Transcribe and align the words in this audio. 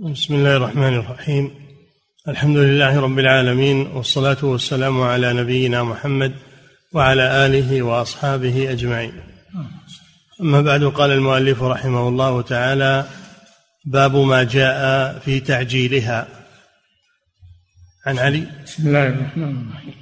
بسم 0.00 0.34
الله 0.34 0.56
الرحمن 0.56 0.94
الرحيم. 0.94 1.50
الحمد 2.28 2.56
لله 2.56 3.00
رب 3.00 3.18
العالمين 3.18 3.86
والصلاة 3.86 4.36
والسلام 4.42 5.00
على 5.00 5.32
نبينا 5.32 5.82
محمد 5.82 6.34
وعلى 6.92 7.46
آله 7.46 7.82
وأصحابه 7.82 8.72
أجمعين. 8.72 9.12
أما 10.40 10.60
بعد 10.60 10.84
قال 10.84 11.10
المؤلف 11.10 11.62
رحمه 11.62 12.08
الله 12.08 12.42
تعالى 12.42 13.06
باب 13.84 14.16
ما 14.16 14.42
جاء 14.42 15.18
في 15.18 15.40
تعجيلها. 15.40 16.28
عن 18.06 18.18
علي. 18.18 18.46
بسم 18.64 18.86
الله 18.88 19.08
الرحمن 19.08 19.56
الرحيم. 19.56 19.94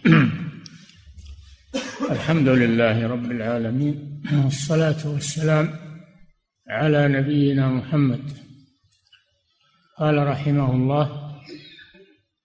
الحمد 2.17 2.49
لله 2.49 3.07
رب 3.07 3.31
العالمين 3.31 4.23
والصلاة 4.45 5.07
والسلام 5.07 5.71
على 6.69 7.09
نبينا 7.09 7.69
محمد 7.69 8.46
قال 9.99 10.27
رحمه 10.27 10.73
الله 10.73 11.37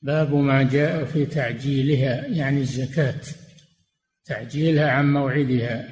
باب 0.02 0.34
ما 0.34 0.64
جاء 0.64 1.06
في 1.06 1.26
تعجيلها 1.26 2.28
يعني 2.28 2.62
الزكاة 2.62 3.22
تعجيلها 4.26 4.92
عن 4.92 5.14
موعدها. 5.14 5.90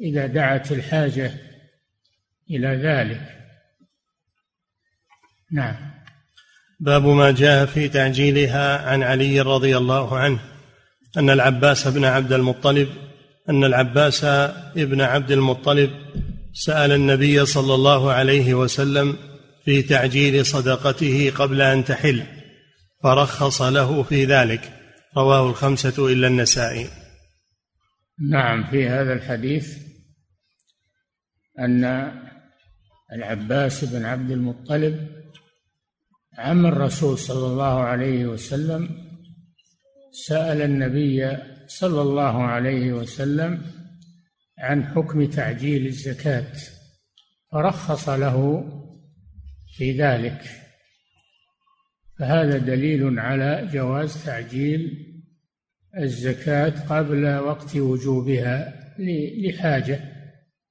إذا 0.00 0.26
دعت 0.26 0.72
الحاجة 0.72 1.32
إلى 2.50 2.68
ذلك. 2.68 3.20
نعم. 5.52 5.74
باب 6.80 7.06
ما 7.06 7.30
جاء 7.30 7.66
في 7.66 7.88
تعجيلها 7.88 8.90
عن 8.90 9.02
علي 9.02 9.40
رضي 9.40 9.76
الله 9.76 10.18
عنه 10.18 10.38
أن 11.16 11.30
العباس 11.30 11.88
بن 11.88 12.04
عبد 12.04 12.32
المطلب 12.32 12.88
أن 13.48 13.64
العباس 13.64 14.24
ابن 14.24 15.00
عبد 15.00 15.30
المطلب 15.30 15.90
سأل 16.52 16.92
النبي 16.92 17.46
صلى 17.46 17.74
الله 17.74 18.12
عليه 18.12 18.54
وسلم 18.54 19.16
في 19.68 19.82
تعجيل 19.82 20.46
صدقته 20.46 21.32
قبل 21.36 21.62
أن 21.62 21.84
تحل 21.84 22.22
فرخص 23.02 23.62
له 23.62 24.02
في 24.02 24.24
ذلك. 24.24 24.72
رواه 25.16 25.50
الخمسة 25.50 26.12
إلا 26.12 26.26
النسائي. 26.26 26.86
نعم 28.30 28.70
في 28.70 28.88
هذا 28.88 29.12
الحديث 29.12 29.78
أن 31.58 32.12
العباس 33.12 33.84
بن 33.84 34.04
عبد 34.04 34.30
المطلب 34.30 35.08
عم 36.38 36.66
الرسول 36.66 37.18
صلى 37.18 37.46
الله 37.46 37.80
عليه 37.80 38.26
وسلم 38.26 38.88
سأل 40.26 40.62
النبي 40.62 41.36
صلى 41.66 42.02
الله 42.02 42.42
عليه 42.42 42.92
وسلم 42.92 43.62
عن 44.58 44.86
حكم 44.86 45.26
تعجيل 45.26 45.86
الزكاة 45.86 46.52
فرخص 47.52 48.08
له 48.08 48.64
في 49.78 49.92
ذلك. 49.92 50.40
فهذا 52.18 52.58
دليل 52.58 53.18
على 53.18 53.68
جواز 53.72 54.24
تعجيل 54.24 55.06
الزكاة 55.98 56.74
قبل 56.88 57.38
وقت 57.38 57.76
وجوبها 57.76 58.74
لحاجة. 59.44 60.00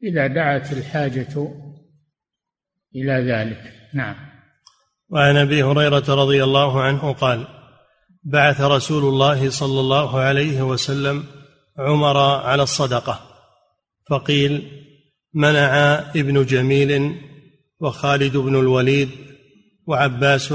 إذا 0.03 0.27
دعت 0.27 0.73
الحاجة 0.73 1.51
إلى 2.95 3.13
ذلك. 3.13 3.73
نعم. 3.93 4.15
وعن 5.09 5.37
أبي 5.37 5.63
هريرة 5.63 6.03
رضي 6.09 6.43
الله 6.43 6.81
عنه 6.81 7.13
قال 7.13 7.47
بعث 8.23 8.61
رسول 8.61 9.03
الله 9.03 9.49
صلى 9.49 9.79
الله 9.79 10.19
عليه 10.19 10.61
وسلم 10.61 11.23
عمر 11.77 12.17
على 12.17 12.63
الصدقة 12.63 13.19
فقيل 14.09 14.71
منع 15.33 15.99
ابن 16.15 16.45
جميل 16.45 17.15
وخالد 17.79 18.37
بن 18.37 18.59
الوليد 18.59 19.09
وعباس 19.87 20.53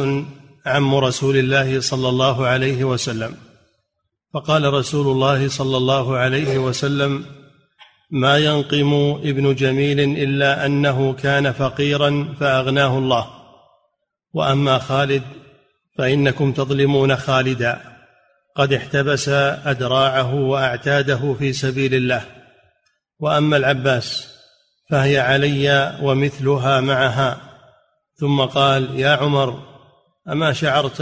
عم 0.67 0.95
رسول 0.95 1.37
الله 1.37 1.81
صلى 1.81 2.09
الله 2.09 2.47
عليه 2.47 2.84
وسلم. 2.84 3.37
فقال 4.34 4.73
رسول 4.75 5.06
الله 5.06 5.48
صلى 5.48 5.77
الله 5.77 6.17
عليه 6.17 6.59
وسلم 6.59 7.24
ما 8.11 8.39
ينقم 8.39 9.20
ابن 9.24 9.55
جميل 9.55 10.01
إلا 10.01 10.67
أنه 10.67 11.13
كان 11.13 11.52
فقيرا 11.52 12.35
فأغناه 12.41 12.98
الله. 12.98 13.30
وأما 14.35 14.79
خالد 14.79 15.23
فإنكم 15.98 16.52
تظلمون 16.52 17.17
خالدا. 17.17 17.80
قد 18.57 18.73
احتبس 18.73 19.29
أدراعه 19.64 20.35
وأعتاده 20.35 21.36
في 21.39 21.52
سبيل 21.52 21.95
الله. 21.95 22.25
وأما 23.20 23.57
العباس 23.57 24.32
فهي 24.92 25.19
علي 25.19 25.98
ومثلها 26.03 26.80
معها. 26.80 27.41
ثم 28.14 28.41
قال 28.41 29.01
يا 29.01 29.08
عمر 29.08 29.63
أما 30.29 30.53
شعرت 30.53 31.01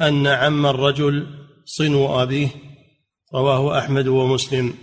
أن 0.00 0.26
عم 0.26 0.66
الرجل 0.66 1.26
صنو 1.64 2.22
أبيه؟ 2.22 2.48
رواه 3.34 3.78
أحمد 3.78 4.06
ومسلم. 4.06 4.74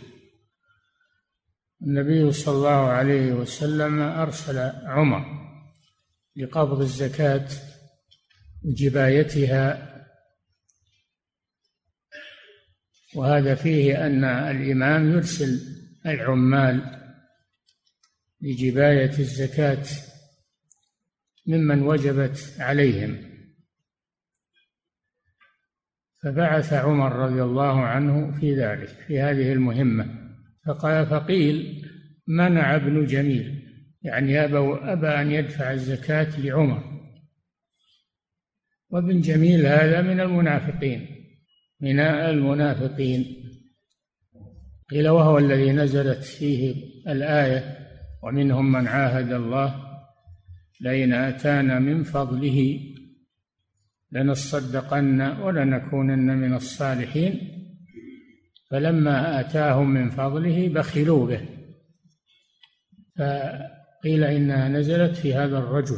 النبي 1.81 2.31
صلى 2.31 2.55
الله 2.55 2.69
عليه 2.69 3.31
وسلم 3.31 4.01
أرسل 4.01 4.71
عمر 4.85 5.25
لقبض 6.35 6.81
الزكاة 6.81 7.47
وجبايتها. 8.65 9.93
وهذا 13.15 13.55
فيه 13.55 14.05
أن 14.05 14.23
الإمام 14.23 15.11
يرسل 15.11 15.59
العمال 16.05 17.06
لجباية 18.41 19.19
الزكاة 19.19 19.85
ممن 21.47 21.81
وجبت 21.81 22.55
عليهم. 22.59 23.17
فبعث 26.23 26.73
عمر 26.73 27.11
رضي 27.11 27.43
الله 27.43 27.81
عنه 27.81 28.39
في 28.39 28.55
ذلك 28.55 28.87
في 28.87 29.19
هذه 29.19 29.53
المهمة 29.53 30.33
فقال 30.65 31.05
فقيل 31.05 31.85
منع 32.27 32.75
ابن 32.75 33.05
جميل 33.05 33.63
يعني 34.01 34.43
أبى, 34.43 34.57
أبى 34.91 35.07
أن 35.07 35.31
يدفع 35.31 35.71
الزكاة 35.71 36.39
لعمر. 36.39 36.97
وابن 38.89 39.21
جميل 39.21 39.65
هذا 39.65 40.01
من 40.01 40.19
المنافقين 40.19 41.07
من 41.81 41.99
المنافقين. 41.99 43.43
قيل 44.89 45.09
وهو 45.09 45.37
الذي 45.37 45.71
نزلت 45.71 46.23
فيه 46.23 46.75
الآية 47.07 47.76
ومنهم 48.23 48.71
من 48.71 48.87
عاهد 48.87 49.31
الله 49.31 49.87
لئن 50.81 51.13
آتانا 51.13 51.79
من 51.79 52.03
فضله 52.03 52.79
لنصدقن 54.11 55.21
ولنكونن 55.21 56.37
من 56.37 56.53
الصالحين 56.53 57.57
فلما 58.71 59.39
آتاهم 59.39 59.89
من 59.89 60.09
فضله 60.09 60.69
بخلوا 60.69 61.27
به. 61.27 61.49
فقيل 63.17 64.23
إنها 64.23 64.69
نزلت 64.69 65.15
في 65.15 65.33
هذا 65.33 65.57
الرجل. 65.57 65.97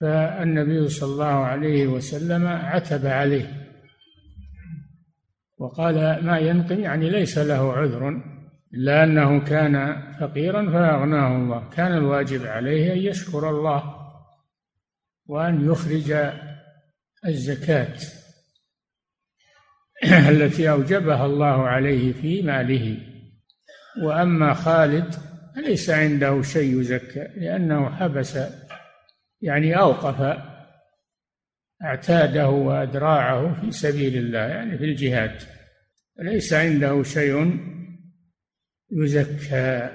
فالنبي 0.00 0.88
صلى 0.88 1.12
الله 1.12 1.24
عليه 1.26 1.86
وسلم 1.86 2.46
عتب 2.46 3.06
عليه 3.06 3.68
وقال 5.58 6.24
ما 6.24 6.38
ينقم 6.38 6.80
يعني 6.80 7.10
ليس 7.10 7.38
له 7.38 7.72
عذر. 7.72 8.37
إلا 8.74 9.04
أنه 9.04 9.40
كان 9.40 10.02
فقيرا 10.20 10.70
فأغناه 10.70 11.36
الله. 11.36 11.70
كان 11.70 11.92
الواجب 11.92 12.46
عليه 12.46 12.92
أن 12.92 12.98
يشكر 12.98 13.50
الله 13.50 13.94
وأن 15.26 15.70
يخرج 15.70 16.32
الزكاة 17.26 17.96
التي 20.30 20.70
أوجبها 20.70 21.26
الله 21.26 21.68
عليه 21.68 22.12
في 22.12 22.42
ماله. 22.42 22.98
وأما 24.02 24.54
خالد 24.54 25.14
ليس 25.56 25.90
عنده 25.90 26.42
شيء 26.42 26.80
يزكى 26.80 27.28
لأنه 27.36 27.96
حبس 27.96 28.38
يعني 29.42 29.78
أوقف 29.78 30.38
اعتاده 31.84 32.48
وأدراعه 32.48 33.60
في 33.60 33.72
سبيل 33.72 34.16
الله 34.16 34.38
يعني 34.38 34.78
في 34.78 34.84
الجهاد. 34.84 35.42
ليس 36.18 36.52
عنده 36.52 37.02
شيء 37.02 37.58
يزكى. 38.92 39.90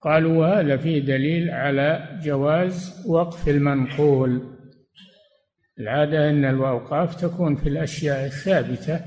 قالوا 0.00 0.36
وهذا 0.36 0.76
فيه 0.76 0.98
دليل 0.98 1.50
على 1.50 2.18
جواز 2.22 3.06
وقف 3.06 3.48
المنقول. 3.48 4.58
العادة 5.80 6.30
أن 6.30 6.44
الأوقاف 6.44 7.14
تكون 7.14 7.56
في 7.56 7.68
الأشياء 7.68 8.26
الثابتة 8.26 9.04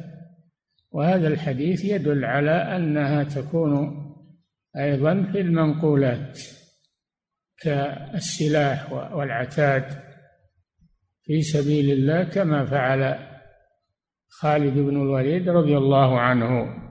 وهذا 0.92 1.28
الحديث 1.28 1.86
يدل 1.86 2.26
على 2.26 2.52
أنها 2.52 3.24
تكون 3.24 3.98
أيضا 4.78 5.24
في 5.32 5.42
المنقولات 5.42 6.40
كالسلاح 7.58 8.92
والعتاد 8.92 9.86
في 11.24 11.42
سبيل 11.42 11.92
الله 11.92 12.24
كما 12.24 12.66
فعل 12.66 13.28
خالد 14.30 14.74
بن 14.74 15.02
الوليد 15.02 15.50
رضي 15.50 15.78
الله 15.78 16.20
عنه. 16.20 16.82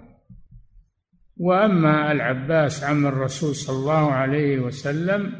وأما 1.41 2.13
العباس 2.13 2.85
عم 2.85 3.07
الرسول 3.07 3.55
صلى 3.55 3.77
الله 3.77 4.13
عليه 4.13 4.59
وسلم 4.59 5.33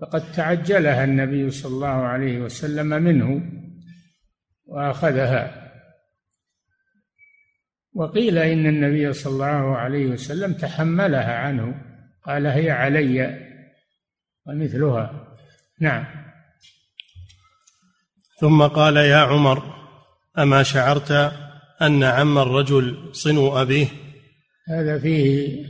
فقد 0.00 0.32
تعجلها 0.32 1.04
النبي 1.04 1.50
صلى 1.50 1.72
الله 1.72 1.86
عليه 1.86 2.38
وسلم 2.38 2.86
منه 2.86 3.42
وأخذها. 4.66 5.72
وقيل 7.94 8.38
إن 8.38 8.66
النبي 8.66 9.12
صلى 9.12 9.32
الله 9.32 9.76
عليه 9.76 10.06
وسلم 10.06 10.52
تحملها 10.52 11.34
عنه 11.38 11.74
قال 12.22 12.46
هي 12.46 12.70
علي 12.70 13.48
ومثلها. 14.46 15.36
نعم. 15.80 16.04
ثم 18.40 18.62
قال 18.62 18.96
يا 18.96 19.16
عمر 19.16 19.62
أما 20.38 20.62
شعرت 20.62 21.32
أن 21.82 22.02
عم 22.02 22.38
الرجل 22.38 23.10
صنو 23.12 23.62
أبيه؟ 23.62 24.07
هذا 24.68 24.98
فيه 24.98 25.66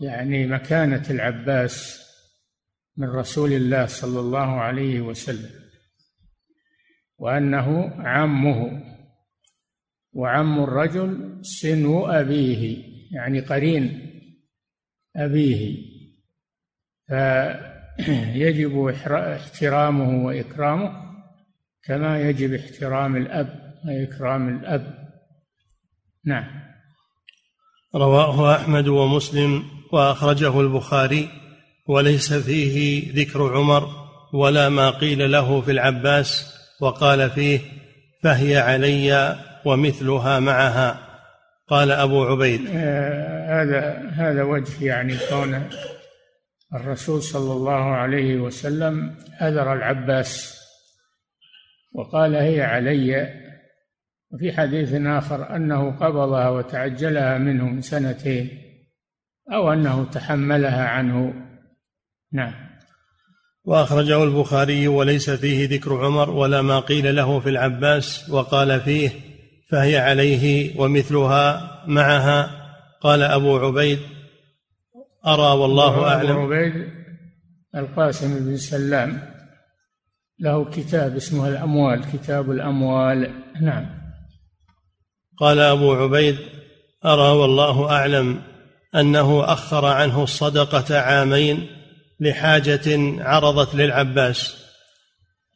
يعني 0.00 0.46
مكانة 0.46 1.10
العباس 1.10 2.00
من 2.96 3.08
رسول 3.08 3.52
الله 3.52 3.86
صلى 3.86 4.20
الله 4.20 4.60
عليه 4.60 5.00
وسلم 5.00 5.50
وأنه 7.18 7.90
عمه 7.98 8.82
وعم 10.12 10.64
الرجل 10.64 11.38
سنو 11.42 12.06
أبيه 12.06 12.84
يعني 13.12 13.40
قرين 13.40 14.10
أبيه. 15.16 15.90
فيجب 17.06 18.86
احترامه 19.12 20.24
وإكرامه 20.24 21.10
كما 21.82 22.20
يجب 22.20 22.54
احترام 22.54 23.16
الأب 23.16 23.74
وإكرام 23.86 24.48
الأب. 24.48 25.10
نعم. 26.24 26.59
رواه 27.94 28.56
أحمد 28.56 28.88
ومسلم 28.88 29.64
وأخرجه 29.92 30.60
البخاري 30.60 31.28
وليس 31.86 32.32
فيه 32.32 33.06
ذكر 33.14 33.56
عمر 33.56 33.88
ولا 34.32 34.68
ما 34.68 34.90
قيل 34.90 35.32
له 35.32 35.60
في 35.60 35.70
العباس 35.70 36.54
وقال 36.80 37.30
فيه 37.30 37.60
فهي 38.22 38.58
علي 38.58 39.36
ومثلها 39.64 40.38
معها. 40.40 41.06
قال 41.68 41.90
أبو 41.90 42.24
عبيد. 42.24 42.60
آه 42.74 43.62
هذا 43.62 44.10
هذا 44.14 44.42
وجه 44.42 44.84
يعني 44.84 45.16
كون 45.28 45.68
الرسول 46.74 47.22
صلى 47.22 47.52
الله 47.52 47.84
عليه 47.84 48.36
وسلم 48.36 49.16
أذر 49.42 49.72
العباس 49.72 50.60
وقال 51.94 52.34
هي 52.34 52.62
علي 52.62 53.39
وفي 54.32 54.52
حديث 54.52 54.94
آخر 54.94 55.56
أنه 55.56 55.90
قبضها 55.90 56.48
وتعجلها 56.48 57.38
منه 57.38 57.64
من 57.64 57.80
سنتين 57.80 58.50
أو 59.52 59.72
أنه 59.72 60.04
تحملها 60.04 60.84
عنه. 60.84 61.34
نعم. 62.32 62.54
وأخرجه 63.64 64.24
البخاري 64.24 64.88
وليس 64.88 65.30
فيه 65.30 65.68
ذكر 65.68 66.04
عمر 66.04 66.30
ولا 66.30 66.62
ما 66.62 66.80
قيل 66.80 67.16
له 67.16 67.40
في 67.40 67.48
العباس 67.48 68.30
وقال 68.30 68.80
فيه 68.80 69.10
فهي 69.70 69.98
عليه 69.98 70.74
ومثلها 70.80 71.70
معها. 71.86 72.50
قال 73.00 73.22
أبو 73.22 73.58
عبيد 73.58 73.98
أرى 75.26 75.58
والله 75.58 76.08
أعلم. 76.08 76.30
أبو 76.30 76.54
عبيد 76.54 76.88
القاسم 77.76 78.38
بن 78.38 78.56
سلام 78.56 79.18
له 80.38 80.64
كتاب 80.64 81.16
اسمه 81.16 81.48
الأموال 81.48 82.04
كتاب 82.12 82.50
الأموال. 82.50 83.30
نعم. 83.60 83.99
قال 85.40 85.58
أبو 85.58 85.94
عبيد 85.94 86.36
أرى 87.04 87.38
والله 87.38 87.90
أعلم 87.90 88.42
أنه 88.94 89.52
أخر 89.52 89.86
عنه 89.86 90.22
الصدقة 90.22 90.98
عامين 90.98 91.66
لحاجة 92.20 92.80
عرضت 93.22 93.74
للعباس. 93.74 94.66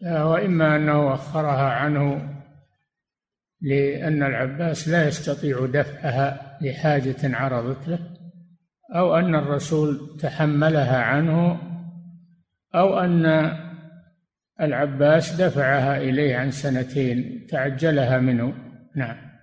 وإما 0.03 0.77
أنه 0.77 1.15
أخرها 1.15 1.71
عنه 1.71 2.35
لأن 3.61 4.23
العباس 4.23 4.89
لا 4.89 5.09
يستطيع 5.09 5.67
دفعها 5.67 6.59
لحاجة 6.63 7.17
عرضت 7.37 7.89
له 7.89 7.99
أو 8.95 9.17
أن 9.17 9.35
الرسول 9.35 10.19
تحملها 10.21 10.99
عنه 10.99 11.61
أو 12.75 12.99
أن 12.99 13.53
العباس 14.61 15.33
دفعها 15.33 15.97
إليه 15.97 16.37
عن 16.37 16.51
سنتين 16.51 17.47
تعجلها 17.51 18.19
منه. 18.19 18.55
نعم. 18.97 19.34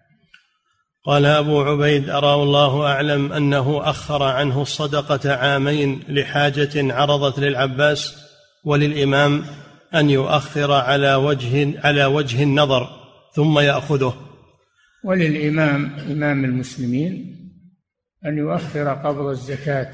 قال 1.03 1.25
أبو 1.25 1.61
عبيد 1.61 2.09
أراه 2.09 2.43
الله 2.43 2.85
أعلم 2.85 3.33
أنه 3.33 3.89
أخر 3.89 4.23
عنه 4.23 4.61
الصدقة 4.61 5.33
عامين 5.33 6.03
لحاجة 6.07 6.93
عرضت 6.93 7.39
للعباس 7.39 8.15
وللإمام 8.65 9.43
أن 9.95 10.09
يؤخر 10.09 10.71
على 10.71 11.15
وجه 11.15 11.79
على 11.83 12.05
وجه 12.05 12.43
النظر 12.43 12.89
ثم 13.33 13.59
يأخذه. 13.59 14.15
وللإمام 15.03 15.95
إمام 16.11 16.45
المسلمين 16.45 17.37
أن 18.25 18.37
يؤخر 18.37 18.93
قبض 18.93 19.25
الزكاة 19.25 19.91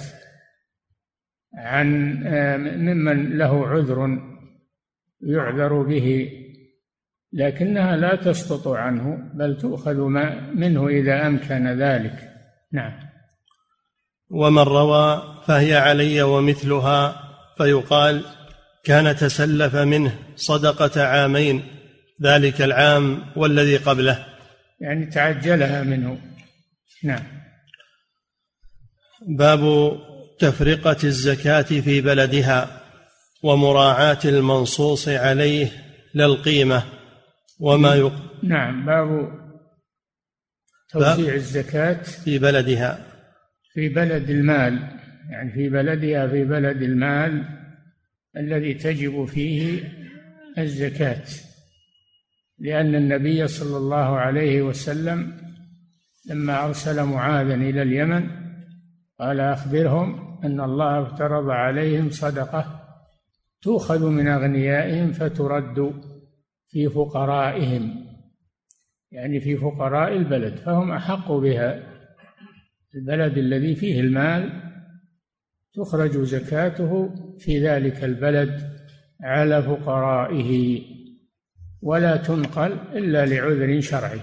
عن 1.57 2.17
آه، 2.27 2.57
ممن 2.57 3.37
له 3.37 3.67
عذر 3.67 4.19
يعذر 5.21 5.81
به 5.81 6.31
لكنها 7.33 7.95
لا 7.95 8.15
تسقط 8.15 8.67
عنه 8.67 9.17
بل 9.33 9.57
تؤخذ 9.57 9.95
منه 10.53 10.87
إذا 10.87 11.27
أمكن 11.27 11.67
ذلك. 11.67 12.31
نعم. 12.73 12.93
ومن 14.29 14.61
روى 14.61 15.23
فهي 15.45 15.75
علي 15.75 16.21
ومثلها 16.21 17.23
فيقال 17.57 18.21
كان 18.83 19.15
تسلف 19.15 19.75
منه 19.75 20.19
صدقة 20.35 21.03
عامين 21.03 21.63
ذلك 22.23 22.61
العام 22.61 23.23
والذي 23.35 23.77
قبله. 23.77 24.25
يعني 24.79 25.05
تعجلها 25.05 25.83
منه. 25.83 26.17
نعم. 27.03 27.23
باب 29.27 29.93
تفرقة 30.39 30.97
الزكاة 31.03 31.61
في 31.61 32.01
بلدها 32.01 32.81
ومراعاة 33.43 34.19
المنصوص 34.25 35.07
عليه 35.07 35.71
للقيمة. 36.15 36.96
وما 37.59 37.95
يق... 37.95 38.13
نعم 38.43 38.85
باب 38.85 39.31
توزيع 40.89 41.33
الزكاة 41.33 42.03
في 42.03 42.39
بلدها. 42.39 43.07
في 43.73 43.89
بلد 43.89 44.29
المال 44.29 44.99
يعني 45.29 45.51
في 45.51 45.69
بلدها 45.69 46.27
في 46.27 46.43
بلد 46.43 46.81
المال 46.81 47.43
الذي 48.37 48.73
تجب 48.73 49.25
فيه 49.25 49.83
الزكاة. 50.57 51.23
لأن 52.59 52.95
النبي 52.95 53.47
صلى 53.47 53.77
الله 53.77 54.17
عليه 54.17 54.61
وسلم 54.61 55.33
لما 56.29 56.65
أرسل 56.65 57.03
معاذا 57.03 57.53
إلى 57.53 57.81
اليمن 57.81 58.29
قال 59.19 59.39
أخبرهم 59.39 60.39
أن 60.43 60.61
الله 60.61 61.01
افترض 61.03 61.49
عليهم 61.49 62.09
صدقة 62.09 62.83
تؤخذ 63.61 64.09
من 64.09 64.27
أغنيائهم 64.27 65.11
فترد. 65.11 66.06
في 66.77 66.89
فقرائهم 66.89 68.05
يعني 69.11 69.39
في 69.39 69.57
فقراء 69.57 70.13
البلد 70.13 70.55
فهم 70.55 70.91
أحق 70.91 71.31
بها. 71.31 71.83
البلد 72.95 73.37
الذي 73.37 73.75
فيه 73.75 73.99
المال 73.99 74.61
تخرج 75.73 76.17
زكاته 76.17 77.09
في 77.39 77.67
ذلك 77.67 78.03
البلد 78.03 78.77
على 79.23 79.63
فقرائه 79.63 80.81
ولا 81.81 82.17
تنقل 82.17 82.71
إلا 82.93 83.25
لعذر 83.25 83.81
شرعي. 83.81 84.19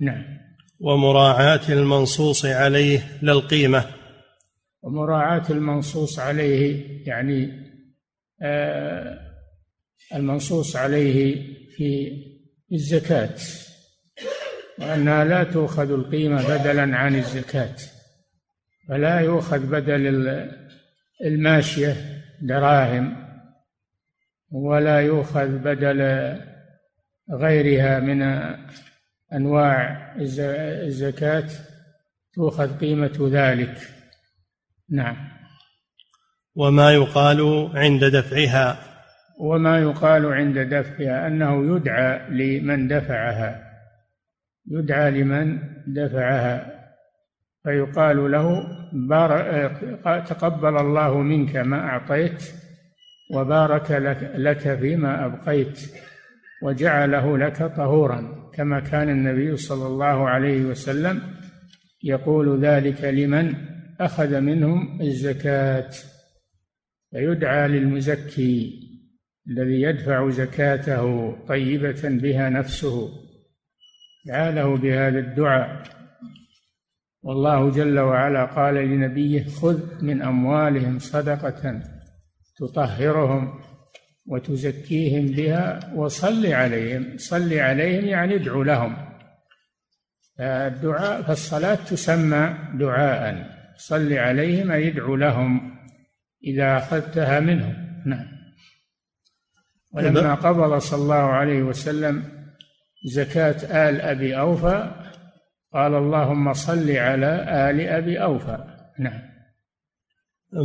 نعم. 0.00 0.24
ومراعاة 0.80 1.72
المنصوص 1.72 2.46
عليه 2.46 3.00
للقيمة 3.22 3.84
ومراعاة 4.82 5.50
المنصوص 5.50 6.18
عليه 6.18 6.84
يعني 7.06 7.52
آه 8.42 9.18
المنصوص 10.14 10.76
عليه 10.76 11.59
في 11.76 12.22
الزكاة 12.72 13.36
وأنها 14.78 15.24
لا 15.24 15.44
تؤخذ 15.44 15.92
القيمة 15.92 16.58
بدلا 16.58 16.96
عن 16.96 17.16
الزكاة 17.16 17.76
فلا 18.88 19.20
يؤخذ 19.20 19.66
بدل 19.66 20.48
الماشية 21.24 22.22
دراهم 22.40 23.16
ولا 24.50 25.00
يؤخذ 25.00 25.48
بدل 25.48 26.00
غيرها 27.32 28.00
من 28.00 28.22
أنواع 29.32 30.14
الزكاة 30.86 31.48
تؤخذ 32.34 32.78
قيمة 32.78 33.28
ذلك. 33.32 33.78
نعم. 34.90 35.16
وما 36.54 36.92
يقال 36.92 37.70
عند 37.74 38.04
دفعها. 38.04 38.89
وما 39.40 39.78
يقال 39.78 40.26
عند 40.26 40.58
دفعها 40.58 41.26
أنه 41.26 41.76
يدعى 41.76 42.30
لمن 42.30 42.88
دفعها. 42.88 43.70
يدعى 44.70 45.10
لمن 45.10 45.58
دفعها. 45.86 46.80
فيقال 47.64 48.30
له 48.30 48.62
بار... 48.92 49.30
تقبل 50.20 50.76
الله 50.76 51.18
منك 51.18 51.56
ما 51.56 51.80
أعطيت 51.80 52.42
وبارك 53.34 53.90
لك, 53.90 54.32
لك 54.34 54.78
فيما 54.80 55.26
أبقيت 55.26 55.80
وجعله 56.62 57.38
لك 57.38 57.56
طهورا 57.76 58.50
كما 58.54 58.80
كان 58.80 59.08
النبي 59.08 59.56
صلى 59.56 59.86
الله 59.86 60.28
عليه 60.28 60.64
وسلم 60.64 61.22
يقول 62.04 62.64
ذلك 62.64 63.04
لمن 63.04 63.54
أخذ 64.00 64.40
منهم 64.40 65.00
الزكاة. 65.00 65.90
فيدعى 67.10 67.68
للمزكي. 67.68 68.89
الذي 69.48 69.82
يدفع 69.82 70.30
زكاته 70.30 71.32
طيبة 71.48 72.00
بها 72.04 72.48
نفسه 72.48 73.10
دعا 74.26 74.76
بهذا 74.76 75.18
الدعاء 75.18 75.82
والله 77.22 77.70
جل 77.70 77.98
وعلا 77.98 78.44
قال 78.44 78.74
لنبيه 78.74 79.44
خذ 79.44 80.04
من 80.04 80.22
أموالهم 80.22 80.98
صدقة 80.98 81.82
تطهرهم 82.58 83.60
وتزكيهم 84.26 85.26
بها 85.26 85.92
وصل 85.94 86.46
عليهم 86.46 87.16
صل 87.16 87.54
عليهم 87.54 88.04
يعني 88.04 88.34
ادعو 88.34 88.62
لهم. 88.62 88.96
الدعاء 90.40 91.22
فالصلاة 91.22 91.74
تسمى 91.74 92.56
دعاء. 92.74 93.50
صل 93.76 94.12
عليهم 94.12 94.70
أي 94.70 94.88
ادعو 94.88 95.16
لهم 95.16 95.76
إذا 96.44 96.76
أخذتها 96.76 97.40
منهم. 97.40 97.74
نعم. 98.06 98.39
ولما 99.92 100.34
قبض 100.34 100.78
صلى 100.78 101.02
الله 101.02 101.14
عليه 101.14 101.62
وسلم 101.62 102.22
زكاة 103.12 103.88
آل 103.88 104.00
أبي 104.00 104.38
أوفى 104.38 104.90
قال 105.74 105.94
اللهم 105.94 106.52
صل 106.52 106.90
على 106.90 107.46
آل 107.70 107.80
أبي 107.80 108.22
أوفى. 108.22 108.58
نعم. 108.98 109.20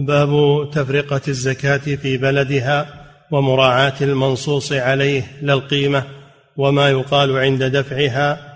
باب 0.08 0.30
تفرقة 0.72 1.22
الزكاة 1.28 1.78
في 1.78 2.18
بلدها 2.18 2.88
ومراعاة 3.32 3.94
المنصوص 4.02 4.74
عليه 4.74 5.24
لا 5.42 5.54
القيمة 5.54 6.04
وما 6.58 6.90
يقال 6.90 7.38
عند 7.38 7.64
دفعها. 7.64 8.56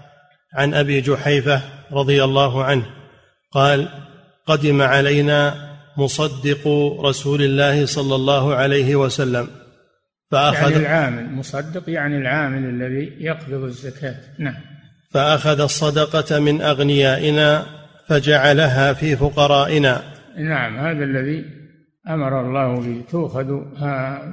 عن 0.53 0.73
أبي 0.73 1.01
جحيفة 1.01 1.61
رضي 1.91 2.23
الله 2.23 2.63
عنه 2.63 2.85
قال 3.51 3.87
قدم 4.45 4.81
علينا 4.81 5.69
مصدق 5.97 6.67
رسول 7.01 7.41
الله 7.41 7.85
صلى 7.85 8.15
الله 8.15 8.55
عليه 8.55 8.95
وسلم 8.95 9.47
فأخذ 10.31 10.71
يعني 10.71 10.75
العامل 10.75 11.31
مصدق 11.31 11.89
يعني 11.89 12.17
العامل 12.17 12.69
الذي 12.69 13.13
يقبض 13.19 13.63
الزكاة. 13.63 14.15
نعم. 14.39 14.61
فأخذ 15.11 15.61
الصدقة 15.61 16.39
من 16.39 16.61
أغنيائنا 16.61 17.65
فجعلها 18.07 18.93
في 18.93 19.15
فقرائنا. 19.15 20.03
نعم 20.37 20.79
هذا 20.79 21.03
الذي 21.03 21.45
أمر 22.09 22.41
الله 22.41 22.79
به. 22.79 23.01
تؤخذ 23.11 23.51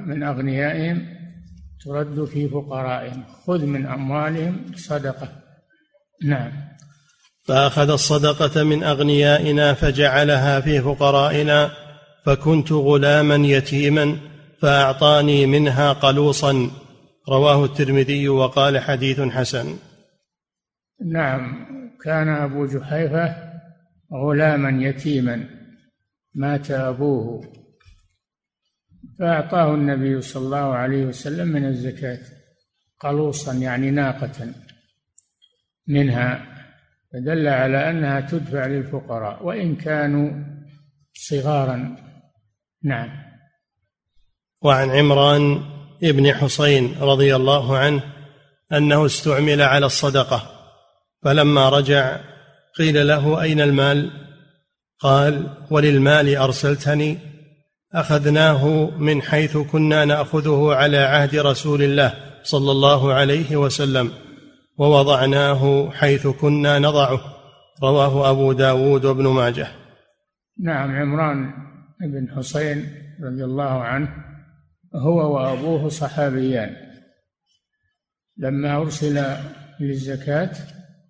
من 0.05 0.23
أغنيائهم 0.23 1.05
ترد 1.85 2.25
في 2.25 2.49
فقرائهم. 2.49 3.23
خذ 3.47 3.65
من 3.65 3.85
أموالهم 3.85 4.61
صدقة. 4.75 5.29
نعم. 6.23 6.51
فأخذ 7.47 7.89
الصدقة 7.89 8.63
من 8.63 8.83
أغنيائنا 8.83 9.73
فجعلها 9.73 10.59
في 10.59 10.81
فقرائنا 10.81 11.71
فكنت 12.25 12.71
غلاما 12.71 13.35
يتيما 13.35 14.17
فأعطاني 14.61 15.45
منها 15.45 15.93
قلوصا. 15.93 16.71
رواه 17.29 17.65
الترمذي 17.65 18.29
وقال 18.29 18.79
حديث 18.79 19.21
حسن. 19.21 19.77
نعم 21.05 21.67
كان 22.03 22.29
أبو 22.29 22.65
جحيفة 22.65 23.35
غلاما 24.13 24.83
يتيما. 24.83 25.49
مات 26.35 26.71
أبوه. 26.71 27.53
فأعطاه 29.19 29.75
النبي 29.75 30.21
صلى 30.21 30.45
الله 30.45 30.73
عليه 30.75 31.05
وسلم 31.05 31.47
من 31.47 31.65
الزكاة. 31.65 32.19
قلوصا 32.99 33.53
يعني 33.53 33.91
ناقة 33.91 34.53
منها. 35.87 36.45
فدل 37.13 37.47
على 37.47 37.89
أنها 37.89 38.21
تدفع 38.21 38.65
للفقراء 38.65 39.45
وإن 39.45 39.75
كانوا 39.75 40.43
صغارا. 41.13 41.95
نعم. 42.83 43.26
وعن 44.61 44.89
عمران 44.89 45.61
ابن 46.03 46.33
حسين 46.33 46.95
رضي 47.01 47.35
الله 47.35 47.77
عنه 47.77 48.01
أنه 48.73 49.05
استعمل 49.05 49.61
على 49.61 49.85
الصدقة 49.85 50.41
فلما 51.23 51.69
رجع 51.69 52.17
قيل 52.77 53.07
له 53.07 53.41
أين 53.41 53.61
المال؟ 53.61 54.11
قال 54.99 55.49
وللمال 55.71 56.35
أرسلتني 56.37 57.17
أخذناه 57.93 58.89
من 58.97 59.21
حيث 59.21 59.57
كنا 59.57 60.05
نأخذه 60.05 60.73
على 60.73 60.97
عهد 60.97 61.35
رسول 61.35 61.83
الله 61.83 62.13
صلى 62.43 62.71
الله 62.71 63.13
عليه 63.13 63.55
وسلم 63.55 64.11
ووضعناه 64.77 65.91
حيث 65.91 66.27
كنا 66.27 66.79
نضعه. 66.79 67.19
رواه 67.83 68.29
أبو 68.29 68.51
داود 68.53 69.05
وابن 69.05 69.27
ماجه. 69.27 69.67
نعم 70.59 70.95
عمران 70.95 71.53
بن 72.01 72.35
حسين 72.35 72.85
رضي 73.23 73.43
الله 73.43 73.83
عنه 73.83 74.09
هو 74.95 75.35
وأبوه 75.35 75.89
صحابيان. 75.89 76.75
لما 78.37 78.77
أرسل 78.77 79.23
للزكاة 79.79 80.51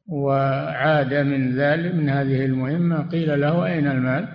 وعاد 0.08 1.14
من 1.14 1.60
ذلك 1.60 1.96
من 1.96 2.10
هذه 2.10 2.46
المهمة 2.46 3.10
قيل 3.10 3.42
له 3.42 3.66
أين 3.66 3.88
المال؟ 3.88 4.28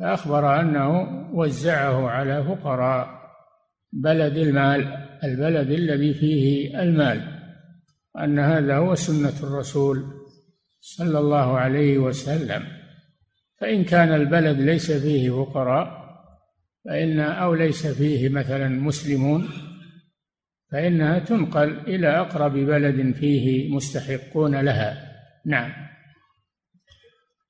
فأخبر 0.00 0.60
أنه 0.60 0.90
وزعه 1.34 2.08
على 2.08 2.44
فقراء 2.44 3.08
بلد 3.92 4.36
المال 4.36 5.06
البلد 5.24 5.70
الذي 5.70 6.14
فيه 6.14 6.78
المال 6.82 7.36
أن 8.18 8.38
هذا 8.38 8.76
هو 8.76 8.94
سنة 8.94 9.32
الرسول 9.42 10.04
صلى 10.80 11.18
الله 11.18 11.58
عليه 11.58 11.98
وسلم. 11.98 12.62
فإن 13.60 13.84
كان 13.84 14.14
البلد 14.14 14.60
ليس 14.60 14.92
فيه 14.92 15.30
فقراء 15.30 16.05
فإن 16.86 17.20
أو 17.20 17.54
ليس 17.54 17.86
فيه 17.86 18.28
مثلا 18.28 18.68
مسلمون 18.68 19.48
فإنها 20.72 21.18
تنقل 21.18 21.78
إلى 21.78 22.20
أقرب 22.20 22.52
بلد 22.52 23.14
فيه 23.14 23.74
مستحقون 23.74 24.60
لها. 24.60 25.12
نعم. 25.46 25.72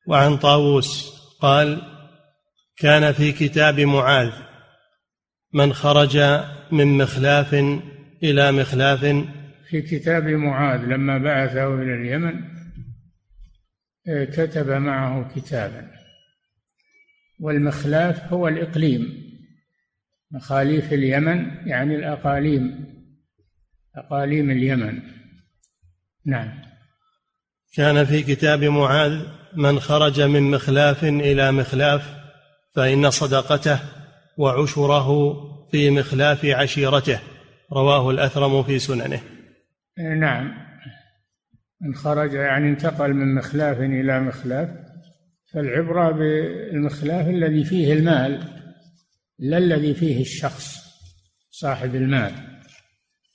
وعن 0.07 0.37
طاووس 0.37 1.17
قال 1.41 1.83
كان 2.77 3.13
في 3.13 3.33
كتاب 3.33 3.81
معاذ 3.81 4.33
من 5.53 5.73
خرج 5.73 6.19
من 6.73 6.99
مخلاف 6.99 7.55
إلى 8.23 8.53
مخلاف. 8.53 9.01
في 9.69 9.83
كتاب 9.83 10.25
معاذ 10.25 10.81
لما 10.81 11.19
بعثه 11.19 11.75
إلى 11.75 11.95
اليمن 11.95 12.57
كتب 14.33 14.71
معه 14.71 15.35
كتابا. 15.37 15.91
والمخلاف 17.41 18.33
هو 18.33 18.49
الإقليم. 18.49 19.26
مخاليف 20.31 20.93
اليمن 20.93 21.51
يعني 21.67 21.95
الأقاليم 21.95 22.87
أقاليم 23.97 24.51
اليمن. 24.51 25.03
نعم. 26.27 26.49
كان 27.75 28.05
في 28.05 28.23
كتاب 28.23 28.65
معاذ 28.65 29.23
من 29.57 29.81
خرج 29.81 30.21
من 30.21 30.43
مخلاف 30.51 31.05
إلى 31.05 31.53
مخلاف 31.53 32.15
فإن 32.75 33.11
صدقته 33.11 33.81
وعشره 34.39 35.09
في 35.71 35.91
مخلاف 35.91 36.45
عشيرته. 36.45 37.21
رواه 37.73 38.11
الأثرم 38.11 38.63
في 38.63 38.79
سننه. 38.79 39.21
نعم. 39.99 40.55
من 41.81 41.95
خرج 41.95 42.33
يعني 42.33 42.69
انتقل 42.69 43.15
من 43.15 43.35
مخلاف 43.35 43.81
إلى 43.81 44.21
مخلاف 44.21 44.69
فالعبرة 45.53 46.11
بالمخلاف 46.11 47.29
الذي 47.29 47.65
فيه 47.65 47.93
المال. 47.93 48.56
لا 49.39 49.59
الذي 49.59 49.95
فيه 49.95 50.21
الشخص 50.21 50.77
صاحب 51.51 51.95
المال. 51.95 52.33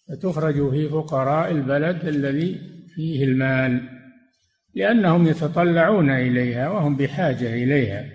فتخرج 0.09 0.71
في 0.71 0.89
فقراء 0.89 1.51
البلد 1.51 2.05
الذي 2.05 2.61
فيه 2.95 3.23
المال 3.23 3.89
لأنهم 4.75 5.27
يتطلعون 5.27 6.09
إليها 6.09 6.69
وهم 6.69 6.97
بحاجة 6.97 7.53
إليها 7.53 8.05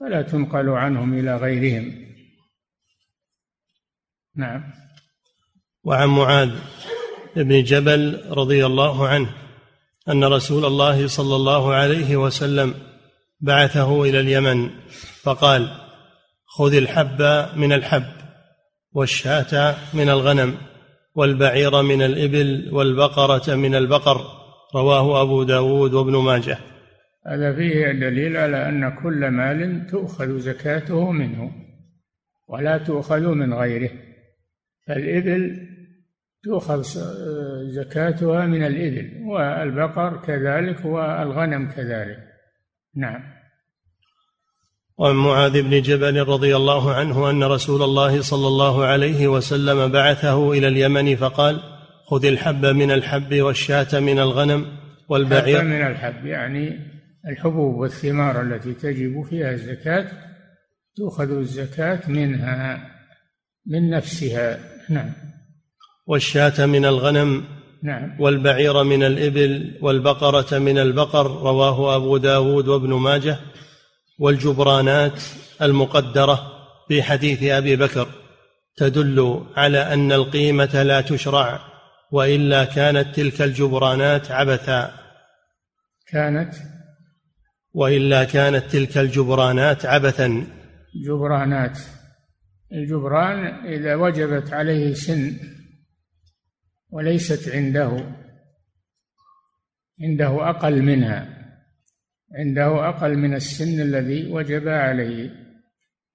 فلا 0.00 0.22
تنقل 0.22 0.68
عنهم 0.68 1.18
إلى 1.18 1.36
غيرهم. 1.36 2.04
نعم. 4.36 4.72
وعن 5.84 6.08
معاذ 6.08 6.50
بن 7.36 7.62
جبل 7.62 8.24
رضي 8.30 8.66
الله 8.66 9.08
عنه 9.08 9.34
أن 10.08 10.24
رسول 10.24 10.64
الله 10.64 11.06
صلى 11.06 11.36
الله 11.36 11.74
عليه 11.74 12.16
وسلم 12.16 12.74
بعثه 13.40 14.02
إلى 14.02 14.20
اليمن 14.20 14.70
فقال 15.22 15.83
خذ 16.56 16.74
الحب 16.74 17.22
من 17.56 17.72
الحب 17.72 18.12
والشاة 18.92 19.76
من 19.94 20.08
الغنم 20.08 20.54
والبعير 21.14 21.82
من 21.82 22.02
الإبل 22.02 22.68
والبقرة 22.72 23.54
من 23.54 23.74
البقر. 23.74 24.20
رواه 24.74 25.22
أبو 25.22 25.42
داود 25.42 25.94
وابن 25.94 26.16
ماجه. 26.16 26.58
هذا 27.26 27.54
فيه 27.54 27.92
دليل 27.92 28.36
على 28.36 28.68
أن 28.68 29.02
كل 29.02 29.28
مال 29.28 29.86
تؤخذ 29.86 30.38
زكاته 30.38 31.10
منه 31.10 31.52
ولا 32.48 32.78
تؤخذ 32.78 33.28
من 33.28 33.54
غيره. 33.54 33.90
فالإبل 34.86 35.68
تؤخذ 36.44 36.82
زكاتها 37.70 38.46
من 38.46 38.62
الإبل 38.62 39.22
والبقر 39.26 40.16
كذلك 40.16 40.84
والغنم 40.84 41.70
كذلك. 41.70 42.18
نعم. 42.96 43.33
وعن 44.98 45.14
معاذ 45.14 45.62
بن 45.62 45.82
جبل 45.82 46.22
رضي 46.22 46.56
الله 46.56 46.94
عنه 46.94 47.30
أن 47.30 47.44
رسول 47.44 47.82
الله 47.82 48.20
صلى 48.22 48.46
الله 48.46 48.84
عليه 48.84 49.28
وسلم 49.28 49.92
بعثه 49.92 50.52
إلى 50.52 50.68
اليمن 50.68 51.16
فقال 51.16 51.60
خذ 52.06 52.24
الحب 52.24 52.66
من 52.66 52.90
الحب 52.90 53.34
والشاة 53.34 54.00
من 54.00 54.18
الغنم 54.18 54.66
والبعير. 55.08 55.64
من 55.64 55.86
الحب 55.86 56.26
يعني 56.26 56.78
الحبوب 57.28 57.74
والثمار 57.74 58.42
التي 58.42 58.72
تجب 58.72 59.22
فيها 59.30 59.50
الزكاة 59.50 60.06
تؤخذ 60.96 61.30
الزكاة 61.30 62.00
منها 62.10 62.90
من 63.66 63.90
نفسها. 63.90 64.58
نعم. 64.90 65.12
والشاة 66.06 66.66
من 66.66 66.84
الغنم 66.84 67.44
نعم. 67.82 68.20
والبعير 68.20 68.82
من 68.82 69.02
الإبل 69.02 69.78
والبقرة 69.82 70.58
من 70.58 70.78
البقر 70.78 71.26
رواه 71.26 71.96
أبو 71.96 72.16
داود 72.16 72.68
وابن 72.68 72.94
ماجه. 72.94 73.38
والجبرانات 74.18 75.22
المقدرة 75.62 76.54
في 76.88 77.02
حديث 77.02 77.42
أبي 77.42 77.76
بكر 77.76 78.08
تدل 78.76 79.46
على 79.56 79.78
أن 79.78 80.12
القيمة 80.12 80.82
لا 80.82 81.00
تشرع 81.00 81.60
وإلا 82.12 82.64
كانت 82.64 83.16
تلك 83.16 83.42
الجبرانات 83.42 84.30
عبثا. 84.30 84.94
كانت؟ 86.06 86.54
وإلا 87.72 88.24
كانت 88.24 88.64
تلك 88.64 88.98
الجبرانات 88.98 89.86
عبثا. 89.86 90.46
جبرانات. 91.06 91.78
الجبران 92.72 93.66
إذا 93.66 93.94
وجبت 93.94 94.52
عليه 94.52 94.94
سن 94.94 95.36
وليست 96.90 97.48
عنده 97.48 98.14
عنده 100.02 100.50
أقل 100.50 100.82
منها. 100.82 101.43
عنده 102.34 102.88
أقل 102.88 103.16
من 103.16 103.34
السن 103.34 103.80
الذي 103.80 104.32
وجب 104.32 104.68
عليه 104.68 105.30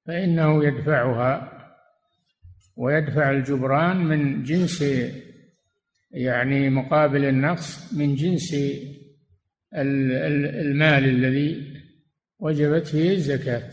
فإنه 0.07 0.65
يدفعها 0.65 1.51
ويدفع 2.75 3.31
الجبران 3.31 3.97
من 3.97 4.43
جنس 4.43 4.83
يعني 6.11 6.69
مقابل 6.69 7.25
النقص 7.25 7.93
من 7.93 8.15
جنس 8.15 8.55
المال 9.73 11.05
الذي 11.05 11.73
وجبت 12.39 12.87
فيه 12.87 13.13
الزكاة. 13.13 13.71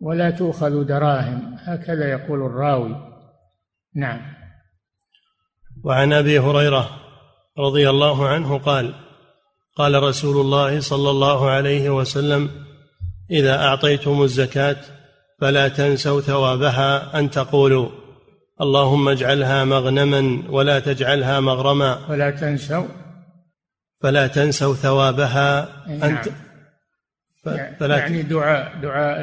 ولا 0.00 0.30
تؤخذ 0.30 0.84
دراهم 0.84 1.56
هكذا 1.58 2.10
يقول 2.10 2.42
الراوي. 2.42 2.96
نعم. 3.94 4.20
وعن 5.84 6.12
أبي 6.12 6.38
هريرة 6.38 6.90
رضي 7.58 7.90
الله 7.90 8.28
عنه 8.28 8.58
قال 8.58 8.94
قال 9.76 10.02
رسول 10.02 10.40
الله 10.40 10.80
صلى 10.80 11.10
الله 11.10 11.50
عليه 11.50 11.90
وسلم 11.90 12.50
إذا 13.30 13.56
أعطيتم 13.56 14.22
الزكاة 14.22 14.76
فلا 15.40 15.68
تنسوا 15.68 16.20
ثوابها 16.20 17.18
أن 17.18 17.30
تقولوا 17.30 17.88
اللهم 18.60 19.08
اجعلها 19.08 19.64
مغنما 19.64 20.42
ولا 20.50 20.80
تجعلها 20.80 21.40
مغرما 21.40 22.10
ولا 22.10 22.30
تنسوا 22.30 22.86
فلا 24.00 24.26
تنسوا 24.26 24.74
ثوابها 24.74 25.68
نعم. 25.88 26.02
أنت 26.02 26.28
فلا 27.78 27.98
يعني 27.98 28.22
دعاء 28.22 28.80
دعاء 28.82 29.20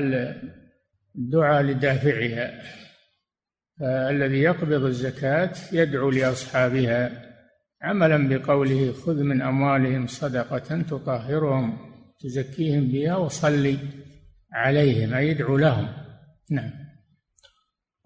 الدعاء 1.15 1.61
لدافعها 1.63 2.61
فالذي 3.79 4.37
يقبض 4.37 4.83
الزكاة 4.83 5.51
يدعو 5.71 6.09
لأصحابها 6.09 7.26
عملا 7.81 8.37
بقوله 8.37 8.93
خذ 9.05 9.23
من 9.23 9.41
أموالهم 9.41 10.07
صدقة 10.07 10.81
تطهرهم 10.81 11.77
تزكيهم 12.19 12.87
بها 12.87 13.15
وصلي 13.15 13.77
عليهم 14.53 15.13
أي 15.13 15.27
يدعو 15.27 15.57
لهم. 15.57 15.87
نعم. 16.51 16.71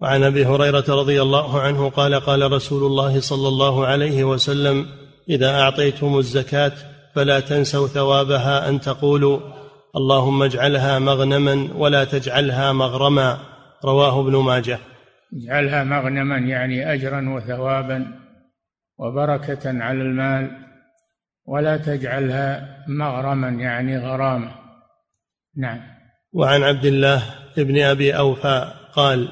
وعن 0.02 0.24
أبي 0.24 0.46
هريرة 0.46 0.86
رضي 0.90 1.22
الله 1.22 1.62
عنه 1.62 1.90
قال 1.90 2.16
قال 2.16 2.52
رسول 2.52 2.84
الله 2.84 3.20
صلى 3.20 3.48
الله 3.48 3.86
عليه 3.86 4.24
وسلم 4.24 4.86
إذا 5.30 5.50
أعطيتم 5.50 6.18
الزكاة 6.18 6.72
فلا 7.16 7.40
تنسوا 7.40 7.88
ثوابها 7.88 8.70
أن 8.70 8.82
تقولوا 8.82 9.40
اللهم 9.96 10.44
اجعلها 10.44 11.00
مغنما 11.00 11.74
ولا 11.76 12.04
تجعلها 12.04 12.74
مغرما. 12.74 13.38
رواه 13.86 14.22
ابن 14.22 14.36
ماجه. 14.36 14.80
اجعلها 15.34 15.84
مغنما 15.84 16.38
يعني 16.38 16.94
اجرا 16.94 17.30
وثوابا. 17.30 18.21
وبركة 19.02 19.84
على 19.84 20.02
المال 20.02 20.52
ولا 21.46 21.78
تجعلها 21.78 22.78
مغرما 22.88 23.50
يعني 23.50 23.98
غرامه 23.98 24.52
نعم. 25.58 25.80
وعن 26.34 26.64
عبد 26.64 26.86
الله 26.86 27.24
بن 27.58 27.82
أبي 27.82 28.18
أوفى 28.18 28.74
قال 28.94 29.28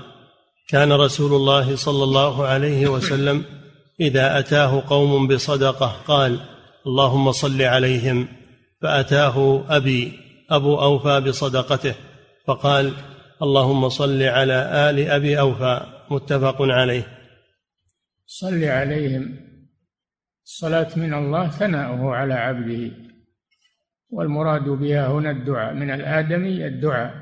كان 0.70 0.92
رسول 0.92 1.34
الله 1.34 1.76
صلى 1.76 2.04
الله 2.04 2.48
عليه 2.48 2.88
وسلم 2.88 3.46
إذا 4.00 4.40
أتاه 4.40 4.84
قوم 4.88 5.28
بصدقة 5.28 5.88
قال 6.08 6.40
اللهم 6.88 7.32
صل 7.32 7.62
عليهم. 7.62 8.28
فأتاه 8.82 9.66
أبي 9.70 10.20
أبو 10.50 10.82
أوفى 10.82 11.22
بصدقته 11.22 11.96
فقال 12.48 12.94
اللهم 13.42 13.90
صل 13.90 14.24
على 14.24 14.90
آل 14.90 15.00
أبي 15.00 15.40
أوفى 15.40 15.82
متفق 16.12 16.62
عليه. 16.62 17.08
صل 18.26 18.64
عليهم. 18.64 19.49
الصلاة 20.50 21.00
من 21.00 21.14
الله 21.14 21.50
ثناؤه 21.50 22.16
على 22.16 22.34
عبده 22.34 22.92
والمراد 24.10 24.64
بها 24.64 25.08
هنا 25.08 25.32
الدعاء. 25.32 25.74
من 25.74 25.92
الادمي 25.92 26.68
الدعاء. 26.68 27.14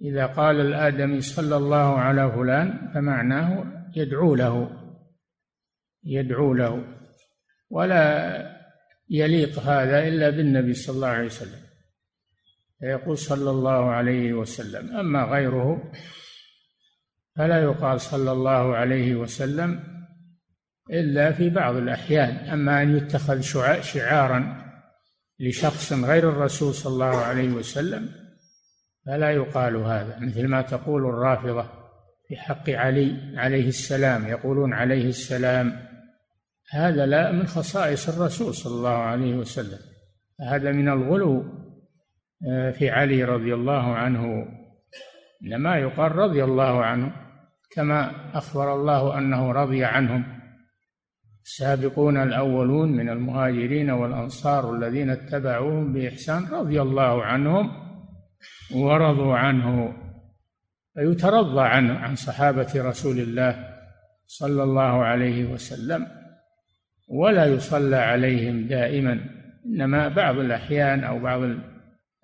إذا 0.00 0.26
قال 0.26 0.60
الادمي 0.60 1.20
صلى 1.20 1.56
الله 1.56 1.98
على 1.98 2.32
فلان 2.32 2.90
فمعناه 2.94 3.66
يدعو 3.96 4.34
له 4.34 4.70
يدعو 6.04 6.54
له. 6.54 6.84
ولا 7.70 8.06
يليق 9.10 9.58
هذا 9.58 10.08
إلا 10.08 10.30
بالنبي 10.30 10.74
صلى 10.74 10.96
الله 10.96 11.08
عليه 11.08 11.26
وسلم. 11.26 11.62
فيقول 12.78 13.18
صلى 13.18 13.50
الله 13.50 13.90
عليه 13.90 14.32
وسلم. 14.32 14.96
أما 14.96 15.24
غيره 15.24 15.92
فلا 17.36 17.62
يقال 17.62 18.00
صلى 18.00 18.32
الله 18.32 18.76
عليه 18.76 19.14
وسلم 19.14 19.95
إلا 20.90 21.32
في 21.32 21.50
بعض 21.50 21.76
الأحيان. 21.76 22.36
أما 22.36 22.82
أن 22.82 22.96
يتخذ 22.96 23.40
شعارا 23.80 24.66
لشخص 25.40 25.92
غير 25.92 26.28
الرسول 26.28 26.74
صلى 26.74 26.92
الله 26.92 27.16
عليه 27.16 27.48
وسلم 27.48 28.08
فلا 29.06 29.30
يقال 29.30 29.76
هذا. 29.76 30.18
مثل 30.20 30.48
ما 30.48 30.62
تقول 30.62 31.06
الرافضة 31.06 31.68
في 32.28 32.36
حق 32.36 32.70
علي 32.70 33.34
عليه 33.36 33.68
السلام 33.68 34.26
يقولون 34.26 34.74
عليه 34.74 35.08
السلام 35.08 35.86
هذا 36.70 37.06
لا 37.06 37.32
من 37.32 37.46
خصائص 37.46 38.08
الرسول 38.08 38.54
صلى 38.54 38.74
الله 38.74 38.98
عليه 38.98 39.34
وسلم. 39.34 39.78
هذا 40.48 40.72
من 40.72 40.88
الغلو 40.88 41.44
آه، 42.48 42.70
في 42.70 42.90
علي 42.90 43.24
رضي 43.24 43.54
الله 43.54 43.94
عنه 43.94 44.48
إنما 45.42 45.76
يقال 45.76 46.12
رضي 46.12 46.44
الله 46.44 46.84
عنه 46.84 47.12
كما 47.70 48.30
أخبر 48.38 48.74
الله 48.74 49.18
أنه 49.18 49.52
رضي 49.52 49.84
عنهم. 49.84 50.35
السابقون 51.46 52.16
الأولون 52.16 52.92
من 52.92 53.08
المهاجرين 53.08 53.90
والأنصار 53.90 54.74
الذين 54.74 55.10
اتبعوهم 55.10 55.92
بإحسان 55.92 56.46
رضي 56.46 56.82
الله 56.82 57.24
عنهم 57.24 57.70
ورضوا 58.74 59.36
عنه 59.36 59.92
فيترضى 60.94 61.62
عنه 61.62 61.98
عن 61.98 62.16
صحابة 62.16 62.72
رسول 62.76 63.18
الله 63.18 63.68
صلى 64.26 64.62
الله 64.62 65.04
عليه 65.04 65.44
وسلم 65.44 66.06
ولا 67.08 67.46
يصلى 67.46 67.96
عليهم 67.96 68.66
دائما 68.66 69.20
إنما 69.66 70.08
بعض 70.08 70.38
الأحيان 70.38 71.04
أو 71.04 71.18
بعض 71.18 71.40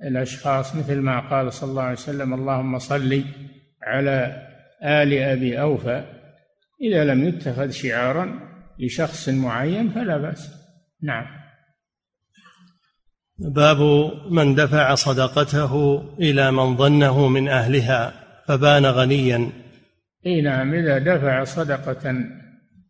الأشخاص 0.02 0.76
مثل 0.76 1.00
ما 1.00 1.20
قال 1.20 1.52
صلى 1.52 1.70
الله 1.70 1.82
عليه 1.82 1.92
وسلم 1.92 2.35
اللهم 2.35 2.78
صل 2.78 3.24
على 3.82 4.48
آل 4.82 5.12
أبي 5.12 5.61
أوفى 5.61 6.04
إذا 6.80 7.04
لم 7.04 7.24
يتخذ 7.24 7.70
شعارا 7.70 8.51
لشخص 8.78 9.28
معين 9.28 9.88
فلا 9.88 10.16
بأس. 10.18 10.50
نعم. 11.02 11.26
باب 13.38 13.80
من 14.30 14.54
دفع 14.54 14.94
صدقته 14.94 16.02
إلى 16.18 16.50
من 16.50 16.76
ظنه 16.76 17.28
من 17.28 17.48
أهلها 17.48 18.12
فبان 18.48 18.87
غنيا. 18.87 19.52
إي 20.26 20.40
نعم 20.40 20.74
إذا 20.74 20.98
دفع 20.98 21.44
صدقة 21.44 22.14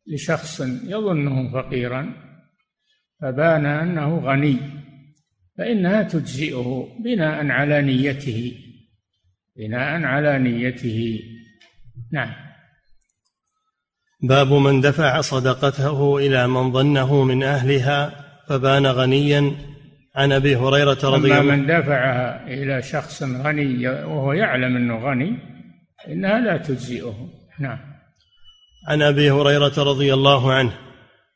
لشخص 0.07 0.61
يظنه 0.85 1.53
فقيرا 1.53 2.15
فبان 3.23 3.67
أنه 3.67 4.19
غني 4.19 4.57
فإنها 5.59 6.03
تجزئه 6.03 6.89
بناء 7.05 7.47
على 7.47 7.83
نيته 7.83 8.53
بناء 9.57 10.03
على 10.03 10.39
نيته. 10.39 11.21
نعم. 12.13 12.52
باب 14.23 14.53
من 14.53 14.81
دفع 14.81 15.21
صدقته 15.21 16.19
إلى 16.19 16.49
من 16.49 16.73
ظنه 16.73 17.25
من 17.25 17.43
أهلها 17.43 18.25
فبان 18.49 18.87
غنيا. 18.87 19.53
عن 20.17 20.33
أبي 20.33 20.57
هريرة 20.57 20.99
رضي 21.05 21.39
الله 21.39 21.43
من 21.43 21.67
دفعها 21.67 22.47
إلى 22.47 22.83
شخص 22.83 23.23
غني 23.23 23.89
وهو 23.89 24.33
يعلم 24.33 24.77
أنه 24.77 24.99
غني 24.99 25.39
إنها 26.09 26.41
لا 26.41 26.57
تجزئه. 26.57 27.29
نعم. 27.61 27.79
عن 28.89 29.03
أبي 29.03 29.31
هريرة 29.31 29.73
رضي 29.79 30.15
الله 30.15 30.53
عنه 30.53 30.73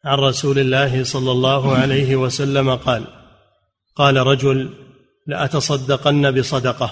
عن 0.05 0.19
رسول 0.19 0.59
الله 0.59 1.05
صلى 1.05 1.31
الله 1.31 1.77
عليه 1.77 2.17
وسلم 2.17 2.75
قال 2.75 3.05
قال 3.97 4.17
رجل 4.17 4.71
لاتصدقن 5.27 6.31
بصدقة. 6.31 6.91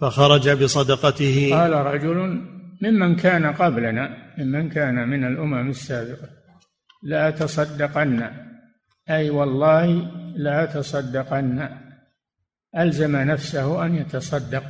فخرج 0.00 0.50
بصدقته. 0.50 1.50
قال 1.52 1.72
رجل 1.72 2.40
ممن 2.84 3.16
كان 3.16 3.46
قبلنا 3.46 4.04
ممن 4.38 4.68
كان 4.68 5.08
من 5.08 5.24
الأمم 5.24 5.70
السابقة. 5.70 6.28
لاتصدقن 7.02 8.30
أي 9.10 9.30
والله 9.30 9.86
لاتصدقن 10.36 11.68
ألزم 12.78 13.16
نفسه 13.16 13.86
أن 13.86 13.94
يتصدق. 13.94 14.64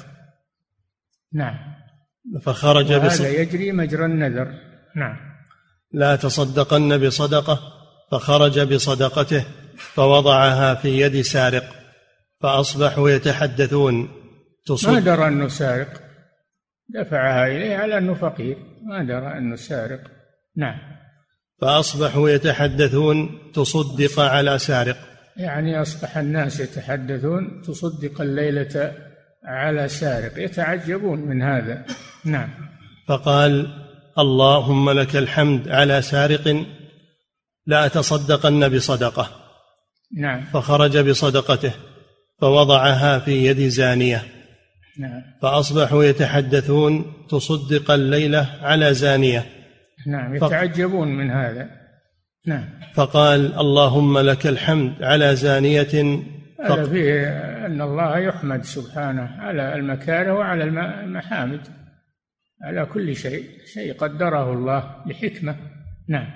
نعم. 1.33 1.55
فخرج 2.43 2.93
هذا 2.93 3.29
يجري 3.29 3.73
مجرى 3.73 4.05
النذر. 4.05 4.49
نعم. 4.97 5.17
لا 5.93 6.17
تصدقن 6.17 6.99
بصدقة. 6.99 7.59
فخرج 8.11 8.75
بصدقته 8.75 9.45
فوضعها 9.77 10.75
في 10.75 11.01
يد 11.01 11.21
سارق 11.21 11.65
فأصبحوا 12.41 13.11
يتحدثون. 13.11 14.09
ما 14.87 15.01
درى 15.01 15.29
أنه 15.29 15.49
سارق؟ 15.49 16.04
دفعها 16.89 17.47
إليه 17.47 17.77
على 17.77 17.99
أنه 17.99 18.15
فقير 18.15 18.57
ما 18.83 19.05
درى 19.05 19.39
أنه 19.39 19.57
سارق. 19.57 20.01
نعم. 20.57 20.79
فأصبحوا 21.61 22.31
يتحدثون 22.31 23.39
تصدق 23.55 24.21
على 24.21 24.59
سارق. 24.59 24.97
يعني 25.37 25.83
أصبح 25.83 26.17
الناس 26.17 26.61
يتحدثون 26.61 27.63
تصدق 27.63 28.21
الليلة 28.21 28.93
على 29.45 29.89
سارق 29.89 30.39
يتعجبون 30.39 31.19
من 31.21 31.43
هذا. 31.43 31.85
نعم. 32.25 32.49
فقال 33.09 33.69
اللهم 34.19 34.91
لك 34.91 35.17
الحمد 35.17 35.69
على 35.69 36.03
سارق 36.03 36.67
لا 37.67 37.87
أتصدقن 37.87 38.69
بصدقة. 38.69 39.31
نعم. 40.17 40.41
فخرج 40.41 40.99
بصدقته 40.99 41.73
فوضعها 42.41 43.19
في 43.19 43.47
يد 43.47 43.69
زانية. 43.69 44.23
نعم. 44.99 45.23
فأصبحوا 45.43 46.05
يتحدثون 46.05 47.13
تصدق 47.29 47.91
الليلة 47.91 48.59
على 48.63 48.95
زانية. 48.95 49.47
نعم 50.07 50.35
يتعجبون 50.35 51.09
من 51.09 51.31
هذا. 51.31 51.71
نعم. 52.47 52.69
فقال 52.95 53.59
اللهم 53.59 54.19
لك 54.19 54.47
الحمد 54.47 55.03
على 55.03 55.37
زانية. 55.37 56.23
هذا 56.65 56.85
فيه 56.87 57.29
أن 57.67 57.81
الله 57.81 58.19
يحمد 58.19 58.65
سبحانه 58.65 59.31
على 59.39 59.75
المكاره 59.75 60.33
وعلى 60.33 60.65
المحامد. 60.65 61.61
على 62.63 62.87
كل 62.87 63.17
شيء 63.17 63.45
شيء 63.75 63.95
قدره 63.95 64.53
الله 64.53 64.95
لحكمة 65.07 65.57
نعم. 66.09 66.27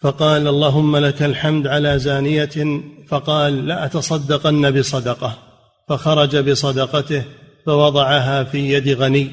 فقال 0.00 0.48
اللهم 0.48 0.96
لك 0.96 1.22
الحمد 1.22 1.66
على 1.66 1.98
زانية. 1.98 2.82
فقال 3.08 3.66
لأتصدقن 3.66 4.70
بصدقة. 4.70 5.47
فخرج 5.88 6.36
بصدقته 6.36 7.24
فوضعها 7.66 8.44
في 8.44 8.72
يد 8.72 8.88
غني 8.88 9.30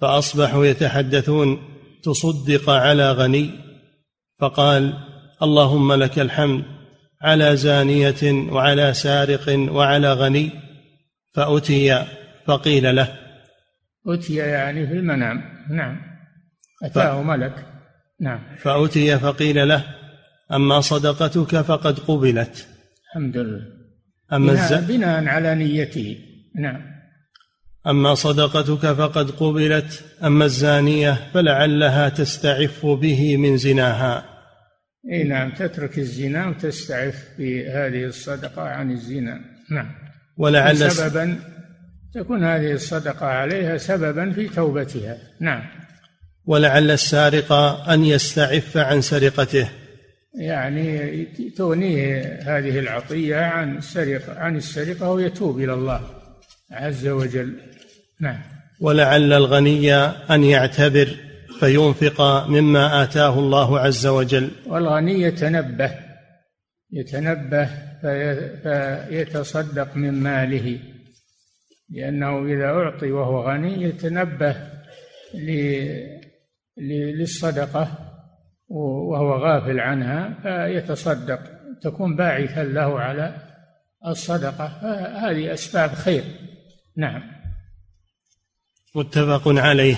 فأصبحوا 0.00 0.66
يتحدثون 0.66 1.58
تصدق 2.02 2.70
على 2.70 3.12
غني 3.12 3.50
فقال 4.38 4.94
اللهم 5.42 5.92
لك 5.92 6.18
الحمد 6.18 6.64
على 7.22 7.56
زانية 7.56 8.50
وعلى 8.52 8.94
سارق 8.94 9.68
وعلى 9.70 10.12
غني 10.12 10.50
فأتي 11.34 12.06
فقيل 12.46 12.96
له. 12.96 13.18
أتي 14.06 14.34
يعني 14.34 14.86
في 14.86 14.92
المنام. 14.92 15.42
نعم. 15.70 16.00
أتاه 16.82 17.22
ف... 17.22 17.26
ملك 17.26 17.66
نعم. 18.20 18.40
فأتي 18.56 19.18
فقيل 19.18 19.68
له 19.68 19.84
أما 20.52 20.80
صدقتك 20.80 21.60
فقد 21.60 21.98
قبلت. 21.98 22.68
الحمد 23.08 23.36
لله. 23.36 23.77
أما 24.32 24.52
بناء. 24.52 24.80
بناء 24.80 25.24
على 25.24 25.54
نيته. 25.54 26.18
نعم. 26.56 26.98
أما 27.86 28.14
صدقتك 28.14 28.92
فقد 28.92 29.30
قبلت 29.30 30.04
أما 30.24 30.44
الزانية 30.44 31.30
فلعلها 31.34 32.08
تستعف 32.08 32.86
به 32.86 33.36
من 33.36 33.56
زناها. 33.56 34.24
إي 35.12 35.24
نعم 35.24 35.50
تترك 35.50 35.98
الزنا 35.98 36.48
وتستعف 36.48 37.28
بهذه 37.38 38.04
الصدقة 38.04 38.62
عن 38.62 38.90
الزنا. 38.90 39.40
نعم. 39.70 39.90
ولعل 40.36 40.90
سببا 40.90 41.38
تكون 42.14 42.44
هذه 42.44 42.72
الصدقة 42.72 43.26
عليها 43.26 43.76
سببا 43.76 44.32
في 44.32 44.48
توبتها. 44.48 45.16
نعم. 45.40 45.62
ولعل 46.44 46.90
السارق 46.90 47.52
أن 47.88 48.04
يستعف 48.04 48.76
عن 48.76 49.00
سرقته. 49.00 49.68
يعني 50.34 51.24
تغنيه 51.56 52.38
هذه 52.42 52.78
العطية 52.78 53.36
عن 53.36 53.76
السرقة 53.76 54.38
عن 54.38 54.56
السرقة 54.56 55.10
ويتوب 55.10 55.58
إلى 55.58 55.74
الله 55.74 56.00
عز 56.70 57.06
وجل. 57.06 57.60
نعم. 58.20 58.40
ولعل 58.80 59.32
الغني 59.32 59.94
أن 59.94 60.44
يعتبر 60.44 61.16
فينفق 61.60 62.46
مما 62.48 63.02
آتاه 63.02 63.38
الله 63.38 63.78
عز 63.78 64.06
وجل. 64.06 64.50
والغني 64.66 65.20
يتنبه 65.20 65.94
يتنبه 66.92 67.68
فيتصدق 68.62 69.96
من 69.96 70.12
ماله 70.12 70.78
لأنه 71.90 72.46
إذا 72.46 72.64
أعطي 72.64 73.10
وهو 73.10 73.50
غني 73.50 73.82
يتنبه 73.82 74.56
للصدقة. 76.78 78.07
وهو 78.68 79.32
غافل 79.32 79.80
عنها 79.80 80.34
فيتصدق 80.42 81.40
تكون 81.82 82.16
باعثا 82.16 82.64
له 82.64 83.00
على 83.00 83.34
الصدقة. 84.06 84.66
هذه 85.30 85.52
أسباب 85.52 85.90
خير. 85.90 86.24
نعم. 86.96 87.22
متفق 88.94 89.42
عليه. 89.48 89.96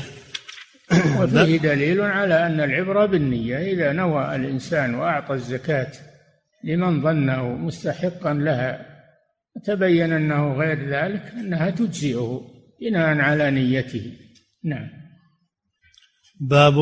وفيه 1.20 1.58
دليل 1.58 2.00
على 2.00 2.46
أن 2.46 2.60
العبرة 2.60 3.06
بالنية 3.06 3.58
إذا 3.58 3.92
نوى 3.92 4.36
الإنسان 4.36 4.94
وأعطى 4.94 5.34
الزكاة 5.34 5.92
لمن 6.64 7.02
ظنه 7.02 7.48
مستحقا 7.48 8.34
لها 8.34 8.86
تبين 9.64 10.12
أنه 10.12 10.52
غير 10.52 10.88
ذلك 10.88 11.22
أنها 11.38 11.70
تجزئه 11.70 12.40
بناء 12.80 13.18
على 13.18 13.50
نيته. 13.50 14.12
نعم. 14.64 14.88
باب 16.40 16.74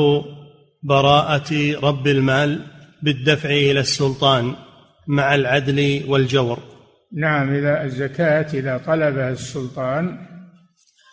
براءة 0.82 1.80
رب 1.82 2.06
المال 2.06 2.66
بالدفع 3.02 3.48
إلى 3.48 3.80
السلطان 3.80 4.54
مع 5.06 5.34
العدل 5.34 6.04
والجور. 6.08 6.58
نعم 7.12 7.54
إذا 7.54 7.84
الزكاة 7.84 8.46
إذا 8.54 8.78
طلبها 8.78 9.30
السلطان 9.30 10.26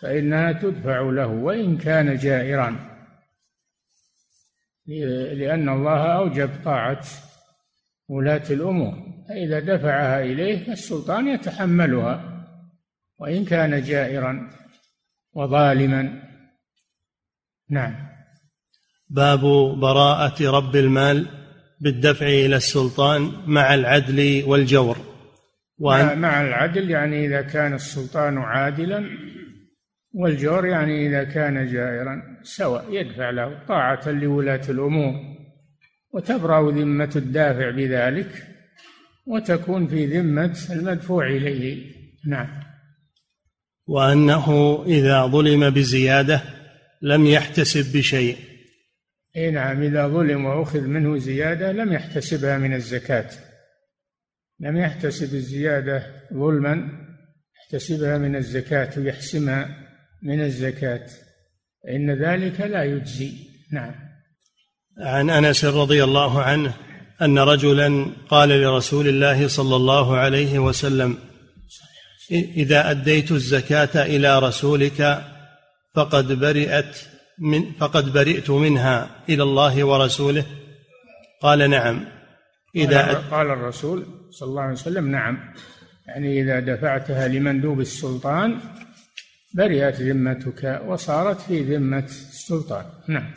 فإنها 0.02 0.52
تدفع 0.52 1.00
له 1.00 1.26
وإن 1.26 1.78
كان 1.78 2.16
جائرا. 2.16 2.96
لأن 5.32 5.68
الله 5.68 6.16
أوجب 6.16 6.50
طاعة 6.64 7.04
ولاة 8.08 8.44
الأمور 8.50 8.94
فإذا 9.28 9.60
دفعها 9.60 10.22
إليه 10.22 10.72
السلطان 10.72 11.28
يتحملها 11.28 12.44
وإن 13.18 13.44
كان 13.44 13.82
جائرا 13.82 14.50
وظالما. 15.32 16.22
نعم. 17.70 18.05
باب 19.08 19.40
براءة 19.80 20.50
رب 20.50 20.76
المال 20.76 21.26
بالدفع 21.80 22.26
إلى 22.26 22.56
السلطان 22.56 23.32
مع 23.46 23.74
العدل 23.74 24.44
والجور. 24.46 24.96
وأن 25.78 26.18
مع 26.18 26.42
العدل 26.42 26.90
يعني 26.90 27.26
إذا 27.26 27.42
كان 27.42 27.74
السلطان 27.74 28.38
عادلا 28.38 29.04
والجور 30.12 30.66
يعني 30.66 31.06
إذا 31.06 31.24
كان 31.24 31.72
جائرا 31.72 32.22
سواء 32.42 32.84
يدفع 32.90 33.30
له 33.30 33.58
طاعة 33.68 34.10
لولاة 34.10 34.62
الأمور 34.68 35.14
وتبرأ 36.12 36.70
ذمة 36.70 37.12
الدافع 37.16 37.70
بذلك 37.70 38.46
وتكون 39.26 39.86
في 39.86 40.06
ذمة 40.06 40.58
المدفوع 40.70 41.26
إليه. 41.26 41.92
نعم. 42.26 42.48
وأنه 43.86 44.78
إذا 44.86 45.26
ظلم 45.26 45.70
بزيادة 45.70 46.42
لم 47.02 47.26
يحتسب 47.26 47.98
بشيء. 47.98 48.36
اي 49.36 49.50
نعم 49.50 49.82
إذا 49.82 50.08
ظلم 50.08 50.44
وأخذ 50.44 50.80
منه 50.80 51.18
زيادة 51.18 51.72
لم 51.72 51.92
يحتسبها 51.92 52.58
من 52.58 52.74
الزكاة. 52.74 53.30
لم 54.60 54.76
يحتسب 54.76 55.34
الزيادة 55.34 56.06
ظلما 56.34 56.88
يحتسبها 57.56 58.18
من 58.18 58.36
الزكاة 58.36 58.90
ويحسمها 58.98 59.68
من 60.22 60.40
الزكاة. 60.40 61.06
إن 61.88 62.10
ذلك 62.10 62.60
لا 62.60 62.84
يجزي. 62.84 63.32
نعم. 63.72 63.94
عن 64.98 65.30
أنس 65.30 65.64
رضي 65.64 66.04
الله 66.04 66.42
عنه 66.42 66.74
أن 67.22 67.38
رجلا 67.38 68.06
قال 68.28 68.48
لرسول 68.48 69.08
الله 69.08 69.48
صلى 69.48 69.76
الله 69.76 70.16
عليه 70.16 70.58
وسلم 70.58 71.18
إذا 72.30 72.90
أديت 72.90 73.32
الزكاة 73.32 74.02
إلى 74.06 74.38
رسولك 74.38 75.22
فقد 75.94 76.32
برئت 76.32 76.96
من 77.38 77.72
فقد 77.72 78.12
برئت 78.12 78.50
منها 78.50 79.10
إلى 79.28 79.42
الله 79.42 79.84
ورسوله؟ 79.84 80.44
قال 81.42 81.70
نعم. 81.70 82.04
إذا 82.76 83.14
قال 83.30 83.50
الرسول 83.50 84.06
صلى 84.30 84.48
الله 84.48 84.62
عليه 84.62 84.72
وسلم 84.72 85.10
نعم. 85.10 85.38
يعني 86.06 86.42
إذا 86.42 86.60
دفعتها 86.60 87.28
لمندوب 87.28 87.80
السلطان 87.80 88.58
برئت 89.54 90.00
ذمتك 90.00 90.82
وصارت 90.86 91.40
في 91.40 91.76
ذمة 91.76 92.04
السلطان. 92.04 92.84
نعم. 93.08 93.34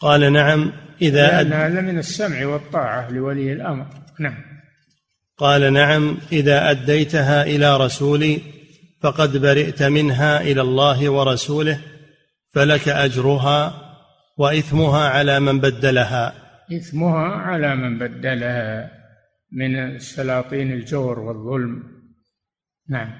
قال 0.00 0.32
نعم. 0.32 0.72
إذا 1.02 1.26
هذا 1.42 1.80
من 1.80 1.98
السمع 1.98 2.46
والطاعة 2.46 3.10
لولي 3.10 3.52
الأمر. 3.52 3.86
نعم. 4.20 4.44
قال 5.38 5.72
نعم. 5.72 6.18
إذا 6.32 6.70
أديتها 6.70 7.42
إلى 7.42 7.76
رسولي 7.76 8.40
فقد 9.02 9.36
برئت 9.36 9.82
منها 9.82 10.40
إلى 10.40 10.60
الله 10.60 11.10
ورسوله 11.10 11.80
فلك 12.54 12.88
أجرها 12.88 13.90
وإثمها 14.38 15.08
على 15.08 15.40
من 15.40 15.60
بدلها. 15.60 16.32
إثمها 16.72 17.28
على 17.28 17.76
من 17.76 17.98
بدلها 17.98 18.90
من 19.52 19.98
سلاطين 19.98 20.72
الجور 20.72 21.18
والظلم. 21.18 21.82
نعم. 22.88 23.12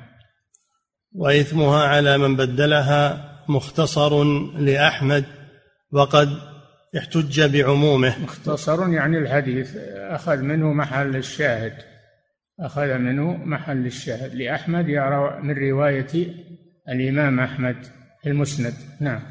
وإثمها 1.13 1.87
على 1.87 2.19
من 2.19 2.37
بدلها 2.37 3.31
مختصر 3.49 4.25
لأحمد 4.59 5.25
وقد 5.93 6.29
احتج 6.99 7.41
بعمومه. 7.41 8.23
مختصر 8.23 8.89
يعني 8.89 9.19
الحديث. 9.19 9.77
أخذ 9.97 10.43
منه 10.43 10.73
محل 10.73 11.17
الشاهد. 11.17 11.75
أخذ 12.61 12.99
منه 12.99 13.37
محل 13.37 13.87
الشاهد. 13.87 14.35
لأحمد 14.35 14.89
يرى 14.89 15.41
من 15.43 15.71
رواية 15.71 16.35
الإمام 16.89 17.41
أحمد. 17.41 18.00
المسند. 18.27 18.75
نعم. 19.01 19.23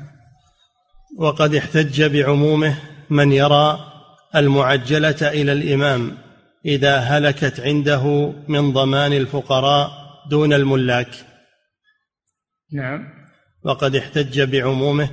وقد 1.17 1.55
احتج 1.55 2.03
بعمومه 2.03 2.77
من 3.09 3.31
يرى 3.31 3.79
المعجلة 4.35 5.21
إلى 5.21 5.51
الإمام 5.51 6.17
إذا 6.65 6.97
هلكت 6.97 7.59
عنده 7.59 8.33
من 8.47 8.73
ضمان 8.73 9.13
الفقراء 9.13 9.91
دون 10.29 10.53
الملاك. 10.53 11.09
نعم. 12.73 13.07
وقد 13.63 13.95
احتج 13.95 14.41
بعمومه 14.41 15.09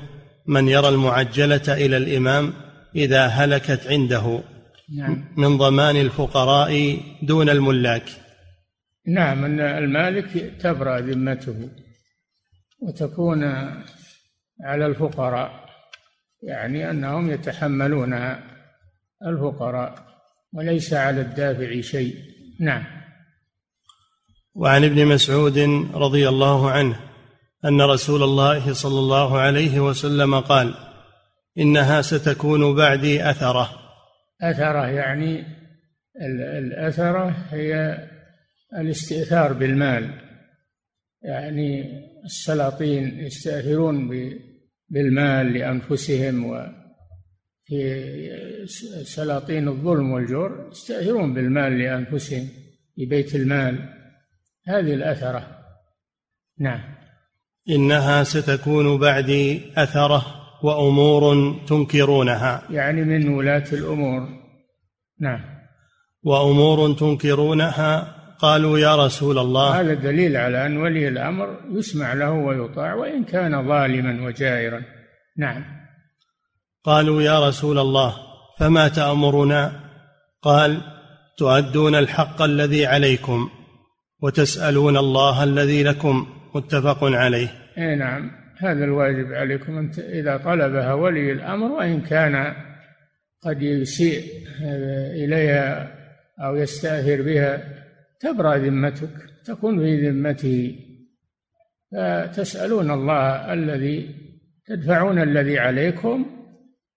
من 0.46 0.68
يرى 0.68 0.88
المعجلة 0.88 1.62
إلى 1.68 1.96
الإمام 1.96 2.52
إذا 2.96 3.26
هلكت 3.26 3.86
عنده 3.86 4.42
نعم. 4.96 5.24
من 5.36 5.58
ضمان 5.58 5.96
الفقراء 5.96 7.00
دون 7.22 7.48
الملاك. 7.48 8.04
نعم 9.06 9.44
أن 9.44 9.60
المالك 9.60 10.54
تبرأ 10.60 11.00
ذمته. 11.00 11.70
وتكون 12.86 13.44
على 14.60 14.86
الفقراء 14.86 15.66
يعني 16.42 16.90
أنهم 16.90 17.30
يتحملونها 17.30 18.42
الفقراء 19.26 19.94
وليس 20.52 20.92
على 20.92 21.20
الدافع 21.20 21.80
شيء. 21.80 22.14
نعم. 22.60 22.84
وعن 24.54 24.84
ابن 24.84 25.06
مسعود 25.06 25.58
رضي 25.94 26.28
الله 26.28 26.70
عنه 26.70 27.00
أن 27.64 27.80
رسول 27.80 28.22
الله 28.22 28.72
صلى 28.72 28.98
الله 28.98 29.38
عليه 29.38 29.80
وسلم 29.80 30.40
قال 30.40 30.74
إنها 31.58 32.02
ستكون 32.02 32.74
بعدي 32.74 33.30
أثرة. 33.30 33.70
أثرة 34.42 34.86
يعني 34.86 35.44
الأثرة 36.58 37.34
هي 37.50 37.98
الاستئثار 38.78 39.52
بالمال 39.52 40.10
يعني 41.22 42.02
السلاطين 42.26 43.18
يستأثرون 43.18 44.10
بالمال 44.88 45.52
لأنفسهم 45.52 46.44
وفي 46.44 47.80
سلاطين 49.04 49.68
الظلم 49.68 50.12
والجور 50.12 50.68
يستأثرون 50.72 51.34
بالمال 51.34 51.78
لأنفسهم 51.78 52.48
في 52.96 53.06
بيت 53.06 53.34
المال. 53.34 53.88
هذه 54.66 54.94
الأثرة. 54.94 55.58
نعم. 56.58 56.80
إنها 57.70 58.24
ستكون 58.24 58.98
بعدي 58.98 59.62
أثرة 59.76 60.26
وأمور 60.62 61.54
تنكرونها. 61.66 62.62
يعني 62.70 63.04
من 63.04 63.28
ولاة 63.28 63.66
الأمور. 63.72 64.28
نعم. 65.20 65.40
وأمور 66.22 66.92
تنكرونها 66.92 68.15
قالوا 68.38 68.78
يا 68.78 69.06
رسول 69.06 69.38
الله. 69.38 69.80
هذا 69.80 69.94
دليل 69.94 70.36
على 70.36 70.66
أن 70.66 70.76
ولي 70.76 71.08
الأمر 71.08 71.56
يسمع 71.70 72.12
له 72.12 72.30
ويطاع 72.30 72.94
وإن 72.94 73.24
كان 73.24 73.68
ظالما 73.68 74.26
وجائرا. 74.26 74.82
نعم. 75.38 75.64
قالوا 76.84 77.22
يا 77.22 77.48
رسول 77.48 77.78
الله 77.78 78.16
فما 78.58 78.88
تأمرنا؟ 78.88 79.72
قال 80.42 80.80
تؤدون 81.38 81.94
الحق 81.94 82.42
الذي 82.42 82.86
عليكم 82.86 83.48
وتسألون 84.22 84.96
الله 84.96 85.44
الذي 85.44 85.82
لكم 85.82 86.26
متفق 86.54 87.04
عليه. 87.04 87.48
اي 87.78 87.96
نعم. 87.96 88.30
هذا 88.58 88.84
الواجب 88.84 89.32
عليكم 89.32 89.78
أنت 89.78 89.98
إذا 89.98 90.36
طلبها 90.36 90.92
ولي 90.92 91.32
الأمر 91.32 91.72
وإن 91.72 92.00
كان 92.00 92.54
قد 93.44 93.62
يسيء 93.62 94.22
إليها 95.24 95.88
أو 96.40 96.56
يستأثر 96.56 97.22
بها 97.22 97.85
تبرأ 98.20 98.56
ذمتك 98.56 99.10
تكون 99.44 99.78
في 99.78 100.08
ذمته 100.08 100.78
فتسألون 101.92 102.90
الله 102.90 103.52
الذي 103.52 104.14
تدفعون 104.66 105.18
الذي 105.18 105.58
عليكم 105.58 106.26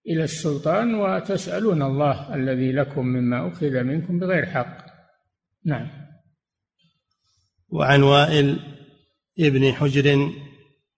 إلى 0.06 0.24
السلطان 0.24 0.94
وتسألون 0.94 1.82
الله 1.82 2.34
الذي 2.34 2.72
لكم 2.72 3.06
مما 3.06 3.48
أخذ 3.48 3.82
منكم 3.82 4.18
بغير 4.18 4.46
حق. 4.46 4.86
نعم. 5.64 5.88
وعن 7.68 8.02
وائل 8.02 8.58
ابن 9.38 9.72
حجر 9.72 10.30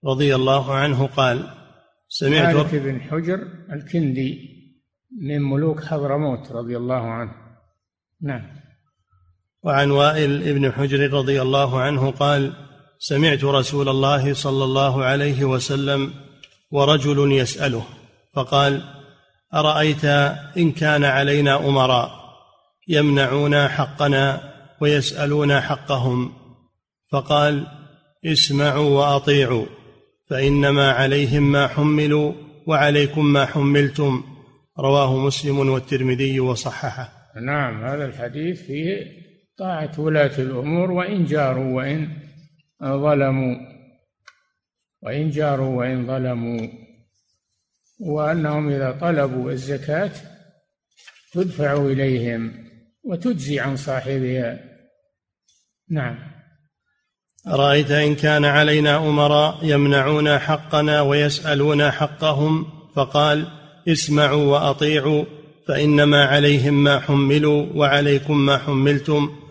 رضي 0.05 0.35
الله 0.35 0.75
عنه 0.75 1.07
قال 1.07 1.51
سمعت 2.09 2.55
مالك 2.55 2.75
بن 2.75 3.01
حجر 3.01 3.49
الكندي 3.73 4.53
من 5.21 5.43
ملوك 5.43 5.85
حضرموت 5.85 6.53
رضي 6.53 6.77
الله 6.77 7.11
عنه. 7.11 7.35
نعم. 8.21 8.62
وعن 9.65 9.91
وائل 9.91 10.49
ابن 10.49 10.73
حجر 10.73 11.13
رضي 11.13 11.43
الله 11.43 11.81
عنه 11.81 12.11
قال 12.11 12.53
سمعت 12.99 13.45
رسول 13.45 13.89
الله 13.89 14.35
صلى 14.35 14.65
الله 14.65 15.05
عليه 15.05 15.45
وسلم 15.45 16.11
ورجل 16.71 17.33
يسأله 17.33 17.85
فقال 18.35 18.83
أرأيت 19.55 20.05
إن 20.57 20.73
كان 20.73 21.05
علينا 21.05 21.69
أمراء 21.69 22.23
يمنعون 22.89 23.69
حقنا 23.69 24.53
ويسألون 24.81 25.61
حقهم؟ 25.61 26.33
فقال 27.13 27.67
اسمعوا 28.27 28.91
وأطيعوا 28.91 29.67
فإنما 30.31 30.93
عليهم 30.93 31.53
ما 31.53 31.67
حملوا 31.67 32.33
وعليكم 32.67 33.33
ما 33.33 33.47
حملتم. 33.47 34.25
رواه 34.79 35.17
مسلم 35.17 35.59
والترمذي 35.59 36.41
وصححه. 36.41 37.13
نعم 37.47 37.85
هذا 37.85 38.05
الحديث 38.05 38.63
فيه 38.63 39.22
طاعه 39.63 40.01
ولاة 40.01 40.39
الأمور 40.39 40.91
وإن 40.91 41.25
جاروا 41.25 41.77
وإن 41.77 42.09
ظلموا 42.83 43.57
وإن 45.03 45.31
جاروا 45.31 45.79
وإن 45.79 46.07
ظلموا. 46.07 46.69
وأنهم 48.01 48.69
إذا 48.69 48.99
طلبوا 49.01 49.51
الزكاة 49.51 50.11
تدفع 51.33 51.75
إليهم 51.75 52.55
وتجزي 53.05 53.61
عن 53.61 53.77
صاحبها. 53.77 54.59
نعم. 55.91 56.19
أرأيت 57.49 57.91
إن 57.91 58.15
كان 58.15 58.45
علينا 58.45 58.97
أمراء 58.97 59.59
يمنعون 59.63 60.39
حقنا 60.39 61.01
ويسألون 61.01 61.91
حقهم 61.91 62.67
فقال 62.95 63.47
اسمعوا 63.89 64.45
وأطيعوا 64.45 65.25
فإنما 65.69 66.25
عليهم 66.25 66.85
ما 66.85 67.01
حملوا 67.01 67.67
وعليكم 67.75 68.47
ما 68.47 68.59
حملتم. 68.59 69.42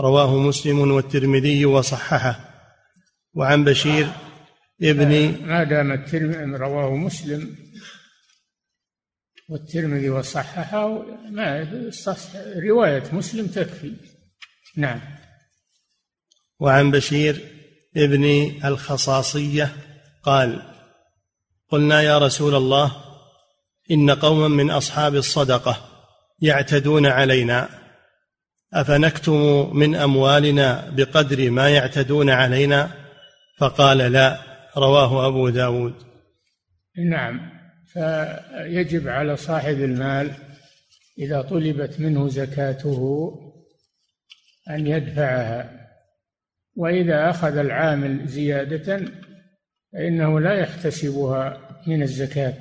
رواه 0.00 0.36
مسلم 0.36 0.90
والترمذي 0.90 1.64
وصححه. 1.64 2.50
وعن 3.34 3.64
بشير 3.64 4.08
ابن 4.82 5.46
ما 5.46 5.64
دام 5.64 5.92
الترمذي 5.92 6.56
رواه 6.56 6.96
مسلم 6.96 7.56
والترمذي 9.48 10.10
وصححه 10.10 11.02
ما 11.30 11.66
رواية 12.56 13.04
مسلم 13.12 13.46
تكفي. 13.46 13.96
نعم. 14.76 15.00
وعن 16.60 16.90
بشير 16.90 17.40
ابن 17.96 18.54
الخصاصية 18.64 19.76
قال 20.22 20.62
قلنا 21.68 22.02
يا 22.02 22.18
رسول 22.18 22.54
الله 22.54 23.04
إن 23.90 24.10
قوما 24.10 24.48
من 24.48 24.70
أصحاب 24.70 25.14
الصدقة 25.14 25.88
يعتدون 26.42 27.06
علينا. 27.06 27.79
أفنكتم 28.74 29.70
من 29.76 29.94
أموالنا 29.94 30.90
بقدر 30.90 31.50
ما 31.50 31.68
يعتدون 31.68 32.30
علينا؟ 32.30 32.90
فقال 33.58 33.98
لا 33.98 34.38
رواه 34.76 35.26
أبو 35.26 35.48
داود. 35.48 35.94
نعم 37.10 37.40
فيجب 37.92 39.08
على 39.08 39.36
صاحب 39.36 39.74
المال 39.74 40.30
إذا 41.18 41.42
طلبت 41.42 42.00
منه 42.00 42.28
زكاته 42.28 43.30
أن 44.70 44.86
يدفعها 44.86 45.88
وإذا 46.76 47.30
أخذ 47.30 47.56
العامل 47.56 48.26
زيادة 48.26 49.04
فإنه 49.92 50.40
لا 50.40 50.54
يحتسبها 50.54 51.60
من 51.86 52.02
الزكاة. 52.02 52.58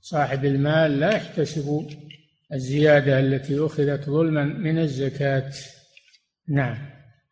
صاحب 0.00 0.44
المال 0.44 1.00
لا 1.00 1.10
يحتسب 1.16 1.88
الزيادة 2.54 3.20
التي 3.20 3.66
أخذت 3.66 4.04
ظلما 4.04 4.44
من 4.44 4.78
الزكاة. 4.78 5.52
نعم 6.48 6.78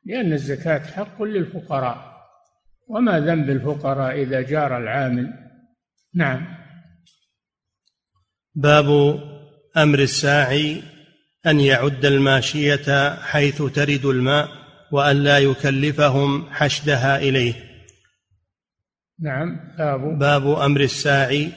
لأن 0.07 0.33
الزكاة 0.33 0.79
حق 0.79 1.23
للفقراء. 1.23 2.13
وما 2.89 3.21
ذنب 3.21 3.51
الفقراء 3.51 4.23
إذا 4.23 4.41
جار 4.41 4.77
العامل؟ 4.79 5.33
نعم. 6.15 6.47
باب 8.55 8.89
أمر 9.77 9.99
الساعي 9.99 10.83
أن 11.47 11.61
يعد 11.61 12.05
الماشية 12.05 13.15
حيث 13.15 13.63
ترد 13.63 14.05
الماء 14.05 14.49
وأن 14.93 15.17
لا 15.17 15.39
يكلفهم 15.39 16.47
حشدها 16.51 17.19
إليه. 17.19 17.55
نعم 19.21 19.61
باب. 19.79 20.19
باب 20.19 20.49
أمر 20.49 20.81
الساعي 20.81 21.51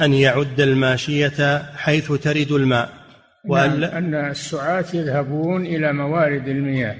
أن 0.00 0.14
يعد 0.14 0.60
الماشية 0.60 1.62
حيث 1.76 2.12
ترد 2.12 2.52
الماء 2.52 2.95
وأن 3.46 3.80
نعم. 3.80 3.90
أن 3.90 4.14
السعاة 4.14 4.84
يذهبون 4.94 5.66
إلى 5.66 5.92
موارد 5.92 6.48
المياه 6.48 6.96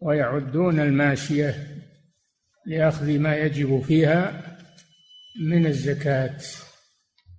ويعدون 0.00 0.80
الماشية 0.80 1.54
لأخذ 2.66 3.18
ما 3.18 3.36
يجب 3.36 3.80
فيها 3.80 4.42
من 5.48 5.66
الزكاة 5.66 6.36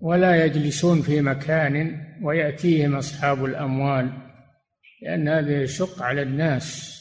ولا 0.02 0.46
يجلسون 0.46 1.02
في 1.02 1.22
مكان 1.22 2.02
ويأتيهم 2.24 2.96
أصحاب 2.96 3.46
الأموال 3.46 4.10
لأن 5.02 5.28
هذا 5.28 5.62
يشق 5.62 6.04
على 6.04 6.22
الناس. 6.22 6.96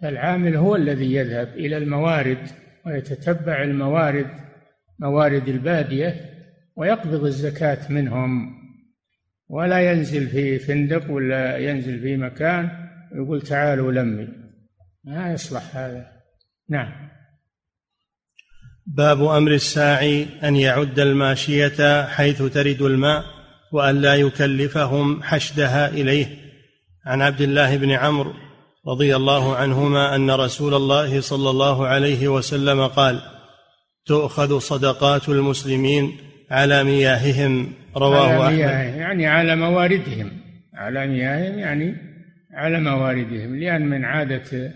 فالعامل 0.00 0.56
هو 0.56 0.76
الذي 0.76 1.14
يذهب 1.14 1.48
إلى 1.48 1.76
الموارد 1.76 2.48
ويتتبع 2.86 3.62
الموارد 3.62 4.30
موارد 4.98 5.48
البادية 5.48 6.30
ويقبض 6.76 7.24
الزكاة 7.24 7.92
منهم. 7.92 8.65
ولا 9.48 9.92
ينزل 9.92 10.28
في 10.28 10.58
فندق 10.58 11.10
ولا 11.10 11.58
ينزل 11.58 12.00
في 12.00 12.16
مكان 12.16 12.70
ويقول 13.12 13.42
تعالوا 13.42 13.92
لمي. 13.92 14.28
ما 15.04 15.32
يصلح 15.32 15.76
هذا. 15.76 16.06
نعم. 16.68 17.08
باب 18.86 19.24
أمر 19.24 19.50
الساعي 19.50 20.26
أن 20.44 20.56
يعد 20.56 21.00
الماشية 21.00 22.06
حيث 22.06 22.42
ترد 22.42 22.82
الماء 22.82 23.24
وأن 23.72 24.00
لا 24.00 24.14
يكلفهم 24.14 25.22
حشدها 25.22 25.88
إليه. 25.88 26.26
عن 27.06 27.22
عبد 27.22 27.40
الله 27.40 27.76
بن 27.76 27.90
عمرو 27.90 28.32
رضي 28.88 29.16
الله 29.16 29.56
عنهما 29.56 30.14
أن 30.14 30.30
رسول 30.30 30.74
الله 30.74 31.20
صلى 31.20 31.50
الله 31.50 31.86
عليه 31.86 32.28
وسلم 32.28 32.86
قال 32.86 33.20
تؤخذ 34.06 34.58
صدقات 34.58 35.28
المسلمين 35.28 36.16
على 36.50 36.84
مياههم 36.84 37.72
رواه 37.96 38.44
على 38.44 38.56
مياههم 38.56 39.00
يعني 39.00 39.26
على 39.26 39.56
مواردهم. 39.56 40.30
على 40.74 41.06
مياههم 41.06 41.58
يعني 41.58 41.96
على 42.54 42.80
مواردهم 42.80 43.56
لأن 43.56 43.86
من 43.86 44.04
عادة 44.04 44.72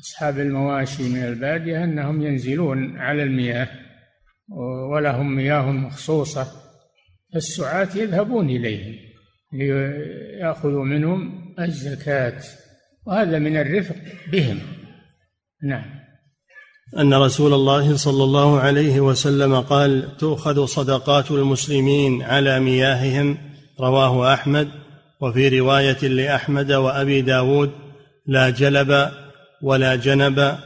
أصحاب 0.00 0.38
المواشي 0.38 1.02
من 1.08 1.24
البادية 1.24 1.84
أنهم 1.84 2.22
ينزلون 2.22 2.98
على 2.98 3.22
المياه 3.22 3.68
ولهم 4.92 5.34
مياه 5.36 5.72
مخصوصة 5.72 6.46
فالسعاة 7.32 7.88
يذهبون 7.96 8.50
إليهم 8.50 8.94
ليأخذوا 9.52 10.84
منهم 10.84 11.54
الزكاة 11.58 12.40
وهذا 13.06 13.38
من 13.38 13.56
الرفق 13.56 13.96
بهم. 14.32 14.58
نعم. 15.62 15.97
أن 16.96 17.14
رسول 17.14 17.54
الله 17.54 17.96
صلى 17.96 18.24
الله 18.24 18.60
عليه 18.60 19.00
وسلم 19.00 19.60
قال 19.60 20.16
تؤخذ 20.16 20.66
صدقات 20.66 21.30
المسلمين 21.30 22.22
على 22.22 22.60
مياههم. 22.60 23.38
رواه 23.80 24.34
أحمد. 24.34 24.68
وفي 25.20 25.60
رواية 25.60 26.08
لأحمد 26.08 26.72
وأبي 26.72 27.22
داود 27.22 27.70
لا 28.26 28.50
جلب 28.50 29.10
ولا 29.62 29.96
جنب 29.96 30.58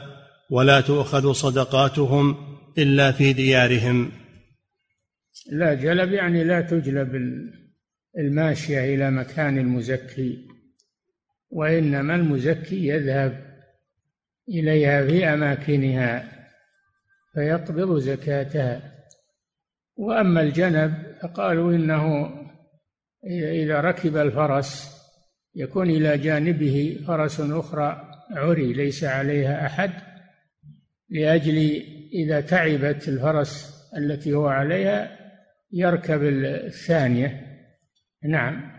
ولا 0.49 0.81
تؤخذ 0.81 1.31
صدقاتهم 1.31 2.35
إلا 2.77 3.11
في 3.11 3.33
ديارهم. 3.33 4.11
لا 5.51 5.73
جلب 5.73 6.11
يعني 6.11 6.43
لا 6.43 6.61
تجلب 6.61 7.11
الماشية 8.17 8.95
إلى 8.95 9.11
مكان 9.11 9.57
المزكي 9.57 10.47
وإنما 11.49 12.15
المزكي 12.15 12.87
يذهب 12.87 13.52
إليها 14.49 15.05
في 15.05 15.25
أماكنها 15.25 16.23
فيقبض 17.33 17.97
زكاتها. 17.97 18.93
وأما 19.95 20.41
الجنب 20.41 20.93
فقالوا 21.21 21.71
إنه 21.71 22.33
إذا 23.31 23.81
ركب 23.81 24.17
الفرس 24.17 24.93
يكون 25.55 25.89
إلى 25.89 26.17
جانبه 26.17 26.99
فرس 27.07 27.39
أخرى 27.39 28.11
عري 28.31 28.73
ليس 28.73 29.03
عليها 29.03 29.65
أحد 29.65 29.91
لأجل 31.09 31.83
إذا 32.13 32.41
تعبت 32.41 33.07
الفرس 33.07 33.73
التي 33.97 34.33
هو 34.33 34.47
عليها 34.47 35.17
يركب 35.71 36.23
الثانية. 36.23 37.41
نعم. 38.23 38.71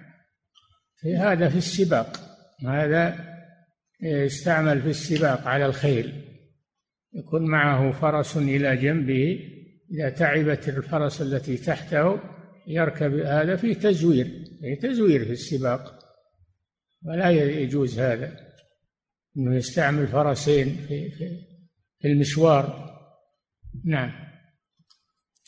في 0.97 1.17
هذا 1.17 1.49
في 1.49 1.59
السباق. 1.59 2.17
هذا 2.69 3.34
يستعمل 4.03 4.83
في 4.83 4.89
السباق 4.89 5.47
على 5.47 5.67
الخيل. 5.67 6.25
يكون 7.15 7.43
معه 7.43 7.93
فرس 7.93 8.37
إلى 8.37 8.77
جنبه. 8.77 9.39
إذا 9.93 10.11
تعبت 10.11 10.69
الفرس 10.69 11.23
التي 11.23 11.57
تحته 11.57 12.21
يركب 12.67 13.15
هذا 13.15 13.57
في 13.57 13.75
تزوير 13.75 14.27
في 14.61 14.77
تزوير 14.77 15.25
في 15.25 15.33
السباق. 15.33 15.99
ولا 17.07 17.31
يجوز 17.31 17.99
هذا. 17.99 18.37
إنه 19.37 19.57
يستعمل 19.57 20.07
فرسين 20.07 20.77
في 20.89 21.11
في 22.01 22.09
المشوار. 22.09 22.95
نعم. 23.85 24.13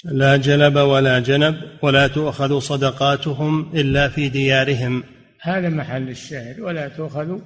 لا 0.04 0.36
جلب 0.36 0.76
ولا 0.76 1.18
جنب 1.18 1.54
ولا 1.82 2.08
تؤخذ 2.08 2.58
صدقاتهم 2.58 3.76
إلا 3.76 4.08
في 4.08 4.28
ديارهم. 4.28 5.04
هذا 5.40 5.68
محل 5.68 6.08
الشاهد. 6.08 6.60
ولا 6.60 6.88
تؤخذ 6.88 7.40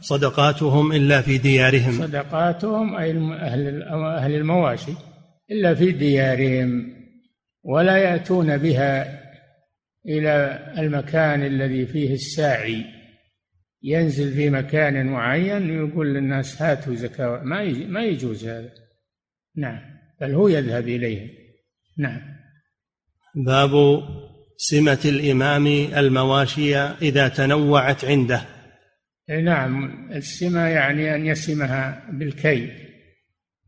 صدقاتهم 0.00 0.92
إلا 0.92 1.20
في 1.22 1.38
ديارهم. 1.38 1.92
صدقاتهم 1.92 2.96
أي 2.96 3.10
أهل 3.10 3.82
أهل 3.92 4.34
المواشي 4.34 4.92
إلا 5.50 5.74
في 5.74 5.92
ديارهم 5.92 6.92
ولا 7.62 7.96
يأتون 7.96 8.56
بها 8.56 9.22
إلى 10.06 10.58
المكان 10.78 11.42
الذي 11.42 11.86
فيه 11.86 12.14
الساعي. 12.14 12.84
ينزل 13.82 14.34
في 14.34 14.50
مكان 14.50 15.06
معين 15.06 15.70
ويقول 15.70 16.14
للناس 16.14 16.62
هاتوا 16.62 16.94
زكاة 16.94 17.42
ما 17.44 17.64
ما 17.64 18.02
يجوز 18.02 18.44
هذا. 18.44 18.70
نعم 19.56 19.80
بل 20.20 20.34
هو 20.34 20.48
يذهب 20.48 20.88
إليهم. 20.88 21.28
نعم. 21.98 22.20
باب 23.34 24.02
سمة 24.56 25.00
الإمام 25.04 25.66
المواشي 25.96 26.76
إذا 26.76 27.28
تنوعت 27.28 28.04
عنده. 28.04 28.42
نعم 29.28 30.08
السمة 30.12 30.66
يعني 30.66 31.14
أن 31.14 31.26
يسمها 31.26 32.10
بالكي 32.10 32.88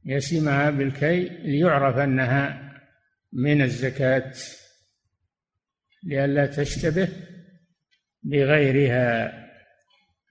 يسمها 0.05 0.71
بالكي 0.71 1.29
ليعرف 1.29 1.97
أنها 1.97 2.73
من 3.33 3.63
الزكاة 3.63 4.33
لئلا 6.05 6.47
تشتبه 6.47 7.09
بغيرها. 8.23 9.33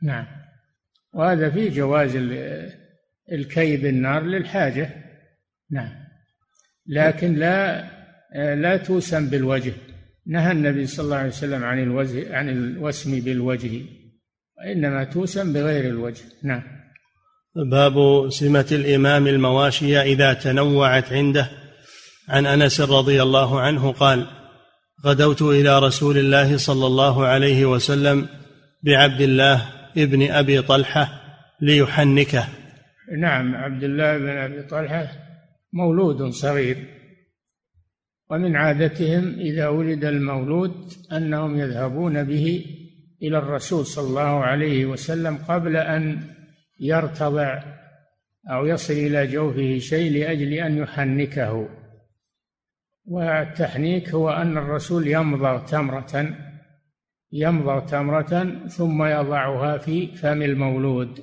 نعم. 0.01 0.25
وهذا 1.13 1.49
فيه 1.49 1.69
جواز 1.69 2.15
الكي 3.31 3.77
بالنار 3.77 4.23
للحاجة. 4.23 4.89
نعم. 5.71 5.91
لكن 6.87 7.35
لا 7.35 7.83
لا 8.55 8.77
توسم 8.77 9.29
بالوجه. 9.29 9.73
نهى 10.25 10.51
النبي 10.51 10.85
صلى 10.85 11.03
الله 11.03 11.17
عليه 11.17 11.29
وسلم 11.29 11.63
عن 11.63 11.83
الوجه 11.83 12.35
عن 12.35 12.49
الوسم 12.49 13.19
بالوجه. 13.19 13.81
وإنما 14.57 15.03
توسم 15.03 15.53
بغير 15.53 15.85
الوجه. 15.85 16.21
نعم. 16.43 16.63
باب 17.71 18.29
سمة 18.29 18.67
الإمام 18.71 19.27
المواشي 19.27 20.01
إذا 20.01 20.33
تنوعت 20.33 21.13
عنده. 21.13 21.49
عن 22.29 22.45
أنس 22.45 22.81
رضي 22.81 23.21
الله 23.21 23.61
عنه 23.61 23.91
قال 23.91 24.27
غدوت 25.05 25.41
إلى 25.41 25.79
رسول 25.79 26.17
الله 26.17 26.57
صلى 26.57 26.87
الله 26.87 27.25
عليه 27.25 27.65
وسلم 27.65 28.27
بعبد 28.83 29.21
الله 29.21 29.69
ابن 29.97 30.31
أبي 30.31 30.61
طلحة 30.61 31.09
ليحنكه. 31.61 32.47
نعم 33.19 33.55
عبد 33.55 33.83
الله 33.83 34.17
بن 34.17 34.29
أبي 34.29 34.63
طلحة 34.63 35.07
مولود 35.73 36.29
صغير. 36.29 36.77
ومن 38.29 38.55
عادتهم 38.55 39.39
إذا 39.39 39.67
ولد 39.67 40.05
المولود 40.05 40.93
أنهم 41.11 41.59
يذهبون 41.59 42.23
به 42.23 42.65
إلى 43.23 43.37
الرسول 43.37 43.85
صلى 43.85 44.07
الله 44.07 44.43
عليه 44.43 44.85
وسلم 44.85 45.37
قبل 45.37 45.77
أن 45.77 46.21
يرتضع 46.79 47.63
أو 48.49 48.65
يصل 48.65 48.93
إلى 48.93 49.27
جوفه 49.27 49.77
شيء 49.77 50.11
لأجل 50.11 50.53
أن 50.53 50.77
يحنكه. 50.77 51.69
والتحنيك 53.05 54.09
هو 54.09 54.29
أن 54.29 54.57
الرسول 54.57 55.07
يمضغ 55.07 55.65
تمرة 55.65 56.35
يمضغ 57.31 57.79
تمرة 57.79 58.59
ثم 58.67 59.03
يضعها 59.03 59.77
في 59.77 60.07
فم 60.07 60.41
المولود 60.41 61.19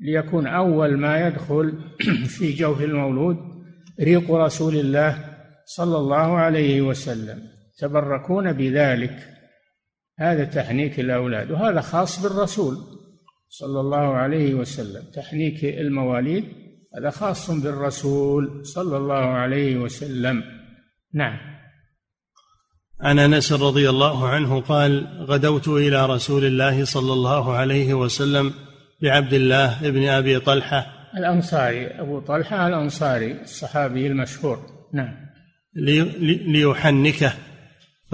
ليكون 0.00 0.46
أول 0.46 0.98
ما 0.98 1.26
يدخل 1.26 1.78
في 2.38 2.52
جوف 2.52 2.82
المولود 2.82 3.36
ريق 4.00 4.30
رسول 4.32 4.76
الله 4.76 5.24
صلى 5.64 5.96
الله 5.96 6.36
عليه 6.36 6.80
وسلم. 6.82 7.42
تبركون 7.78 8.52
بذلك. 8.52 9.33
هذا 10.18 10.44
تحنيك 10.44 11.00
الأولاد 11.00 11.50
وهذا 11.50 11.80
خاص 11.80 12.22
بالرسول 12.22 12.76
صلى 13.48 13.80
الله 13.80 14.14
عليه 14.14 14.54
وسلم 14.54 15.02
تحنيك 15.14 15.64
المواليد 15.64 16.44
هذا 16.98 17.10
خاص 17.10 17.50
بالرسول 17.50 18.66
صلى 18.66 18.96
الله 18.96 19.14
عليه 19.14 19.76
وسلم. 19.76 20.42
نعم. 21.14 21.36
عن 23.00 23.18
أنس 23.18 23.52
رضي 23.52 23.90
الله 23.90 24.28
عنه 24.28 24.60
قال 24.60 25.06
غدوت 25.20 25.68
إلى 25.68 26.06
رسول 26.06 26.44
الله 26.44 26.84
صلى 26.84 27.12
الله 27.12 27.52
عليه 27.52 27.94
وسلم 27.94 28.52
بعبد 29.02 29.32
الله 29.32 29.90
بن 29.90 30.08
أبي 30.08 30.40
طلحة. 30.40 30.86
الأنصاري 31.16 31.86
أبو 31.86 32.20
طلحة 32.20 32.68
الأنصاري 32.68 33.40
الصحابي 33.42 34.06
المشهور. 34.06 34.58
نعم. 34.92 35.14
ليحنكه. 36.46 37.32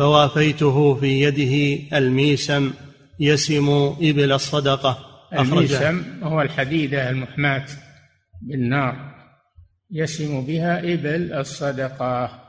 فوافيته 0.00 0.94
في 0.94 1.22
يده 1.22 1.82
الميسم 1.98 2.72
يسم 3.20 3.68
إبل 4.00 4.32
الصدقة. 4.32 4.98
الميسم 5.32 6.04
هو 6.22 6.42
الحديدة 6.42 7.10
المحماة 7.10 7.66
بالنار. 8.42 9.14
يسم 9.90 10.46
بها 10.46 10.78
إبل 10.78 11.32
الصدقة. 11.32 12.40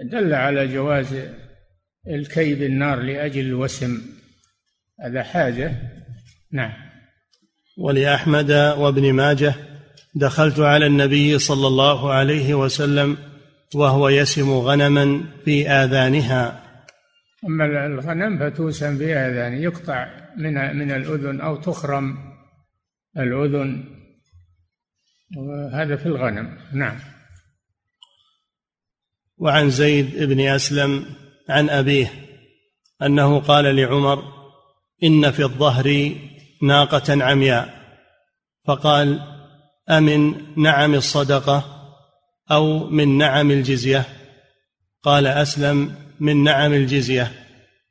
دل 0.00 0.34
على 0.34 0.66
جواز 0.66 1.06
الكي 2.08 2.54
بالنار 2.54 3.00
لأجل 3.00 3.40
الوسم. 3.40 4.02
هذا 5.04 5.22
حاجة. 5.22 5.72
نعم. 6.52 6.72
ولأحمد 7.78 8.50
وابن 8.50 9.12
ماجه 9.12 9.54
دخلت 10.14 10.60
على 10.60 10.86
النبي 10.86 11.38
صلى 11.38 11.66
الله 11.66 12.12
عليه 12.12 12.54
وسلم 12.54 13.16
وهو 13.74 14.08
يسم 14.08 14.52
غنما 14.52 15.24
في 15.44 15.68
آذانها. 15.68 16.63
أما 17.46 17.86
الغنم 17.86 18.38
فتوسم 18.38 18.98
في 18.98 19.14
آذان 19.14 19.62
يقطع 19.62 20.06
من 20.36 20.76
من 20.76 20.90
الأذن 20.90 21.40
أو 21.40 21.56
تخرم 21.56 22.16
الأذن. 23.16 23.84
وهذا 25.36 25.96
في 25.96 26.06
الغنم. 26.06 26.58
نعم. 26.72 26.96
وعن 29.36 29.70
زيد 29.70 30.22
بن 30.22 30.40
أسلم 30.40 31.06
عن 31.48 31.70
أبيه 31.70 32.10
أنه 33.02 33.40
قال 33.40 33.76
لعمر 33.76 34.24
إن 35.02 35.30
في 35.30 35.42
الظهر 35.42 36.14
ناقة 36.62 37.24
عمياء. 37.24 37.84
فقال 38.66 39.20
أمن 39.90 40.34
نعم 40.62 40.94
الصدقة 40.94 41.64
أو 42.50 42.90
من 42.90 43.18
نعم 43.18 43.50
الجزية؟ 43.50 44.06
قال 45.02 45.26
أسلم 45.26 46.03
من 46.24 46.44
نعم 46.44 46.72
الجزية. 46.72 47.30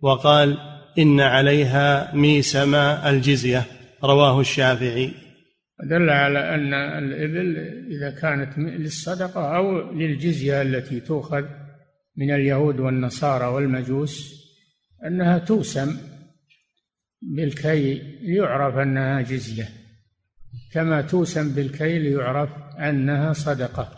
وقال 0.01 0.57
إن 0.97 1.19
عليها 1.19 2.15
ميسم 2.15 2.75
الجزية. 2.75 3.63
رواه 4.03 4.39
الشافعي. 4.39 5.11
دل 5.83 6.09
على 6.09 6.55
أن 6.55 6.73
الإبل 6.73 7.57
إذا 7.91 8.21
كانت 8.21 8.57
للصدقة 8.57 9.55
أو 9.55 9.91
للجزية 9.91 10.61
التي 10.61 10.99
تؤخذ 10.99 11.43
من 12.17 12.31
اليهود 12.31 12.79
والنصارى 12.79 13.45
والمجوس 13.45 14.43
أنها 15.05 15.37
توسم 15.37 15.97
بالكي 17.21 18.01
ليعرف 18.21 18.75
أنها 18.75 19.21
جزية. 19.21 19.69
كما 20.73 21.01
توسم 21.01 21.55
بالكي 21.55 21.99
ليعرف 21.99 22.49
أنها 22.79 23.33
صدقة. 23.33 23.91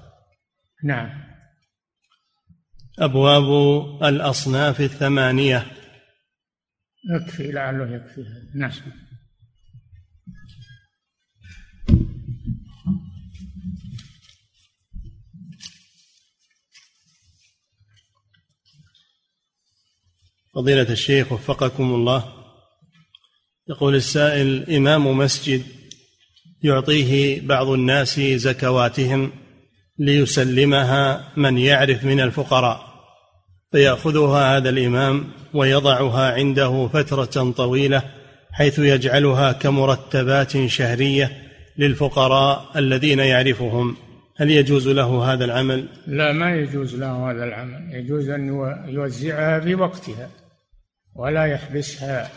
نعم. 0.83 1.24
أبواب 2.99 4.03
الأصناف 4.03 4.81
الثمانية. 4.81 5.71
يكفي 7.15 7.51
لعله 7.51 7.95
يكفي. 7.95 8.25
نعم. 8.55 8.71
فضيلة 20.55 20.91
الشيخ 20.91 21.31
وفقكم 21.31 21.95
الله. 21.95 22.33
يقول 23.69 23.95
السائل 23.95 24.75
إمام 24.75 25.17
مسجد 25.17 25.63
يعطيه 26.63 27.41
بعض 27.41 27.67
الناس 27.67 28.19
زكواتهم 28.19 29.31
ليسلمها 29.99 31.33
من 31.37 31.57
يعرف 31.57 32.03
من 32.03 32.19
الفقراء. 32.19 32.84
فيأخذها 33.71 34.57
هذا 34.57 34.69
الإمام 34.69 35.31
ويضعها 35.53 36.33
عنده 36.33 36.87
فترة 36.87 37.51
طويلة 37.51 38.03
حيث 38.51 38.79
يجعلها 38.79 39.51
كمرتبات 39.51 40.65
شهرية 40.65 41.31
للفقراء 41.77 42.71
الذين 42.75 43.19
يعرفهم. 43.19 43.97
هل 44.37 44.51
يجوز 44.51 44.87
له 44.87 45.33
هذا 45.33 45.45
العمل؟ 45.45 45.87
لا 46.07 46.31
ما 46.31 46.55
يجوز 46.55 46.95
له 46.95 47.31
هذا 47.31 47.43
العمل. 47.43 47.95
يجوز 47.95 48.29
أن 48.29 48.47
يوزعها 48.87 49.59
في 49.59 49.75
وقتها 49.75 50.29
ولا 51.15 51.45
يحبسها 51.45 52.29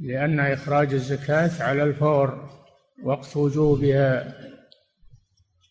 لأن 0.00 0.40
إخراج 0.40 0.92
الزكاة 0.94 1.62
على 1.62 1.82
الفور 1.82 2.50
وقت 3.04 3.36
وجوبها 3.36 4.34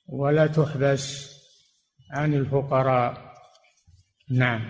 ولا 0.07 0.47
تحبس 0.47 1.33
عن 2.11 2.33
الفقراء. 2.33 3.26
نعم. 4.31 4.61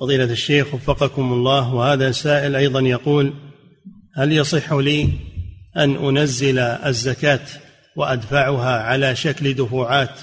فضيلة 0.00 0.24
الشيخ 0.24 0.74
وفقكم 0.74 1.32
الله 1.32 1.74
وهذا 1.74 2.10
سائل 2.10 2.56
أيضا 2.56 2.80
يقول 2.80 3.34
هل 4.16 4.32
يصح 4.32 4.72
لي 4.72 5.08
أن 5.76 5.96
أنزل 5.96 6.58
الزكاة 6.58 7.46
وأدفعها 7.96 8.82
على 8.82 9.16
شكل 9.16 9.54
دفعات 9.54 10.20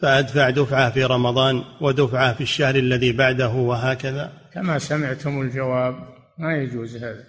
فأدفع 0.00 0.50
دفعة 0.50 0.90
في 0.90 1.04
رمضان 1.04 1.64
ودفعة 1.80 2.34
في 2.34 2.40
الشهر 2.40 2.76
الذي 2.76 3.12
بعده 3.12 3.48
وهكذا؟ 3.48 4.32
كما 4.54 4.78
سمعتم 4.78 5.40
الجواب 5.40 5.94
ما 6.38 6.56
يجوز 6.56 6.96
هذا. 6.96 7.24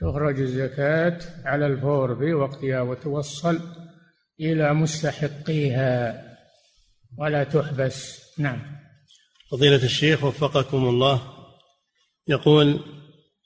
تخرج 0.00 0.40
الزكاة 0.40 1.18
على 1.44 1.66
الفور 1.66 2.16
في 2.16 2.34
وقتها 2.34 2.80
وتوصل 2.80 3.60
إلى 4.40 4.74
مستحقيها 4.74 6.22
ولا 7.18 7.44
تحبس. 7.44 8.20
نعم. 8.38 8.85
فضيلة 9.50 9.84
الشيخ 9.84 10.24
وفقكم 10.24 10.88
الله 10.88 11.22
يقول 12.28 12.80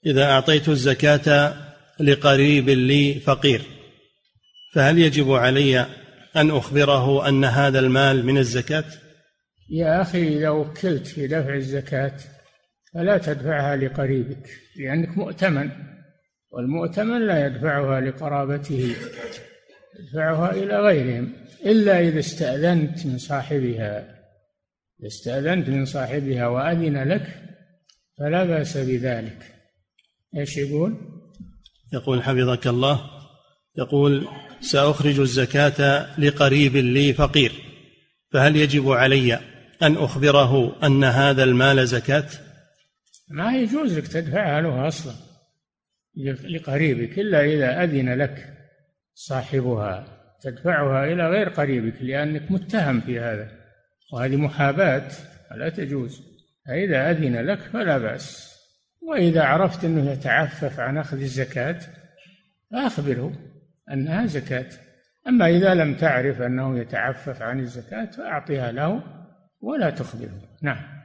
إذا 0.07 0.25
أعطيت 0.25 0.69
الزكاة 0.69 1.55
لقريب 2.01 2.69
لي 2.69 3.15
فقير 3.15 3.63
فهل 4.75 4.99
يجب 4.99 5.33
علي 5.33 5.87
أن 6.37 6.51
أخبره 6.51 7.29
أن 7.29 7.45
هذا 7.45 7.79
المال 7.79 8.27
من 8.27 8.39
الزكاة؟ 8.39 8.85
يا 9.71 10.03
أخي 10.03 10.29
إذا 10.37 10.49
وكلت 10.49 11.07
في 11.07 11.27
دفع 11.27 11.55
الزكاة 11.55 12.17
فلا 12.95 13.19
تدفعها 13.19 13.77
لقريبك 13.77 14.51
لأنك 14.77 15.19
مؤتمن 15.19 15.71
والمؤتمن 16.51 17.27
لا 17.27 17.47
يدفعها 17.47 18.01
لقرابته 18.01 18.95
يدفعها 20.01 20.53
إلى 20.53 20.81
غيرهم 20.81 21.33
إلا 21.67 22.01
إذا 22.01 22.19
استأذنت 22.19 23.07
من 23.07 23.19
صاحبها 23.19 24.20
استأذنت 25.07 25.69
من 25.69 25.85
صاحبها 25.85 26.47
وأذن 26.47 27.09
لك 27.09 27.43
فلا 28.19 28.45
بأس 28.45 28.77
بذلك 28.77 29.55
إيش 30.37 30.57
يقول؟ 30.57 30.97
يقول 31.93 32.23
حفظك 32.23 32.67
الله 32.67 33.01
يقول 33.79 34.29
سأخرج 34.61 35.21
الزكاة 35.21 36.07
لقريب 36.21 36.77
لي 36.77 37.13
فقير 37.13 37.53
فهل 38.33 38.57
يجب 38.57 38.91
علي 38.91 39.35
أن 39.83 39.97
أخبره 39.97 40.77
أن 40.87 41.05
هذا 41.05 41.45
المال 41.45 41.87
زكاة؟ 41.87 42.27
ما 43.31 43.57
يجوز 43.57 43.99
لك 43.99 44.09
تدفعها 44.09 44.61
له 44.61 44.89
أصلا 44.89 45.15
لقريبك 46.45 47.19
إلا 47.19 47.45
إذا 47.45 47.85
أذن 47.85 48.15
لك 48.15 48.57
صاحبها 49.15 50.21
تدفعها 50.43 51.13
إلى 51.13 51.29
غير 51.29 51.49
قريبك 51.49 52.03
لأنك 52.03 52.51
متهم 52.51 53.01
في 53.01 53.21
هذا 53.21 53.60
وهذه 54.13 54.37
محاباة 54.37 55.09
فلا 55.51 55.69
تجوز 55.69 56.23
فإذا 56.67 57.11
أذن 57.11 57.47
لك 57.47 57.61
فلا 57.61 57.99
بأس. 57.99 58.51
وإذا 59.03 59.43
عرفت 59.43 59.85
أنه 59.85 60.11
يتعفف 60.11 60.81
عن 60.81 60.99
أخذ 60.99 61.21
الزكاة 61.21 61.81
فأخبره 62.71 63.33
أنها 63.93 64.27
زكاة. 64.27 64.67
أما 65.29 65.49
إذا 65.49 65.75
لم 65.75 65.95
تعرف 65.95 66.41
أنه 66.41 66.79
يتعفف 66.79 67.43
عن 67.43 67.61
الزكاة 67.61 68.05
فأعطها 68.05 68.73
له 68.73 69.03
ولا 69.61 69.91
تخبره. 69.91 70.43
نعم. 70.63 71.01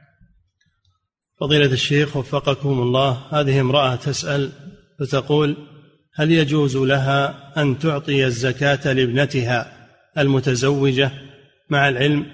فضيلة 1.40 1.72
الشيخ 1.72 2.16
وفقكم 2.16 2.68
الله 2.68 3.22
هذه 3.30 3.60
امرأة 3.60 3.96
تسأل 3.96 4.52
فتقول 4.98 5.56
هل 6.14 6.32
يجوز 6.32 6.76
لها 6.76 7.52
أن 7.62 7.78
تعطي 7.78 8.26
الزكاة 8.26 8.92
لابنتها 8.92 9.72
المتزوجة؟ 10.18 11.10
مع 11.70 11.88
العلم 11.88 12.26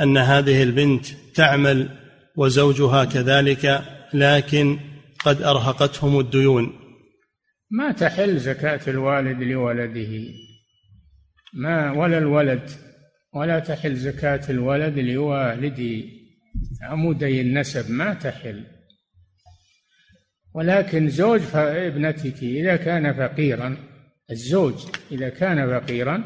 أن 0.00 0.16
هذه 0.18 0.62
البنت 0.62 1.06
تعمل 1.34 1.88
وزوجها 2.36 3.04
كذلك 3.04 3.82
لكن 4.14 4.78
قد 5.24 5.42
أرهقتهم 5.42 6.20
الديون. 6.20 6.72
ما 7.70 7.92
تحل 7.92 8.38
زكاة 8.38 8.80
الوالد 8.88 9.42
لولده؟ 9.42 10.24
ما 11.54 11.92
ولا 11.92 12.18
الولد 12.18 12.70
ولا 13.34 13.58
تحل 13.58 13.96
زكاة 13.96 14.50
الولد 14.50 14.98
لوالده 14.98 16.04
عمودي 16.82 17.40
النسب 17.40 17.90
ما 17.90 18.14
تحل. 18.14 18.64
ولكن 20.54 21.08
زوج 21.08 21.40
ابنتك 21.54 22.42
إذا 22.42 22.76
كان 22.76 23.12
فقيرا 23.12 23.76
الزوج 24.30 24.74
إذا 25.12 25.28
كان 25.28 25.80
فقيرا 25.80 26.24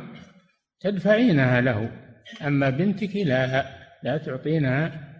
تدفعينها 0.81 1.61
له. 1.61 2.10
أما 2.43 2.71
بنتك 2.71 3.17
لا 3.17 3.65
لا 4.03 4.19
تعطينها 4.19 5.11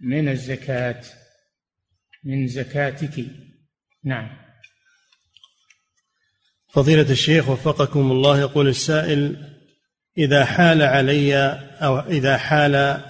من 0.00 0.28
الزكاة 0.28 1.00
من 2.24 2.46
زكاتك. 2.46 3.24
نعم. 4.04 4.28
فضيلة 6.68 7.10
الشيخ 7.10 7.48
وفقكم 7.48 8.10
الله 8.10 8.40
يقول 8.40 8.68
السائل 8.68 9.36
إذا 10.18 10.44
حال 10.44 10.82
علي 10.82 11.36
أو 11.82 12.00
إذا 12.00 12.36
حال 12.36 13.00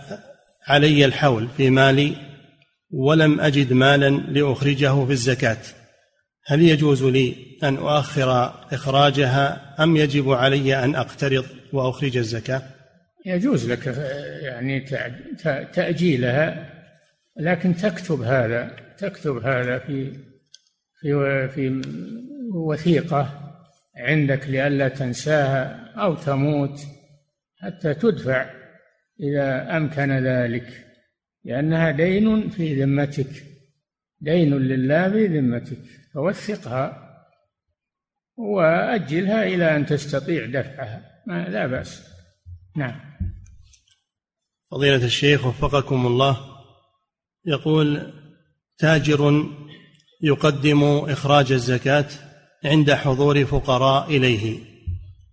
علي 0.66 1.04
الحول 1.04 1.48
في 1.56 1.70
مالي 1.70 2.16
ولم 2.90 3.40
أجد 3.40 3.72
مالا 3.72 4.10
لأخرجه 4.10 5.04
في 5.04 5.12
الزكاة 5.12 5.58
هل 6.46 6.62
يجوز 6.62 7.04
لي 7.04 7.34
أن 7.62 7.76
أؤخر 7.76 8.54
إخراجها 8.72 9.74
أم 9.82 9.96
يجب 9.96 10.30
علي 10.30 10.84
أن 10.84 10.94
أقترض 10.94 11.44
وأخرج 11.72 12.16
الزكاة؟ 12.16 12.75
يجوز 13.26 13.72
لك 13.72 13.86
يعني 14.42 14.80
تأجيلها 15.72 16.72
لكن 17.36 17.76
تكتب 17.76 18.20
هذا 18.22 18.76
تكتب 18.98 19.36
هذا 19.36 19.78
في 19.78 20.12
في 21.00 21.48
في 21.48 21.82
وثيقة 22.54 23.52
عندك 23.96 24.48
لئلا 24.48 24.88
تنساها 24.88 25.92
أو 25.96 26.14
تموت 26.14 26.80
حتى 27.56 27.94
تدفع 27.94 28.50
إذا 29.20 29.76
أمكن 29.76 30.12
ذلك 30.12 30.86
لأنها 31.44 31.90
دين 31.90 32.48
في 32.48 32.82
ذمتك 32.82 33.42
دين 34.20 34.58
لله 34.58 35.10
في 35.10 35.26
ذمتك 35.26 35.78
فوثقها 36.14 37.02
وأجلها 38.36 39.42
إلى 39.42 39.76
أن 39.76 39.86
تستطيع 39.86 40.46
دفعها 40.46 41.22
ما 41.26 41.48
لا 41.48 41.66
بأس. 41.66 42.16
نعم. 42.76 43.15
فضيلة 44.70 45.04
الشيخ 45.04 45.46
وفقكم 45.46 46.06
الله 46.06 46.36
يقول 47.46 48.12
تاجر 48.78 49.44
يقدم 50.22 50.84
إخراج 50.84 51.52
الزكاة 51.52 52.06
عند 52.64 52.92
حضور 52.92 53.44
فقراء 53.44 54.16
إليه 54.16 54.58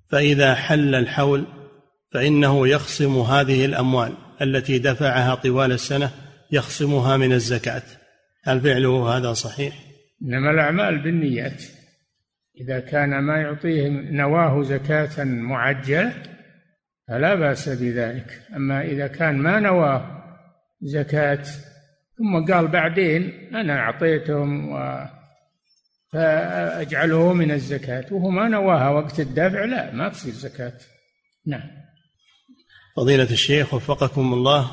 فإذا 0.09 0.55
حل 0.55 0.95
الحول 0.95 1.45
فإنه 2.11 2.67
يخصم 2.67 3.21
هذه 3.21 3.65
الأموال 3.65 4.13
التي 4.41 4.79
دفعها 4.79 5.35
طوال 5.35 5.71
السنة 5.71 6.11
يخصمها 6.51 7.17
من 7.17 7.33
الزكاة 7.33 7.83
هل 8.43 8.61
فعله 8.61 9.17
هذا 9.17 9.33
صحيح؟ 9.33 9.73
إنما 10.21 10.51
الأعمال 10.51 11.03
بالنيات 11.03 11.63
إذا 12.61 12.79
كان 12.79 13.19
ما 13.19 13.41
يعطيه 13.41 13.87
نواه 13.89 14.63
زكاة 14.63 15.23
معجلة 15.23 16.32
فلا 17.13 17.35
بأس 17.35 17.69
بذلك. 17.69 18.41
أما 18.55 18.81
إذا 18.81 19.07
كان 19.07 19.37
ما 19.37 19.59
نواه 19.59 20.23
زكاة 20.81 21.43
ثم 22.17 22.53
قال 22.53 22.67
بعدين 22.67 23.49
أنا 23.55 23.79
أعطيتهم 23.79 24.71
و 24.71 25.05
فأجعله 26.13 27.33
من 27.33 27.51
الزكاة 27.51 28.05
وهو 28.11 28.29
ما 28.29 28.47
نواها 28.47 28.89
وقت 28.89 29.19
الدفع 29.19 29.65
لا 29.65 29.91
ما 29.91 30.09
تصير 30.09 30.33
زكاة. 30.33 30.73
نعم. 31.45 31.69
فضيلة 32.97 33.31
الشيخ 33.31 33.73
وفقكم 33.73 34.33
الله 34.33 34.71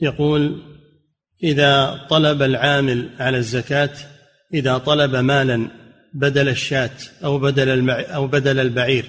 يقول 0.00 0.62
إذا 1.42 2.00
طلب 2.10 2.42
العامل 2.42 3.10
على 3.18 3.36
الزكاة 3.36 3.92
إذا 4.54 4.78
طلب 4.78 5.16
مالا 5.16 5.70
بدل 6.14 6.48
الشاة 6.48 6.96
أو 7.24 7.38
بدل 7.38 7.90
أو 7.90 8.26
بدل 8.26 8.60
البعير 8.60 9.04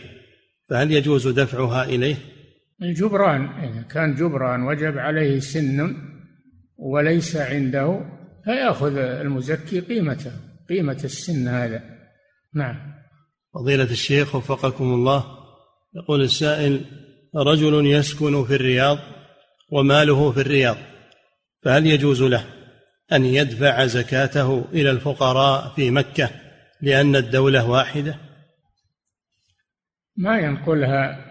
فهل 0.70 0.92
يجوز 0.92 1.28
دفعها 1.28 1.84
إليه؟ 1.84 2.37
الجبران 2.82 3.46
إذا 3.46 3.82
كان 3.82 4.16
جبران 4.16 4.64
وجب 4.64 4.98
عليه 4.98 5.40
سن 5.40 5.96
وليس 6.78 7.36
عنده 7.36 8.00
فيأخذ 8.46 8.98
المزكي 8.98 9.80
قيمته 9.80 10.32
قيمة 10.70 11.02
السن 11.04 11.48
هذا. 11.48 11.84
نعم. 12.56 12.94
فضيلة 13.54 13.84
الشيخ 13.84 14.36
وفقكم 14.36 14.94
الله 14.94 15.26
يقول 15.96 16.22
السائل 16.22 16.86
رجل 17.36 17.86
يسكن 17.86 18.46
في 18.46 18.56
الرياض 18.56 18.98
وماله 19.72 20.32
في 20.32 20.42
الرياض 20.42 20.78
فهل 21.64 21.86
يجوز 21.86 22.24
له 22.24 22.46
أن 23.12 23.26
يدفع 23.26 23.86
زكاته 23.86 24.66
إلى 24.74 24.92
الفقراء 24.92 25.74
في 25.76 25.92
مكة 25.92 26.30
لأن 26.82 27.16
الدولة 27.16 27.70
واحدة؟ 27.70 28.18
ما 30.18 30.40
ينقلها 30.40 31.27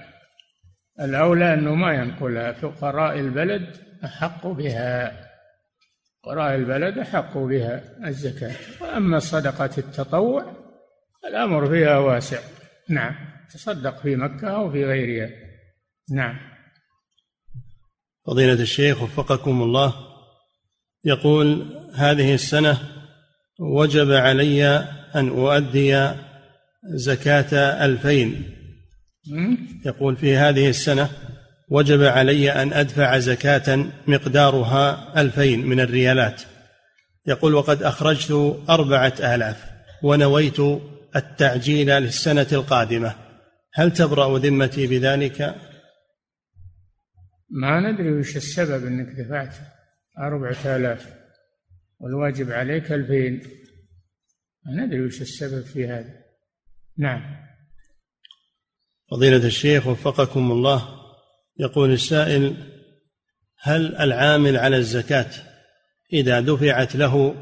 الأولى 1.01 1.55
أنه 1.55 1.75
ما 1.75 1.95
ينقلها. 1.95 2.53
فقراء 2.53 3.21
البلد 3.21 3.77
أحق 4.05 4.47
بها. 4.47 5.13
فقراء 6.23 6.55
البلد 6.55 6.99
أحق 6.99 7.39
بها 7.39 7.83
الزكاة. 8.07 8.55
وأما 8.81 9.19
صدقة 9.19 9.71
التطوع 9.79 10.53
الأمر 11.29 11.69
فيها 11.69 11.99
واسع. 11.99 12.39
نعم. 12.89 13.15
تصدق 13.51 13.99
في 13.99 14.17
مكة 14.17 14.49
أو 14.49 14.71
في 14.71 14.85
غيرها. 14.85 15.31
نعم. 16.11 16.39
فضيلة 18.27 18.63
الشيخ 18.63 19.03
وفقكم 19.03 19.63
الله 19.63 19.95
يقول 21.05 21.67
هذه 21.95 22.35
السنة 22.35 22.79
وجب 23.61 24.13
علي 24.13 24.67
أن 25.15 25.29
أؤدي 25.29 26.11
زكاة 26.85 27.85
ألفين. 27.85 28.56
يقول 29.85 30.17
في 30.17 30.37
هذه 30.37 30.69
السنة 30.69 31.11
وجب 31.69 32.03
علي 32.03 32.53
أن 32.53 32.73
أدفع 32.73 33.19
زكاة 33.19 33.87
مقدارها 34.07 35.13
ألفين 35.21 35.67
من 35.67 35.81
الريالات. 35.81 36.43
يقول 37.27 37.55
وقد 37.55 37.83
أخرجت 37.83 38.61
أربعة 38.71 39.15
آلاف 39.21 39.65
ونويت 40.03 40.61
التعجيل 41.17 41.87
للسنة 41.87 42.47
القادمة. 42.53 43.15
هل 43.75 43.93
تبرأ 43.93 44.39
ذمتي 44.39 44.87
بذلك؟ 44.87 45.55
ما 47.51 47.81
ندري 47.81 48.19
وش 48.19 48.37
السبب 48.37 48.87
أنك 48.87 49.07
دفعت 49.21 49.55
أربعة 50.19 50.77
آلاف 50.77 51.15
والواجب 52.01 52.53
عليك 52.53 52.93
ألفين. 52.93 53.43
ما 54.67 54.85
ندري 54.85 55.07
وش 55.07 55.21
السبب 55.21 55.63
في 55.63 55.87
هذا. 55.87 56.15
نعم. 56.99 57.46
فضيلة 59.11 59.47
الشيخ 59.47 59.87
وفقكم 59.87 60.53
الله 60.53 60.83
يقول 61.59 61.93
السائل 61.93 62.55
هل 63.63 63.97
العامل 63.97 64.57
على 64.57 64.77
الزكاة 64.77 65.31
إذا 66.13 66.41
دفعت 66.41 66.97
له 66.97 67.35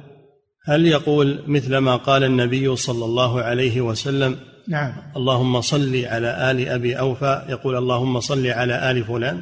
هل 0.67 0.87
يقول 0.87 1.45
مثل 1.47 1.77
ما 1.77 1.97
قال 1.97 2.25
النبي 2.25 2.77
صلى 2.77 3.05
الله 3.05 3.43
عليه 3.43 3.81
وسلم 3.81 4.37
نعم. 4.69 4.93
اللهم 5.17 5.61
صل 5.61 6.05
على 6.05 6.51
آل 6.51 6.69
أبي 6.69 6.99
أوفى 6.99 7.45
يقول 7.49 7.77
اللهم 7.77 8.21
صل 8.21 8.47
على 8.47 8.91
آل 8.91 9.05
فلان؟ 9.05 9.41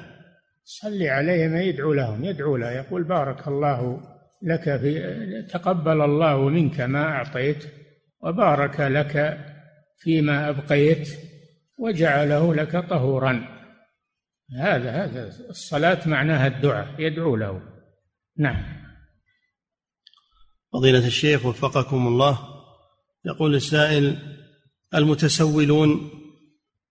صلي 0.64 1.08
عليهم 1.08 1.56
يدعو 1.56 1.92
لهم 1.92 2.24
يدعو 2.24 2.56
له 2.56 2.70
يقول 2.70 3.04
بارك 3.04 3.48
الله 3.48 4.00
لك 4.42 4.62
في 4.62 5.02
تقبل 5.52 6.00
الله 6.00 6.48
منك 6.48 6.80
ما 6.80 7.02
أعطيت 7.02 7.64
وبارك 8.22 8.80
لك 8.80 9.38
فيما 9.98 10.48
أبقيت. 10.48 11.08
وجعله 11.78 12.54
لك 12.54 12.76
طهورا. 12.90 13.62
هذا 14.58 14.90
هذا 14.90 15.28
الصلاة 15.50 16.08
معناها 16.08 16.46
الدعاء 16.46 16.94
يدعو 16.98 17.36
له. 17.36 17.62
نعم. 18.38 18.82
فضيلة 20.72 21.06
الشيخ 21.06 21.46
وفقكم 21.46 22.06
الله 22.06 22.38
يقول 23.24 23.54
السائل 23.54 24.18
المتسولون 24.94 26.10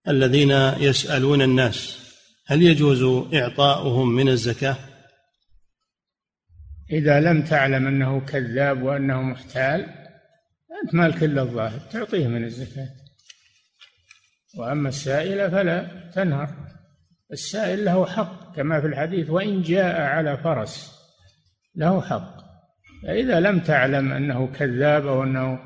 الذين 0.08 0.52
يسألون 0.80 1.42
الناس 1.42 2.02
هل 2.48 2.64
يجوز 2.64 3.34
إعطاؤهم 3.34 4.16
من 4.16 4.30
الزكاة؟ 4.30 4.76
إذا 6.92 7.20
لم 7.20 7.42
تعلم 7.42 7.88
أنه 7.88 8.26
كذاب 8.26 8.84
وأنه 8.84 9.22
محتال 9.22 9.82
أنت 10.84 10.94
مالك 10.96 11.24
إلا 11.24 11.42
الظاهر 11.42 11.80
تعطيه 11.80 12.28
من 12.28 12.44
الزكاة. 12.44 12.90
وأما 14.58 14.90
السائل 14.90 15.52
فلا 15.52 16.10
تنهر. 16.16 16.50
السائل 17.32 17.86
له 17.86 18.06
حق 18.06 18.56
كما 18.56 18.82
في 18.82 18.88
الحديث 18.88 19.30
وإن 19.30 19.62
جاء 19.62 20.02
على 20.02 20.38
فرس 20.38 20.92
له 21.76 22.02
حق. 22.02 22.42
فإذا 23.04 23.40
لم 23.40 23.60
تعلم 23.60 24.12
أنه 24.12 24.48
كذاب 24.48 25.08
أو 25.08 25.24
أنه 25.24 25.60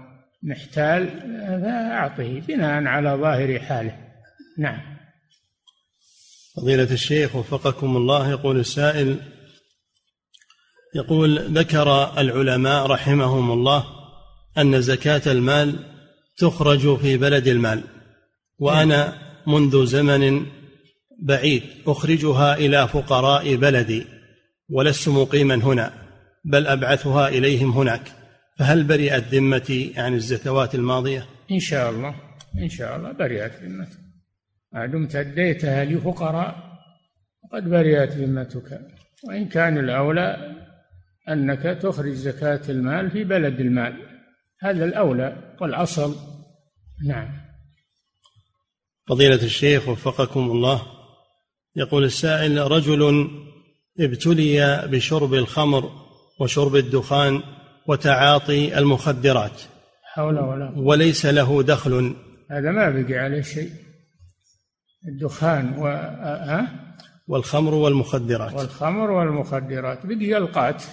محتال 0.44 1.20
فأعطه 1.62 2.40
بناء 2.40 2.84
على 2.84 3.10
ظاهر 3.10 3.60
حاله. 3.60 3.98
نعم. 4.58 4.96
فضيلة 6.56 6.92
الشيخ 6.92 7.36
وفقكم 7.36 7.98
الله 7.98 8.30
يقول 8.30 8.60
السائل 8.60 9.20
يقول 10.96 11.58
ذكر 11.58 12.20
العلماء 12.20 12.86
رحمهم 12.86 13.52
الله 13.52 13.86
أن 14.58 14.82
زكاة 14.82 15.22
المال 15.32 15.80
تخرج 16.38 16.98
في 16.98 17.18
بلد 17.18 17.48
المال. 17.48 17.84
وأنا 18.60 19.14
منذ 19.48 19.86
زمن 19.86 20.46
بعيد 21.20 21.64
أخرجها 21.88 22.56
إلى 22.56 22.88
فقراء 22.88 23.56
بلدي 23.56 24.06
ولست 24.70 25.10
مقيما 25.10 25.56
هنا 25.56 25.94
بل 26.46 26.68
أبعثها 26.68 27.28
إليهم 27.28 27.72
هناك. 27.72 28.02
فهل 28.60 28.84
برئت 28.84 29.24
ذمتي 29.24 29.94
عن 29.98 30.14
الزكوات 30.14 30.76
الماضية؟ 30.76 31.26
إن 31.52 31.60
شاء 31.60 31.90
الله 31.90 32.16
إن 32.58 32.70
شاء 32.70 32.98
الله 32.98 33.12
برئت 33.12 33.52
ذمتك. 33.64 34.00
ما 34.74 34.86
دمت 34.86 35.16
أديتها 35.16 35.86
لفقراء 35.86 36.56
قد 37.54 37.70
برئت 37.70 38.12
ذمتك. 38.12 38.82
وإن 39.28 39.48
كان 39.48 39.78
الأولى 39.78 40.56
أنك 41.30 41.80
تخرج 41.82 42.14
زكاة 42.14 42.62
المال 42.70 43.12
في 43.12 43.24
بلد 43.24 43.60
المال. 43.60 43.94
هذا 44.62 44.86
الأولى 44.86 45.56
والأصل. 45.62 46.16
نعم. 47.08 47.45
فضيلة 49.08 49.44
الشيخ 49.44 49.88
وفقكم 49.88 50.40
الله 50.40 50.82
يقول 51.76 52.04
السائل 52.04 52.72
رجل 52.72 53.30
ابتلي 54.00 54.88
بشرب 54.92 55.34
الخمر 55.34 55.92
وشرب 56.40 56.76
الدخان 56.76 57.42
وتعاطي 57.88 58.78
المخدرات. 58.78 59.62
حول 60.14 60.40
ولا 60.40 60.74
وليس 60.78 61.26
له 61.26 61.64
دخل. 61.64 62.16
هذا 62.52 62.72
ما 62.72 62.90
بقي 62.90 63.18
عليه 63.18 63.42
شيء. 63.42 63.70
الدخان 65.08 65.78
و 65.78 65.88
ها 65.88 66.96
والخمر 67.28 67.74
والمخدرات. 67.74 68.54
والخمر 68.54 69.12
والمخدرات. 69.12 70.06
بقي 70.06 70.38
القات 70.38 70.84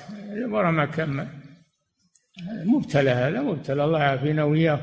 ورا 0.50 0.70
ما 0.70 0.86
كمل 0.86 1.28
مبتلى 2.64 3.10
هذا 3.10 3.40
مبتلى. 3.40 3.84
الله 3.84 3.98
يعافينا 3.98 4.44
وياه 4.44 4.80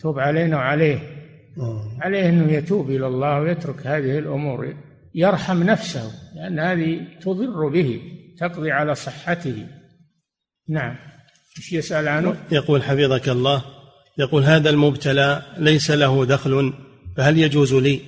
توب 0.00 0.18
علينا 0.18 0.56
وعليه. 0.56 1.19
عليه 2.00 2.28
أنه 2.28 2.52
يتوب 2.52 2.90
إلى 2.90 3.06
الله 3.06 3.40
ويترك 3.40 3.86
هذه 3.86 4.18
الأمور 4.18 4.74
يرحم 5.14 5.62
نفسه 5.62 6.12
لأن 6.34 6.58
هذه 6.58 7.00
تضر 7.20 7.68
به 7.68 8.00
تقضي 8.38 8.70
على 8.70 8.94
صحته 8.94 9.66
نعم 10.68 10.96
إيش 11.58 11.72
يسأل 11.72 12.08
عنه؟ 12.08 12.36
يقول 12.52 12.82
حفظك 12.82 13.28
الله 13.28 13.64
يقول 14.18 14.42
هذا 14.42 14.70
المبتلى 14.70 15.42
ليس 15.58 15.90
له 15.90 16.24
دخل 16.24 16.72
فهل 17.16 17.38
يجوز 17.38 17.74
لي 17.74 18.00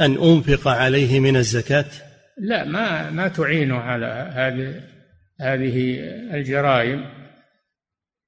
أن 0.00 0.22
أنفق 0.22 0.68
عليه 0.68 1.20
من 1.20 1.36
الزكاة؟ 1.36 1.84
لا 2.38 2.64
ما 2.64 3.10
ما 3.10 3.28
تعينه 3.28 3.76
على 3.76 4.32
هذه 4.34 4.80
هذه 5.40 5.98
الجرائم 6.34 7.04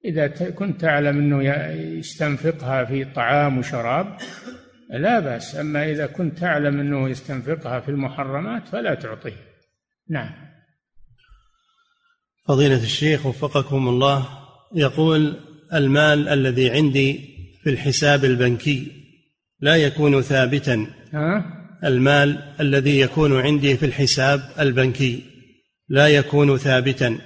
إذا 0.05 0.27
كنت 0.27 0.81
تعلم 0.81 1.17
أنه 1.17 1.43
يستنفقها 1.99 2.85
في 2.85 3.05
طعام 3.05 3.57
وشراب 3.57 4.17
لا 4.89 5.19
بأس. 5.19 5.55
أما 5.55 5.91
إذا 5.91 6.05
كنت 6.05 6.37
تعلم 6.37 6.79
أنه 6.79 7.09
يستنفقها 7.09 7.79
في 7.79 7.89
المحرمات 7.89 8.67
فلا 8.67 8.95
تعطيه. 8.95 9.35
نعم. 10.09 10.29
فضيلة 12.47 12.83
الشيخ 12.83 13.25
وفقكم 13.25 13.87
الله 13.87 14.29
يقول 14.75 15.39
المال 15.73 16.27
الذي 16.27 16.69
عندي 16.69 17.19
في 17.63 17.69
الحساب 17.69 18.25
البنكي 18.25 18.91
لا 19.59 19.75
يكون 19.75 20.21
ثابتا. 20.21 20.87
ها؟ 21.13 21.45
المال 21.83 22.53
الذي 22.59 22.99
يكون 22.99 23.41
عندي 23.41 23.77
في 23.77 23.85
الحساب 23.85 24.41
البنكي 24.59 25.23
لا 25.89 26.07
يكون 26.07 26.57
ثابتا. 26.57 27.17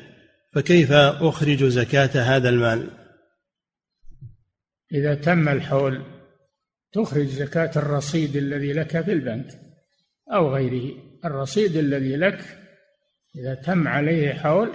فكيف 0.56 0.91
أخرج 0.91 1.64
زكاة 1.64 2.22
هذا 2.22 2.49
المال؟ 2.49 2.89
إذا 4.93 5.16
تم 5.16 5.49
الحول 5.49 6.06
تخرج 6.91 7.26
زكاة 7.26 7.72
الرصيد 7.76 8.36
الذي 8.36 8.74
لك 8.74 9.01
في 9.01 9.12
البنك 9.12 9.47
أو 10.34 10.56
غيره. 10.56 10.95
الرصيد 11.26 11.76
الذي 11.76 12.16
لك 12.16 12.58
إذا 13.36 13.56
تم 13.56 13.88
عليه 13.88 14.34
حول 14.34 14.70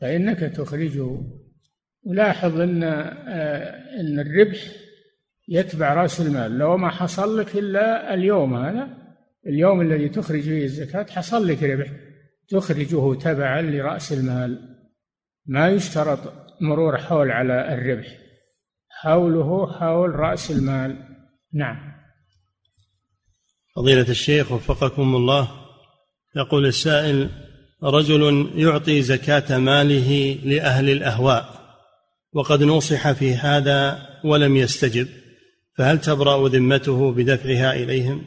فإنك 0.00 0.38
تخرجه. 0.38 1.20
ولاحظ 2.02 2.60
إن 2.60 2.82
آه، 2.82 4.00
إن 4.00 4.20
الربح 4.20 4.58
يتبع 5.48 5.94
رأس 5.94 6.20
المال. 6.20 6.58
لو 6.58 6.76
ما 6.76 6.90
حصل 6.90 7.38
لك 7.38 7.56
إلا 7.56 8.14
اليوم 8.14 8.54
هذا 8.54 8.88
اليوم 9.46 9.80
الذي 9.80 10.08
تخرج 10.08 10.40
فيه 10.40 10.64
الزكاة 10.64 11.06
حصل 11.10 11.48
لك 11.48 11.62
ربح. 11.62 12.03
تخرجه 12.48 13.14
تبعا 13.14 13.62
لرأس 13.62 14.12
المال. 14.12 14.76
ما 15.46 15.68
يشترط 15.68 16.18
مرور 16.60 16.96
حول 16.96 17.30
على 17.30 17.74
الربح. 17.74 18.06
حوله 18.90 19.72
حول 19.72 20.10
رأس 20.10 20.50
المال. 20.50 20.96
نعم. 21.52 21.94
فضيلة 23.76 24.08
الشيخ 24.08 24.52
وفقكم 24.52 25.16
الله 25.16 25.48
يقول 26.36 26.66
السائل 26.66 27.30
رجل 27.82 28.50
يعطي 28.54 29.02
زكاة 29.02 29.58
ماله 29.58 30.38
لأهل 30.44 30.90
الأهواء 30.90 31.54
وقد 32.32 32.62
نصح 32.62 33.12
في 33.12 33.34
هذا 33.34 34.08
ولم 34.24 34.56
يستجب 34.56 35.08
فهل 35.76 36.00
تبرأ 36.00 36.48
ذمته 36.48 37.12
بدفعها 37.12 37.72
إليهم؟ 37.72 38.24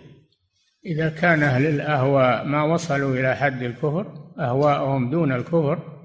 إذا 0.85 1.09
كان 1.09 1.43
أهل 1.43 1.65
الأهواء 1.65 2.45
ما 2.45 2.63
وصلوا 2.63 3.15
إلى 3.15 3.35
حد 3.35 3.63
الكفر 3.63 4.33
أهواءهم 4.39 5.09
دون 5.09 5.31
الكفر 5.31 5.97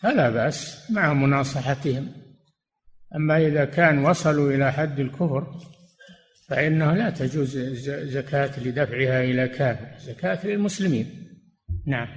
فلا 0.00 0.30
بأس 0.30 0.90
مع 0.90 1.12
مناصحتهم. 1.12 2.12
أما 3.16 3.46
إذا 3.46 3.64
كان 3.64 4.04
وصلوا 4.04 4.52
إلى 4.52 4.72
حد 4.72 5.00
الكفر 5.00 5.46
فإنه 6.48 6.94
لا 6.94 7.10
تجوز 7.10 7.58
زكاة 7.88 8.60
لدفعها 8.60 9.24
إلى 9.24 9.48
كافر 9.48 9.98
زكاة 9.98 10.46
للمسلمين. 10.46 11.06
نعم. 11.86 12.08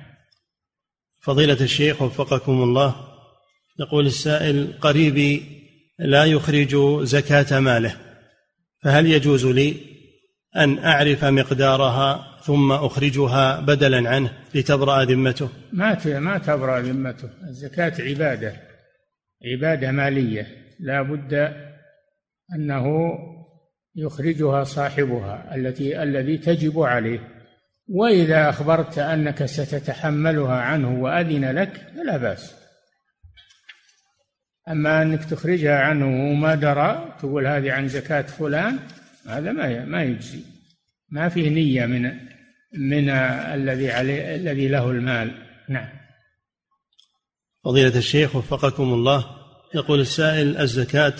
فضيلة 1.22 1.62
الشيخ 1.62 2.02
وفقكم 2.02 2.64
الله 2.64 2.96
يقول 3.80 4.06
السائل 4.06 4.74
قريبي 4.82 5.58
لا 6.00 6.26
يخرج 6.26 6.76
زكاة 7.04 7.60
ماله 7.60 7.96
فهل 8.84 9.08
يجوز 9.08 9.46
لي 9.46 9.76
أن 10.58 10.80
أعرف 10.80 11.26
مقدارها 11.26 12.38
ثم 12.41 12.72
أخرجها 12.72 13.60
بدلا 13.60 14.10
عنه 14.10 14.32
لتبرأ 14.55 15.03
ذمته. 15.03 15.49
ما 15.74 16.20
ما 16.20 16.38
تبرأ 16.38 16.80
ذمته. 16.80 17.30
الزكاة 17.49 17.93
عبادة 17.99 18.53
عبادة 19.45 19.91
مالية. 19.91 20.47
لا 20.80 21.01
بد 21.01 21.53
أنه 22.55 22.86
يخرجها 23.95 24.64
صاحبها 24.64 25.55
التي 25.55 26.03
الذي 26.03 26.38
تجب 26.38 26.80
عليه. 26.80 27.20
وإذا 27.89 28.49
أخبرت 28.49 28.97
أنك 28.97 29.45
ستتحملها 29.45 30.55
عنه 30.55 31.01
وأذن 31.01 31.51
لك 31.51 31.88
فلا 31.95 32.18
بأس. 32.18 32.55
أما 34.70 35.01
أنك 35.01 35.26
تخرجها 35.26 35.80
عنه 35.80 36.32
وما 36.32 36.55
درى 36.55 37.16
تقول 37.20 37.47
هذه 37.47 37.72
عن 37.72 37.88
زكاة 37.88 38.22
فلان 38.22 38.80
هذا 39.28 39.52
ما 39.52 39.86
ما 39.86 40.04
يجزي. 40.04 40.40
ما 41.10 41.30
فيه 41.30 41.50
نية 41.50 41.86
من 41.86 42.04
من 42.74 43.10
الذي 43.10 43.92
عليه 43.92 44.36
الذي 44.36 44.68
له 44.68 44.92
المال. 44.92 45.32
نعم. 45.70 45.90
فضيلة 47.64 47.98
الشيخ 47.98 48.36
وفقكم 48.36 48.94
الله 48.94 49.26
يقول 49.76 50.00
السائل 50.00 50.58
الزكاة 50.58 51.14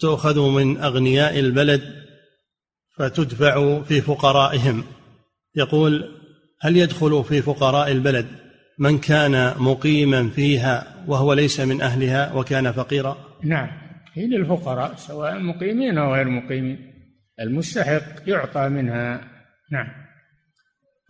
تؤخذ 0.00 0.40
من 0.50 0.76
أغنياء 0.76 1.38
البلد 1.38 1.82
فتدفع 2.98 3.82
في 3.82 4.00
فقرائهم. 4.00 4.84
يقول 5.56 6.16
هل 6.60 6.76
يدخل 6.76 7.24
في 7.24 7.42
فقراء 7.42 7.92
البلد 7.92 8.26
من 8.78 8.98
كان 8.98 9.54
مقيما 9.58 10.28
فيها 10.28 11.04
وهو 11.06 11.32
ليس 11.32 11.60
من 11.60 11.80
أهلها 11.80 12.32
وكان 12.32 12.72
فقيرا؟ 12.72 13.16
نعم. 13.42 13.68
هي 14.14 14.26
للفقراء 14.26 14.94
سواء 14.96 15.38
مقيمين 15.38 15.98
أو 15.98 16.14
غير 16.14 16.28
مقيمين. 16.28 16.95
المستحق 17.40 18.28
يعطى 18.28 18.68
منها. 18.68 19.20
نعم. 19.72 19.86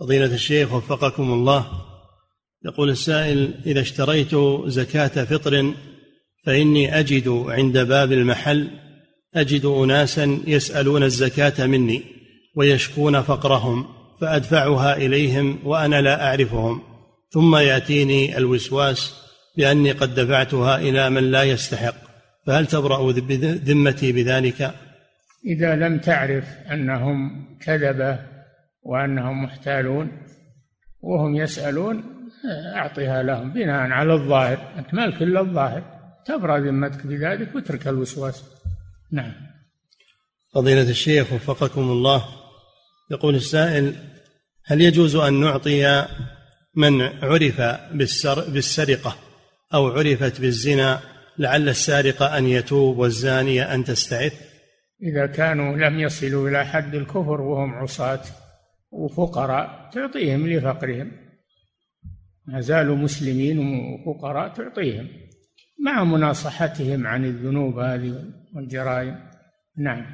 فضيلة 0.01 0.35
الشيخ 0.35 0.73
وفقكم 0.73 1.33
الله. 1.33 1.67
يقول 2.65 2.91
السائل 2.91 3.55
إذا 3.67 3.81
اشتريت 3.81 4.35
زكاة 4.67 5.25
فطر 5.25 5.75
فإني 6.47 6.99
أجد 6.99 7.29
عند 7.29 7.79
باب 7.79 8.13
المحل 8.13 8.71
أجد 9.35 9.65
أناسا 9.65 10.41
يسألون 10.47 11.03
الزكاة 11.03 11.67
مني 11.67 12.03
ويشكون 12.57 13.23
فقرهم 13.23 13.87
فأدفعها 14.21 14.97
إليهم 14.97 15.59
وأنا 15.65 16.01
لا 16.01 16.27
أعرفهم. 16.27 16.83
ثم 17.31 17.57
يأتيني 17.57 18.39
الوسواس 18.39 19.15
بأني 19.57 19.93
قد 19.93 20.15
دفعتها 20.15 20.79
إلى 20.79 21.11
من 21.11 21.31
لا 21.31 21.43
يستحق. 21.43 21.97
فهل 22.47 22.67
تبرأ 22.67 23.13
ذمتي 23.41 24.13
بذلك؟ 24.13 24.86
إذا 25.47 25.77
لم 25.77 25.99
تعرف 25.99 26.45
أنهم 26.73 27.47
كذبة 27.61 28.19
وأنهم 28.83 29.45
محتالون 29.45 30.13
وهم 31.01 31.37
يسألون 31.37 32.05
أعطها 32.75 33.23
لهم 33.23 33.53
بناء 33.53 33.91
على 33.91 34.15
الظاهر 34.15 34.73
أنت 34.79 34.95
مالك 34.95 35.23
إلا 35.23 35.41
الظاهر 35.41 35.83
تبرأ 36.27 36.59
ذمتك 36.59 37.07
بذلك 37.07 37.55
واترك 37.55 37.89
الوسواس. 37.89 38.45
نعم. 39.13 39.33
فضيلة 40.55 40.91
الشيخ 40.91 41.33
وفقكم 41.33 41.81
الله 41.81 42.25
يقول 43.11 43.35
السائل 43.35 43.95
هل 44.65 44.81
يجوز 44.81 45.17
أن 45.17 45.41
نعطي 45.41 46.07
من 46.75 47.03
عرف 47.03 47.61
بالسرقة 48.49 49.17
أو 49.75 49.89
عرفت 49.89 50.41
بالزنا 50.41 51.01
لعل 51.39 51.69
السارق 51.69 52.23
أن 52.23 52.47
يتوب 52.47 52.99
والزانية 52.99 53.75
أن 53.75 53.85
تستعف؟ 53.85 54.46
إذا 55.03 55.27
كانوا 55.27 55.77
لم 55.77 56.01
يصلوا 56.01 56.49
إلى 56.49 56.67
حد 56.67 56.95
الكفر 56.95 57.41
وهم 57.41 57.75
عصاة 57.75 58.23
وفقراء 58.91 59.91
تعطيهم 59.93 60.49
لفقرهم. 60.49 61.13
ما 62.47 62.61
زالوا 62.61 62.97
مسلمين 62.97 63.59
وفقراء 63.59 64.49
تعطيهم. 64.49 65.09
مع 65.85 66.05
مناصحتهم 66.05 67.07
عن 67.07 67.25
الذنوب 67.25 67.79
هذه 67.79 68.25
والجرائم. 68.55 69.19
نعم. 69.79 70.07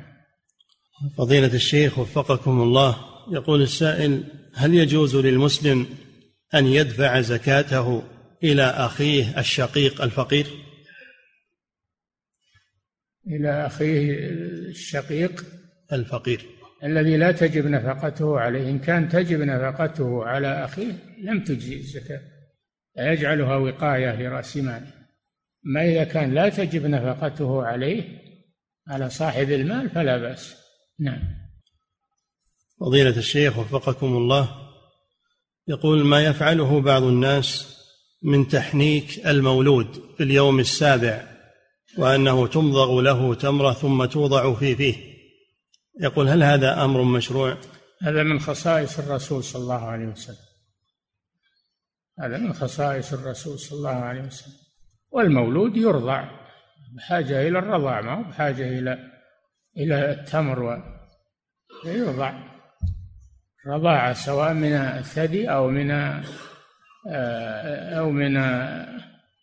فضيلة 1.19 1.55
الشيخ 1.55 1.99
وفقكم 1.99 2.61
الله 2.61 2.97
يقول 3.33 3.63
السائل 3.63 4.25
هل 4.55 4.75
يجوز 4.75 5.17
للمسلم 5.17 5.87
أن 6.55 6.67
يدفع 6.67 7.21
زكاته 7.21 8.03
إلى 8.45 8.63
أخيه 8.63 9.39
الشقيق 9.39 10.03
الفقير؟ 10.03 10.47
إلى 13.27 13.67
أخيه 13.67 14.29
الشقيق 14.69 15.45
الفقير. 15.93 16.47
الذي 16.85 17.17
لا 17.17 17.33
تجب 17.33 17.67
نفقته 17.67 18.39
عليه. 18.39 18.71
إن 18.71 18.79
كان 18.79 19.09
تجب 19.09 19.41
نفقته 19.41 20.25
على 20.25 20.65
أخيه 20.65 20.93
لم 21.23 21.45
تجزي 21.45 21.77
الزكاة 21.77 22.21
يجعلها 22.99 23.57
وقاية 23.57 24.17
لرأس 24.17 24.57
ماله. 24.57 24.93
ما 25.65 25.85
إذا 25.85 26.05
كان 26.05 26.35
لا 26.35 26.49
تجب 26.49 26.87
نفقته 26.87 27.63
عليه 27.63 28.05
على 28.89 29.11
صاحب 29.11 29.51
المال 29.51 29.91
فلا 29.91 30.17
بأس. 30.19 30.55
نعم. 31.01 31.23
فضيلة 32.81 33.17
الشيخ 33.17 33.59
وفقكم 33.59 34.07
الله 34.07 34.49
يقول 35.69 36.05
ما 36.05 36.25
يفعله 36.25 36.81
بعض 36.81 37.03
الناس 37.03 37.79
من 38.23 38.49
تحنيك 38.49 39.27
المولود 39.27 40.03
في 40.17 40.23
اليوم 40.23 40.61
السابع 40.61 41.32
وأنه 41.99 42.47
تمضغ 42.47 43.01
له 43.01 43.35
تمرة 43.35 43.73
ثم 43.73 44.05
توضع 44.05 44.55
في 44.55 44.77
فيه. 44.77 44.97
يقول 46.01 46.29
هل 46.29 46.43
هذا 46.43 46.85
أمر 46.85 47.03
مشروع؟ 47.03 47.57
هذا 48.03 48.23
من 48.23 48.41
خصائص 48.41 48.99
الرسول 48.99 49.45
صلى 49.45 49.63
الله 49.63 49.85
عليه 49.85 50.07
وسلم. 50.07 50.37
هذا 52.21 52.39
من 52.39 52.53
خصائص 52.53 53.13
الرسول 53.13 53.59
صلى 53.59 53.79
الله 53.79 53.91
عليه 53.91 54.23
وسلم. 54.23 54.55
والمولود 55.11 55.77
يرضع 55.77 56.31
بحاجة 56.97 57.49
إلى 57.49 57.59
الرضاع 57.59 58.01
ما 58.01 58.15
هو 58.15 58.23
بحاجة 58.23 58.79
إلى 58.79 58.99
إلى 59.77 60.11
التمر 60.11 60.63
و... 60.63 60.83
يرضع 61.85 62.33
رضاعة 63.67 64.13
سواء 64.13 64.53
من 64.53 64.73
الثدي 64.73 65.51
أو 65.51 65.69
من 65.69 65.91
آه، 65.91 66.23
أو 67.99 68.11
من 68.11 68.37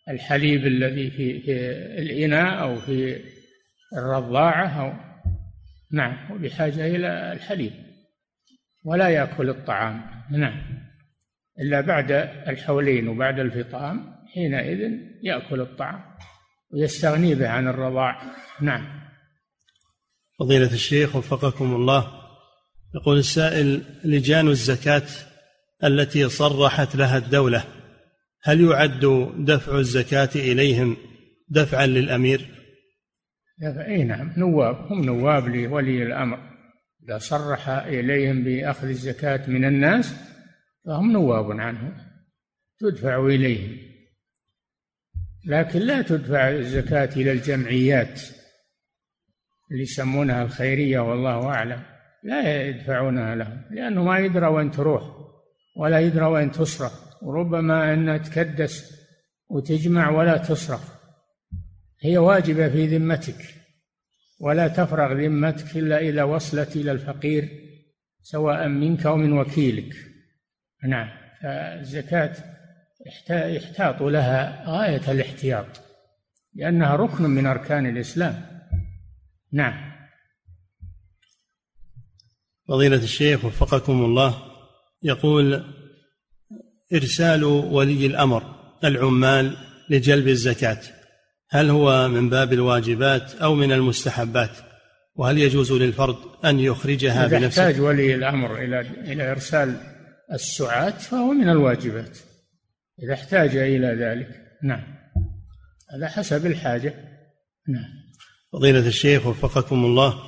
الحليب 0.09 0.67
الذي 0.67 1.11
في 1.11 1.41
في 1.41 1.51
الإناء 2.01 2.61
أو 2.61 2.75
في 2.75 3.21
الرضاعة 3.97 4.67
أو 4.67 4.93
نعم 5.91 6.31
وبحاجة 6.31 6.87
إلى 6.87 7.33
الحليب 7.33 7.73
ولا 8.83 9.09
يأكل 9.09 9.49
الطعام 9.49 10.01
نعم 10.31 10.61
إلا 11.59 11.81
بعد 11.81 12.11
الحولين 12.47 13.07
وبعد 13.07 13.39
الفطام 13.39 14.15
حينئذ 14.33 14.91
يأكل 15.23 15.61
الطعام 15.61 16.01
ويستغني 16.73 17.35
به 17.35 17.49
عن 17.49 17.67
الرضاع 17.67 18.21
نعم. 18.61 18.99
فضيلة 20.39 20.73
الشيخ 20.73 21.15
وفقكم 21.15 21.75
الله 21.75 22.07
يقول 22.95 23.17
السائل 23.17 23.81
لجان 24.03 24.47
الزكاة 24.47 25.07
التي 25.83 26.29
صرحت 26.29 26.95
لها 26.95 27.17
الدولة 27.17 27.63
هل 28.43 28.61
يعد 28.61 29.31
دفع 29.37 29.77
الزكاة 29.77 30.29
إليهم 30.35 30.97
دفعا 31.49 31.85
للأمير؟ 31.85 32.49
أي 33.63 34.03
نعم 34.03 34.33
نواب 34.37 34.75
هم 34.75 35.05
نواب 35.05 35.47
لولي 35.47 36.03
الأمر. 36.03 36.39
إذا 37.03 37.17
صرح 37.17 37.69
إليهم 37.69 38.43
بأخذ 38.43 38.87
الزكاة 38.87 39.49
من 39.49 39.65
الناس 39.65 40.15
فهم 40.85 41.11
نواب 41.11 41.51
عنه 41.51 41.95
تدفع 42.79 43.25
إليهم. 43.25 43.77
لكن 45.45 45.79
لا 45.79 46.01
تدفع 46.01 46.49
الزكاة 46.49 47.09
إلى 47.15 47.31
الجمعيات 47.31 48.21
اللي 49.71 49.83
يسمونها 49.83 50.43
الخيرية 50.43 50.99
والله 50.99 51.47
أعلم. 51.47 51.83
لا 52.23 52.67
يدفعونها 52.67 53.35
لهم 53.35 53.61
لأنه 53.71 54.03
ما 54.03 54.19
يدرى 54.19 54.47
وين 54.47 54.71
تروح 54.71 55.03
ولا 55.75 55.99
يدرى 55.99 56.25
وين 56.25 56.51
تصرف 56.51 57.08
وربما 57.21 57.93
أنها 57.93 58.17
تكدس 58.17 58.99
وتجمع 59.49 60.09
ولا 60.09 60.37
تصرف. 60.37 60.99
هي 62.01 62.17
واجبة 62.17 62.69
في 62.69 62.97
ذمتك 62.97 63.55
ولا 64.39 64.67
تفرغ 64.67 65.13
ذمتك 65.13 65.77
إلا 65.77 65.99
إذا 65.99 66.23
وصلت 66.23 66.75
إلى 66.75 66.91
الفقير 66.91 67.49
سواء 68.21 68.67
منك 68.67 69.05
أو 69.05 69.17
من 69.17 69.33
وكيلك. 69.33 69.95
نعم 70.87 71.09
فالزكاة 71.41 72.35
يحتاط 73.29 74.01
لها 74.01 74.63
غاية 74.67 75.11
الاحتياط 75.11 75.81
لأنها 76.55 76.95
ركن 76.95 77.23
من 77.23 77.45
أركان 77.45 77.85
الإسلام. 77.85 78.61
نعم. 79.51 79.89
فضيلة 82.67 83.03
الشيخ 83.03 83.45
وفقكم 83.45 84.05
الله 84.05 84.37
يقول 85.03 85.78
إرسال 86.93 87.43
ولي 87.43 88.05
الأمر 88.05 88.43
العمال 88.83 89.57
لجلب 89.89 90.27
الزكاة. 90.27 90.81
هل 91.49 91.69
هو 91.69 92.07
من 92.07 92.29
باب 92.29 92.53
الواجبات 92.53 93.35
أو 93.35 93.55
من 93.55 93.71
المستحبات؟ 93.71 94.51
وهل 95.15 95.37
يجوز 95.37 95.71
للفرد 95.71 96.15
أن 96.45 96.59
يخرجها 96.59 97.25
إذا 97.25 97.39
بنفسه؟ 97.39 97.67
يحتاج 97.67 97.81
ولي 97.81 98.15
الأمر 98.15 98.63
إلى 98.63 98.79
إلى 98.81 99.31
إرسال 99.31 99.77
السعاة 100.33 100.89
فهو 100.89 101.31
من 101.31 101.49
الواجبات. 101.49 102.17
إذا 103.03 103.13
احتاج 103.13 103.55
إلى 103.55 103.87
ذلك 103.87 104.27
نعم. 104.63 104.83
هذا 105.93 106.07
حسب 106.07 106.45
الحاجة 106.45 106.93
نعم. 107.67 107.99
فضيلة 108.53 108.87
الشيخ 108.87 109.25
وفقكم 109.27 109.85
الله 109.85 110.19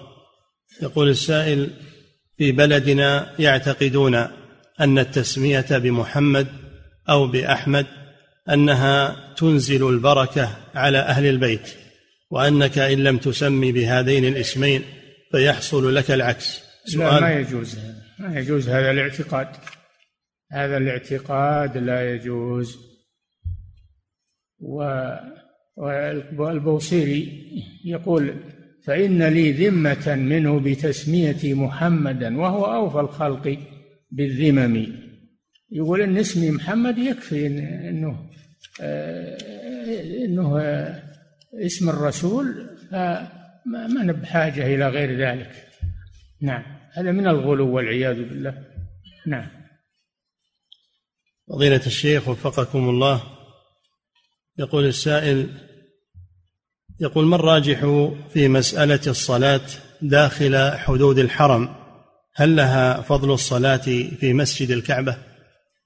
يقول 0.81 1.09
السائل 1.09 1.69
في 2.37 2.51
بلدنا 2.51 3.33
يعتقدون 3.39 4.27
أن 4.81 4.99
التسمية 4.99 5.65
بمحمد 5.77 6.47
أو 7.09 7.27
بأحمد 7.27 7.85
أنها 8.49 9.15
تنزل 9.37 9.89
البركة 9.89 10.57
على 10.75 10.97
أهل 10.97 11.25
البيت 11.25 11.73
وأنك 12.31 12.77
إن 12.77 13.03
لم 13.03 13.17
تسمي 13.17 13.71
بهذين 13.71 14.25
الاسمين 14.25 14.83
فيحصل 15.31 15.95
لك 15.95 16.11
العكس. 16.11 16.61
لا 16.95 17.19
ما 17.19 17.33
يجوز 17.33 17.79
ما 18.19 18.39
يجوز 18.39 18.69
هذا 18.69 18.91
الاعتقاد. 18.91 19.47
هذا 20.51 20.77
الاعتقاد 20.77 21.77
لا 21.77 22.13
يجوز. 22.13 22.77
والبوصيري 26.37 27.43
يقول 27.85 28.35
فإن 28.85 29.23
لي 29.23 29.51
ذمة 29.51 30.15
منه 30.15 30.59
بتسميتي 30.59 31.53
محمدا 31.53 32.37
وهو 32.37 32.65
أوفى 32.65 32.99
الخلق. 32.99 33.57
بالذمم. 34.11 34.87
يقول 35.71 36.01
إن 36.01 36.17
اسمي 36.17 36.51
محمد 36.51 36.97
يكفي 36.97 37.47
إنه 37.89 38.29
آه، 38.81 39.37
إنه 40.25 40.59
آه، 40.61 41.03
اسم 41.53 41.89
الرسول 41.89 42.69
ما 43.65 44.11
بحاجة 44.11 44.75
إلى 44.75 44.89
غير 44.89 45.17
ذلك. 45.17 45.67
نعم. 46.41 46.63
هذا 46.93 47.11
من 47.11 47.27
الغلو 47.27 47.75
والعياذ 47.75 48.15
بالله. 48.15 48.63
نعم. 49.27 49.47
فضيلة 51.49 51.85
الشيخ 51.85 52.27
وفقكم 52.27 52.89
الله 52.89 53.23
يقول 54.59 54.85
السائل 54.85 55.49
يقول 56.99 57.25
ما 57.25 57.35
الراجح 57.35 57.79
في 58.33 58.47
مسألة 58.47 58.99
الصلاة 59.07 59.61
داخل 60.01 60.71
حدود 60.71 61.19
الحرم؟ 61.19 61.80
هل 62.41 62.55
لها 62.55 63.01
فضل 63.01 63.33
الصلاة 63.33 63.77
في 64.19 64.33
مسجد 64.33 64.71
الكعبة؟ 64.71 65.17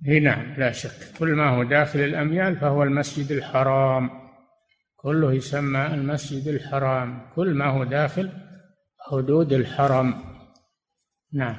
إي 0.08 0.20
نعم 0.20 0.56
لا 0.58 0.72
شك. 0.72 0.92
كل 1.20 1.28
ما 1.28 1.50
هو 1.50 1.64
داخل 1.64 2.00
الأميال 2.00 2.58
فهو 2.58 2.84
المسجد 2.84 3.32
الحرام. 3.32 4.10
كله 4.96 5.34
يسمى 5.34 5.86
المسجد 5.86 6.48
الحرام. 6.48 7.32
كل 7.36 7.54
ما 7.54 7.66
هو 7.66 7.84
داخل 7.84 8.30
حدود 9.00 9.54
الحرم. 9.54 10.24
نعم. 11.34 11.56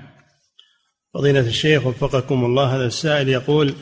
فضيلة 1.14 1.40
الشيخ 1.40 1.86
وفقكم 1.86 2.44
الله 2.44 2.76
هذا 2.76 2.86
السائل 2.86 3.28
يقول 3.28 3.74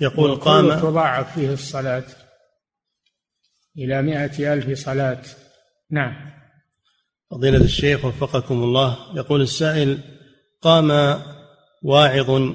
يقول 0.00 0.34
قام 0.34 0.80
تضاعف 0.80 1.34
فيه 1.34 1.52
الصلاة 1.52 2.04
إلى 3.78 4.02
مائة 4.02 4.54
ألف 4.54 4.78
صلاة. 4.78 5.22
نعم. 5.90 6.30
فضيلة 7.30 7.64
الشيخ 7.64 8.04
وفقكم 8.04 8.54
الله 8.54 9.16
يقول 9.16 9.40
السائل 9.40 10.11
قام 10.62 11.18
واعظ 11.82 12.54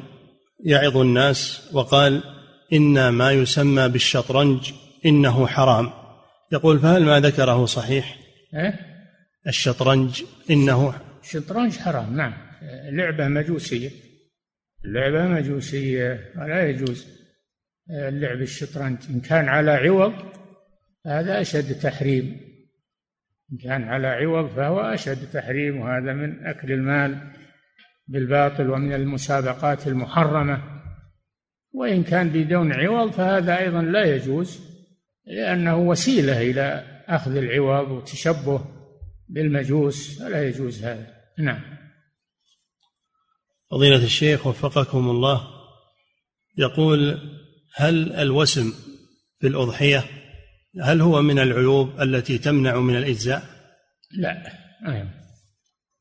يعظ 0.65 0.97
الناس 0.97 1.69
وقال 1.73 2.23
إن 2.73 3.09
ما 3.09 3.31
يسمى 3.31 3.89
بالشطرنج 3.89 4.71
إنه 5.05 5.47
حرام. 5.47 5.89
يقول 6.51 6.79
فهل 6.79 7.03
ما 7.03 7.19
ذكره 7.19 7.65
صحيح؟ 7.65 8.19
إيه؟ 8.53 8.79
الشطرنج 9.47 10.23
إنه 10.49 10.93
الشطرنج 11.23 11.77
حرام 11.77 12.17
نعم. 12.17 12.33
لعبة 12.91 13.27
مجوسية. 13.27 13.89
لعبة 14.85 15.27
مجوسية 15.27 16.33
ولا 16.37 16.69
يجوز 16.69 17.07
اللعب 17.89 18.41
الشطرنج. 18.41 18.97
إن 19.09 19.19
كان 19.19 19.49
على 19.49 19.71
عوض 19.71 20.13
هذا 21.05 21.41
أشد 21.41 21.79
تحريم. 21.79 22.41
إن 23.51 23.57
كان 23.57 23.83
على 23.83 24.07
عوض 24.07 24.49
فهو 24.55 24.79
أشد 24.79 25.31
تحريم 25.31 25.81
وهذا 25.81 26.13
من 26.13 26.45
أكل 26.45 26.71
المال. 26.71 27.17
بالباطل 28.07 28.69
ومن 28.69 28.93
المسابقات 28.93 29.87
المحرمة. 29.87 30.81
وإن 31.73 32.03
كان 32.03 32.29
بدون 32.29 32.73
عوض 32.73 33.11
فهذا 33.11 33.57
أيضا 33.57 33.81
لا 33.81 34.15
يجوز 34.15 34.59
لأنه 35.25 35.77
وسيلة 35.77 36.41
إلى 36.41 36.85
أخذ 37.07 37.35
العوض 37.35 37.91
وتشبه 37.91 38.65
بالمجوس 39.29 40.19
فلا 40.19 40.47
يجوز 40.47 40.83
هذا. 40.83 41.07
نعم. 41.39 41.77
فضيلة 43.71 44.03
الشيخ 44.03 44.47
وفقكم 44.47 45.09
الله 45.09 45.47
يقول 46.57 47.19
هل 47.75 48.13
الوسم 48.13 48.73
في 49.39 49.47
الأضحية 49.47 50.03
هل 50.81 51.01
هو 51.01 51.21
من 51.21 51.39
العيوب 51.39 52.01
التي 52.01 52.37
تمنع 52.37 52.79
من 52.79 52.95
الإجزاء؟ 52.95 53.43
لا 54.11 54.43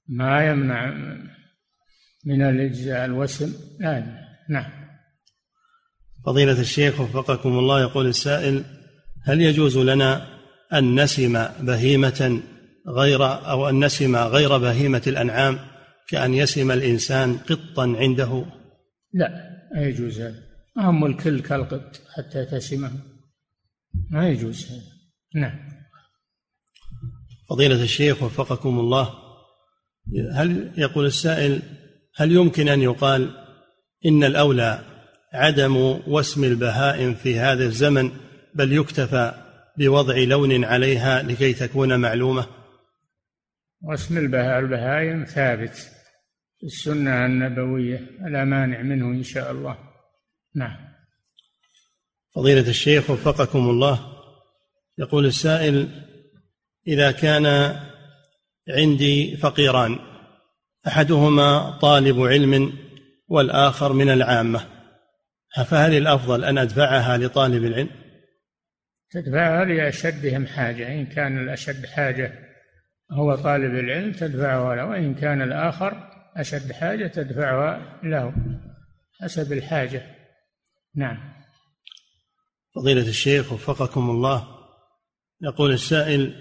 ما 0.09 0.46
يمنع. 0.46 0.92
من 2.27 2.43
الإجزاء 2.43 3.05
الوسم. 3.05 3.53
لا 3.81 4.07
نعم. 4.51 4.70
فضيلة 6.27 6.61
الشيخ 6.61 7.01
وفقكم 7.01 7.59
الله 7.59 7.81
يقول 7.81 8.07
السائل 8.07 8.64
هل 9.24 9.41
يجوز 9.41 9.79
لنا 9.79 10.27
أن 10.72 11.01
نسم 11.03 11.47
بهيمة 11.61 12.43
غير 12.89 13.24
أو 13.24 13.68
أن 13.68 13.85
نسم 13.85 14.16
غير 14.16 14.59
بهيمة 14.59 15.03
الأنعام 15.07 15.59
كأن 16.09 16.35
يسم 16.35 16.70
الإنسان 16.70 17.37
قطا 17.37 17.97
عنده؟ 17.99 18.45
لا 19.12 19.29
لا 19.74 19.89
يجوز 19.89 20.20
هذا. 20.20 20.43
أهم 20.79 21.07
الكل 21.07 21.41
كالقط 21.41 22.01
حتى 22.16 22.45
تسمه. 22.45 22.91
ما 24.11 24.29
يجوز 24.29 24.66
هذا. 24.66 24.83
نعم. 25.35 25.59
فضيلة 27.51 27.83
الشيخ 27.83 28.22
وفقكم 28.22 28.79
الله 28.79 29.14
هل 30.33 30.72
يقول 30.79 31.07
السائل 31.07 31.62
هل 32.17 32.33
يمكن 32.33 32.69
أن 32.69 32.83
يقال 32.83 33.31
إن 34.07 34.25
الأولى 34.25 34.81
عدم 35.33 35.77
وسم 36.07 36.45
البهائم 36.45 37.14
في 37.14 37.39
هذا 37.39 37.64
الزمن 37.64 38.11
بل 38.55 38.73
يكتفى 38.73 39.35
بوضع 39.79 40.17
لون 40.19 40.64
عليها 40.64 41.23
لكي 41.23 41.53
تكون 41.53 42.01
معلومة؟ 42.01 42.47
واسم 43.83 44.19
البهائم 44.19 45.25
ثابت 45.25 45.77
في 46.61 46.67
السنة 46.67 47.27
النبوية 47.27 48.01
لا 48.31 48.45
مانع 48.45 48.83
منه 48.83 49.07
إن 49.07 49.23
شاء 49.23 49.51
الله. 49.51 49.79
نعم. 50.55 50.77
فضيلة 52.35 52.69
الشيخ 52.69 53.11
وفقكم 53.11 53.71
الله 53.71 54.01
يقول 54.99 55.27
السائل 55.27 55.89
إذا 56.87 57.11
كان 57.11 57.77
عندي 58.69 59.37
فقيران 59.37 59.99
أحدهما 60.87 61.70
طالب 61.70 62.20
علم 62.20 62.72
والآخر 63.28 63.93
من 63.93 64.09
العامة. 64.09 64.61
فهل 65.66 65.97
الأفضل 65.97 66.45
أن 66.45 66.59
أدفعها 66.59 67.18
لطالب 67.18 67.64
العلم؟ 67.64 67.91
تدفعها 69.11 69.64
لأشدهم 69.64 70.47
حاجة. 70.47 70.89
إن 70.89 71.07
كان 71.07 71.39
الأشد 71.39 71.87
حاجة 71.87 72.32
هو 73.12 73.34
طالب 73.34 73.74
العلم 73.74 74.12
تدفعها 74.12 74.76
له 74.76 74.84
وإن 74.84 75.14
كان 75.14 75.43
الآخر 75.43 76.11
أشد 76.37 76.72
حاجة 76.72 77.07
تدفعها 77.07 78.01
له 78.03 78.32
حسب 79.20 79.53
الحاجة. 79.53 80.03
نعم. 80.95 81.37
فضيلة 82.74 83.09
الشيخ 83.09 83.53
وفقكم 83.53 84.11
الله 84.11 84.49
يقول 85.43 85.72
السائل 85.72 86.34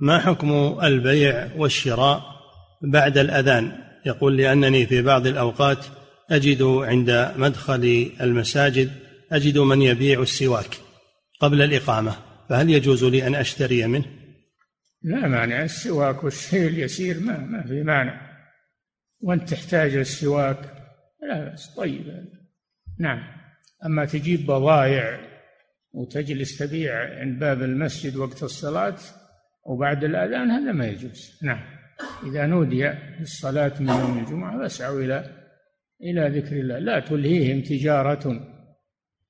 ما 0.00 0.18
حكم 0.18 0.78
البيع 0.82 1.48
والشراء 1.56 2.22
بعد 2.82 3.18
الأذان؟ 3.18 3.91
يقول 4.06 4.36
لأنني 4.36 4.86
في 4.86 5.02
بعض 5.02 5.26
الأوقات 5.26 5.86
أجد 6.30 6.62
عند 6.62 7.32
مدخل 7.36 8.10
المساجد 8.20 8.90
أجد 9.32 9.58
من 9.58 9.82
يبيع 9.82 10.22
السواك 10.22 10.76
قبل 11.40 11.62
الإقامة 11.62 12.16
فهل 12.48 12.70
يجوز 12.70 13.04
لي 13.04 13.26
أن 13.26 13.34
أشتري 13.34 13.86
منه؟ 13.86 14.04
لا 15.02 15.28
مانع 15.28 15.62
السواك 15.62 16.24
والشيء 16.24 16.66
اليسير 16.66 17.20
ما 17.20 17.38
ما 17.38 17.62
في 17.62 17.82
مانع. 17.82 18.32
وأنت 19.20 19.50
تحتاج 19.50 19.94
السواك؟ 19.94 20.58
لا 21.22 21.44
بأس 21.44 21.74
طيب. 21.76 22.24
نعم. 23.00 23.22
أما 23.86 24.04
تجيب 24.04 24.46
بضائع 24.46 25.20
وتجلس 25.92 26.58
تبيع 26.58 27.20
عند 27.20 27.38
باب 27.38 27.62
المسجد 27.62 28.16
وقت 28.16 28.42
الصلاة 28.42 28.98
وبعد 29.66 30.04
الأذان 30.04 30.50
هذا 30.50 30.72
ما 30.72 30.86
يجوز. 30.86 31.38
نعم. 31.42 31.71
إذا 32.26 32.46
نودي 32.46 32.92
للصلاة 33.20 33.72
من 33.80 33.88
يوم 33.88 34.18
الجمعة 34.18 34.58
فاسعوا 34.58 35.00
إلى 35.00 35.42
إلى 36.02 36.40
ذكر 36.40 36.56
الله. 36.56 36.78
لا 36.78 37.00
تلهيهم 37.00 37.60
تجارة 37.60 38.40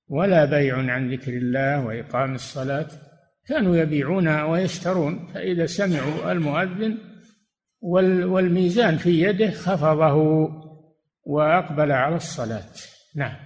ولا 0.09 0.45
بيع 0.45 0.77
عن 0.77 1.12
ذكر 1.12 1.33
الله 1.33 1.87
وإقام 1.87 2.35
الصلاة. 2.35 2.89
كانوا 3.47 3.77
يبيعون 3.77 4.29
ويشترون 4.29 5.27
فإذا 5.35 5.66
سمعوا 5.66 6.33
المؤذن 6.33 6.99
والميزان 8.33 8.97
في 8.97 9.23
يده 9.23 9.51
خفضه 9.51 10.16
وأقبل 11.23 11.93
على 11.93 12.16
الصلاة. 12.16 12.73
نعم. 13.14 13.37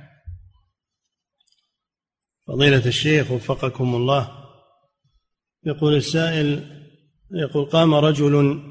فضيلة 2.47 2.87
الشيخ 2.87 3.31
وفقكم 3.31 3.95
الله. 3.95 4.29
يقول 5.64 5.97
السائل 5.97 6.77
يقول 7.31 7.64
قام 7.64 7.95
رجل 7.95 8.62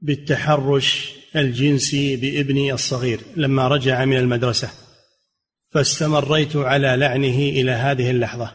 بالتحرش 0.00 1.14
الجنسي 1.36 2.16
بابني 2.16 2.72
الصغير 2.72 3.20
لما 3.36 3.68
رجع 3.68 4.04
من 4.04 4.16
المدرسة 4.16 4.70
فاستمريت 5.68 6.56
على 6.56 6.96
لعنه 6.96 7.38
إلى 7.38 7.70
هذه 7.70 8.10
اللحظة. 8.10 8.52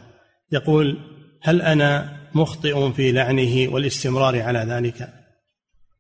يقول 0.52 0.98
هل 1.42 1.62
أنا 1.62 2.18
مخطئ 2.36 2.92
في 2.92 3.12
لعنه 3.12 3.74
والاستمرار 3.74 4.42
على 4.42 4.60
ذلك؟ 4.60 5.14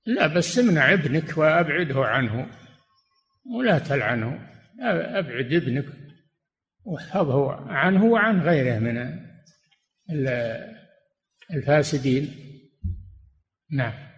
لا 0.06 0.28
بس 0.28 0.60
امنع 0.60 0.94
ابنك 0.94 1.38
وأبعده 1.38 2.06
عنه 2.06 2.48
ولا 3.58 3.80
تلعنه 3.80 4.48
أبعد 5.20 5.54
ابنك 5.54 5.86
واحفظه 6.86 7.52
عنه 7.52 8.06
وعن 8.06 8.42
غيره 8.42 8.80
من 8.80 9.20
الفاسدين. 11.54 12.36
نعم. 13.72 14.11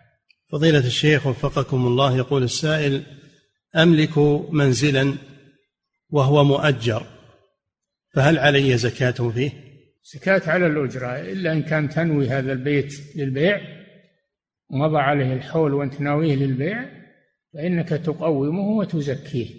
فضيلة 0.54 0.80
الشيخ 0.88 1.28
وفقكم 1.28 1.88
الله 1.88 2.18
يقول 2.18 2.44
السائل 2.44 3.04
أملك 3.76 4.18
منزلا 4.50 5.16
وهو 6.10 6.44
مؤجر 6.44 7.06
فهل 8.14 8.40
علي 8.40 8.78
زكاة 8.78 9.30
فيه؟ 9.30 9.52
زكاة 10.14 10.42
على 10.48 10.68
الأجرة 10.68 11.08
إلا 11.08 11.52
إن 11.52 11.64
كان 11.64 11.90
تنوي 11.90 12.30
هذا 12.30 12.52
البيت 12.52 12.94
للبيع 13.16 13.62
ومضى 14.70 14.98
عليه 14.98 15.34
الحول 15.34 15.74
وأنت 15.74 16.02
ناويه 16.02 16.36
للبيع 16.36 16.86
فإنك 17.54 17.90
تقومه 17.90 18.78
وتزكيه. 18.78 19.50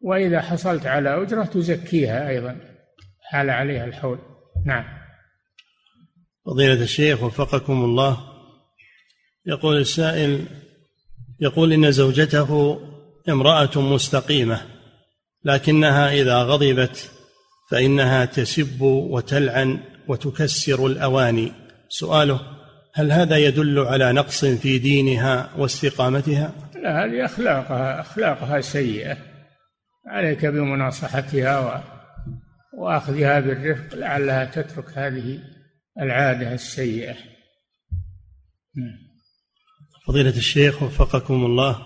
وإذا 0.00 0.40
حصلت 0.40 0.86
على 0.86 1.22
أجرة 1.22 1.44
تزكيها 1.44 2.28
أيضا 2.28 2.60
حال 3.22 3.50
عليها 3.50 3.84
الحول. 3.84 4.18
نعم. 4.66 4.84
فضيلة 6.44 6.82
الشيخ 6.82 7.22
وفقكم 7.22 7.84
الله 7.84 8.35
يقول 9.46 9.76
السائل 9.76 10.46
يقول 11.40 11.72
إن 11.72 11.92
زوجته 11.92 12.80
امرأة 13.28 13.70
مستقيمة 13.76 14.62
لكنها 15.44 16.12
إذا 16.12 16.42
غضبت 16.42 17.10
فإنها 17.70 18.24
تسب 18.24 18.80
وتلعن 18.80 19.80
وتكسر 20.08 20.86
الأواني 20.86 21.52
سؤاله 21.88 22.40
هل 22.94 23.12
هذا 23.12 23.36
يدل 23.36 23.78
على 23.78 24.12
نقص 24.12 24.44
في 24.44 24.78
دينها 24.78 25.50
واستقامتها؟ 25.58 26.52
لا 26.82 27.04
هذه 27.04 27.24
أخلاقها 27.24 28.00
أخلاقها 28.00 28.60
سيئة 28.60 29.16
عليك 30.06 30.46
بمناصحتها. 30.46 31.84
وأخذها 32.76 33.40
بالرفق 33.40 33.94
لعلها 33.94 34.44
تترك 34.44 34.98
هذه 34.98 35.38
العادة 36.00 36.54
السيئة 36.54 37.14
نعم. 38.76 39.05
فضيلة 40.06 40.36
الشيخ 40.36 40.82
وفقكم 40.82 41.44
الله. 41.44 41.78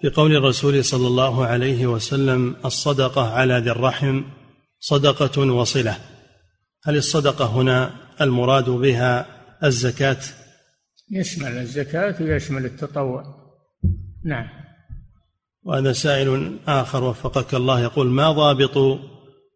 في 0.00 0.08
قول 0.08 0.36
الرسول 0.36 0.84
صلى 0.84 1.06
الله 1.06 1.46
عليه 1.46 1.86
وسلم 1.86 2.56
الصدقة 2.64 3.32
على 3.32 3.58
ذي 3.58 3.70
الرحم 3.70 4.22
صدقة 4.80 5.52
وصلة. 5.52 5.96
هل 6.84 6.96
الصدقة 6.96 7.44
هنا 7.44 7.90
المراد 8.20 8.70
بها 8.70 9.26
الزكاة؟ 9.64 10.20
يشمل 11.10 11.58
الزكاة 11.58 12.22
ويشمل 12.22 12.64
التطوع. 12.64 13.24
نعم. 14.24 14.46
وهذا 15.62 15.92
سائل 15.92 16.56
آخر 16.68 17.04
وفقك 17.04 17.54
الله 17.54 17.80
يقول 17.80 18.06
ما 18.06 18.32
ضابط 18.32 19.00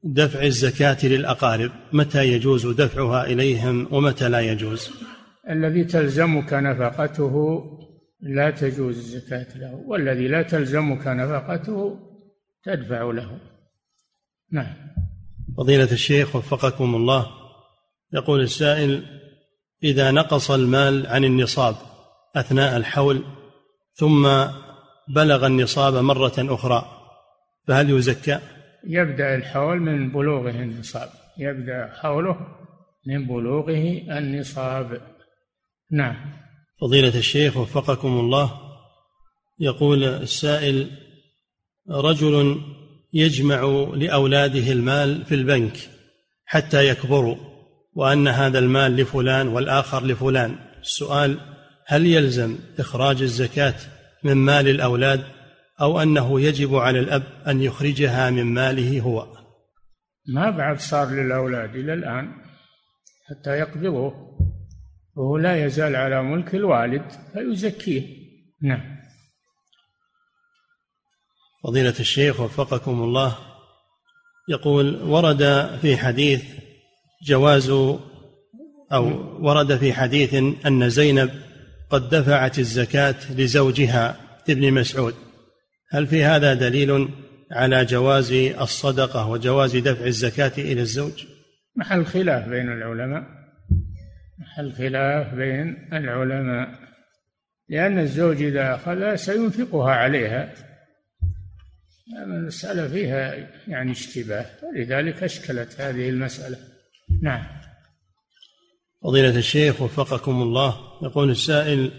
دفع 0.05 0.43
الزكاة 0.43 1.07
للأقارب؟ 1.07 1.71
متى 1.93 2.29
يجوز 2.29 2.67
دفعها 2.67 3.27
إليهم 3.27 3.89
ومتى 3.91 4.29
لا 4.29 4.41
يجوز؟ 4.41 4.91
الذي 5.51 5.85
تلزمك 5.85 6.53
نفقته 6.53 7.63
لا 8.21 8.51
تجوز 8.51 8.97
الزكاة 8.97 9.59
له 9.59 9.75
والذي 9.75 10.29
لا 10.29 10.43
تلزمك 10.43 11.07
نفقته 11.07 11.99
تدفع 12.65 13.03
له. 13.03 13.39
نعم. 14.53 14.75
فضيلة 15.57 15.93
الشيخ 15.93 16.37
وفقكم 16.37 16.95
الله 16.95 17.27
يقول 18.13 18.41
السائل 18.41 19.03
إذا 19.85 20.11
نقص 20.11 20.51
المال 20.51 21.07
عن 21.07 21.25
النصاب 21.25 21.75
أثناء 22.37 22.77
الحول 22.77 23.25
ثم 23.95 24.29
بلغ 25.09 25.47
النصاب 25.47 25.95
مرة 25.95 26.35
أخرى 26.39 26.85
فهل 27.67 27.91
يزكى؟ 27.91 28.39
يبدأ 28.85 29.35
الحول 29.35 29.81
من 29.81 30.13
بلوغه 30.13 30.51
النصاب. 30.51 31.09
يبدأ 31.39 31.93
حوله 31.95 32.37
من 33.07 33.27
بلوغه 33.27 34.03
النصاب. 34.19 35.01
نعم. 35.91 36.17
فضيلة 36.81 37.19
الشيخ 37.19 37.57
وفقكم 37.57 38.09
الله 38.09 38.61
يقول 39.61 40.05
السائل 40.05 40.91
رجل 41.91 42.61
يجمع 43.13 43.61
لأولاده 43.95 44.73
المال 44.73 45.25
في 45.25 45.35
البنك 45.35 45.77
حتى 46.47 46.89
يكبروا 46.89 47.37
وأن 47.95 48.29
هذا 48.29 48.59
المال 48.59 48.97
لفلان 48.97 49.49
والآخر 49.49 50.05
لفلان. 50.05 50.57
السؤال 50.81 51.41
هل 51.87 52.07
يلزم 52.07 52.59
إخراج 52.79 53.23
الزكاة 53.23 53.75
من 54.25 54.35
مال 54.35 54.69
الأولاد 54.69 55.25
أو 55.81 56.01
أنه 56.01 56.41
يجب 56.41 56.75
على 56.75 56.99
الأب 56.99 57.23
أن 57.47 57.63
يخرجها 57.63 58.31
من 58.31 58.45
ماله 58.45 59.01
هو؟ 59.01 59.27
ما 60.27 60.51
بعد 60.51 60.79
صار 60.79 61.09
للأولاد 61.11 61.77
إلى 61.77 61.95
الآن 61.95 62.33
حتى 63.29 63.51
يقبضوه. 63.51 64.28
وهو 65.19 65.37
لا 65.37 65.65
يزال 65.65 65.97
على 65.97 66.23
ملك 66.23 66.55
الوالد 66.55 67.03
فيزكيه. 67.33 68.03
نعم. 68.63 68.99
فضيلة 71.65 71.95
الشيخ 72.01 72.41
وفقكم 72.41 73.03
الله 73.03 73.39
يقول 74.49 75.03
ورد 75.03 75.71
في 75.83 75.97
حديث 75.97 76.45
جواز 77.23 77.71
أو 78.93 79.05
ورد 79.47 79.77
في 79.77 79.93
حديث 79.93 80.35
أن 80.67 80.91
زينب 80.91 81.31
قد 81.91 82.09
دفعت 82.09 82.59
الزكاة 82.59 83.33
لزوجها 83.33 84.17
ابن 84.49 84.73
مسعود. 84.73 85.15
هل 85.91 86.07
في 86.07 86.25
هذا 86.25 86.55
دليل 86.55 87.09
على 87.53 87.85
جواز 87.85 88.33
الصدقة 88.33 89.29
وجواز 89.29 89.77
دفع 89.77 90.07
الزكاة 90.07 90.53
إلى 90.59 90.81
الزوج؟ 90.81 91.25
محل 91.77 92.07
خلاف 92.07 92.49
بين 92.49 92.73
العلماء. 92.73 93.38
محل 94.39 94.73
خلاف 94.73 95.35
بين 95.35 95.89
العلماء 95.93 96.89
لأن 97.69 97.99
الزوج 97.99 98.43
إذا 98.43 98.75
أخذها 98.75 99.17
سينفقها 99.17 99.93
عليها. 99.93 100.55
المسألة 102.27 102.89
فيها 102.89 103.35
يعني 103.69 103.93
اشتباه 103.93 104.47
ولذلك 104.63 105.23
أشكلت 105.23 105.81
هذه 105.81 106.09
المسألة. 106.09 106.59
نعم. 107.23 107.47
فضيلة 109.03 109.39
الشيخ 109.39 109.83
وفقكم 109.83 110.43
الله 110.43 110.77
يقول 111.03 111.31
السائل 111.31 111.91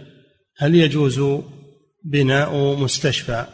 هل 0.57 0.75
يجوز 0.75 1.43
بناء 2.03 2.75
مستشفى 2.75 3.45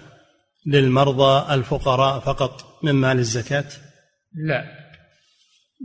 للمرضى 0.66 1.54
الفقراء 1.54 2.20
فقط 2.20 2.84
من 2.84 2.92
مال 2.92 3.20
الزكاة؟ 3.20 3.66
لا. 4.34 4.85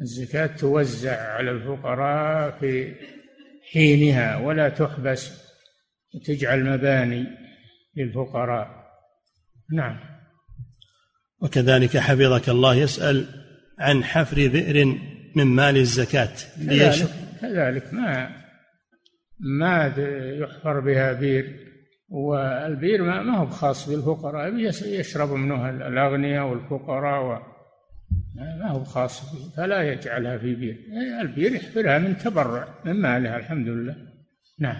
الزكاة 0.01 0.47
توزع 0.47 1.33
على 1.33 1.51
الفقراء 1.51 2.59
في 2.61 2.95
حينها 3.73 4.37
ولا 4.37 4.69
تحبس 4.69 5.51
وتجعل 6.15 6.65
مباني 6.65 7.27
للفقراء. 7.97 8.81
نعم. 9.73 9.97
وكذلك 11.43 11.97
حفظك 11.97 12.49
الله 12.49 12.75
يسأل 12.75 13.27
عن 13.79 14.05
حفر 14.05 14.37
بئر 14.37 14.85
من 15.37 15.45
مال 15.45 15.77
الزكاة 15.77 16.33
ليشرب 16.59 17.09
كذلك 17.41 17.95
ما 17.95 18.37
ما 19.41 19.87
يحفر 20.41 20.81
بها 20.81 21.13
بير 21.13 21.57
والبير 22.09 23.03
ما, 23.03 23.23
ما 23.23 23.39
هو 23.39 23.47
خاص 23.47 23.89
بالفقراء 23.89 24.55
يشرب 24.85 25.33
منه 25.33 25.71
الأغنياء 25.71 26.47
والفقراء 26.47 27.25
و 27.25 27.50
ما 28.35 28.71
هو 28.71 28.85
خاص 28.85 29.21
به 29.21 29.51
فلا 29.57 29.83
يجعلها 29.83 30.39
في 30.39 30.55
بير. 30.55 30.77
البير 31.21 31.53
يحفرها 31.53 31.99
من 31.99 32.19
تبرع 32.19 32.69
من 32.85 32.93
مالها 32.93 33.37
الحمد 33.37 33.69
لله. 33.69 33.97
نعم. 34.59 34.77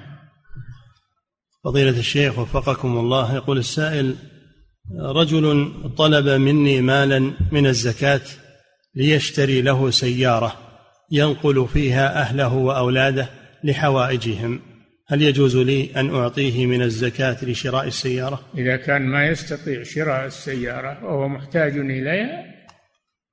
فضيلة 1.65 1.99
الشيخ 1.99 2.39
وفقكم 2.39 2.99
الله 2.99 3.35
يقول 3.35 3.59
السائل 3.59 4.17
رجل 5.01 5.73
طلب 5.97 6.29
مني 6.29 6.81
مالا 6.81 7.33
من 7.53 7.67
الزكاة 7.67 8.21
ليشتري 8.95 9.63
له 9.63 9.91
سيارة 9.91 10.53
ينقل 11.11 11.69
فيها 11.69 12.21
أهله 12.21 12.55
وأولاده 12.55 13.29
لحوائجهم. 13.65 14.61
هل 15.09 15.23
يجوز 15.23 15.57
لي 15.57 15.91
أن 15.97 16.15
أعطيه 16.15 16.67
من 16.67 16.83
الزكاة 16.83 17.45
لشراء 17.45 17.87
السيارة؟ 17.87 18.41
إذا 18.59 18.77
كان 18.77 19.03
ما 19.03 19.27
يستطيع 19.27 19.83
شراء 19.83 20.27
السيارة 20.27 21.05
وهو 21.05 21.29
محتاج 21.29 21.79
إليها 21.79 22.50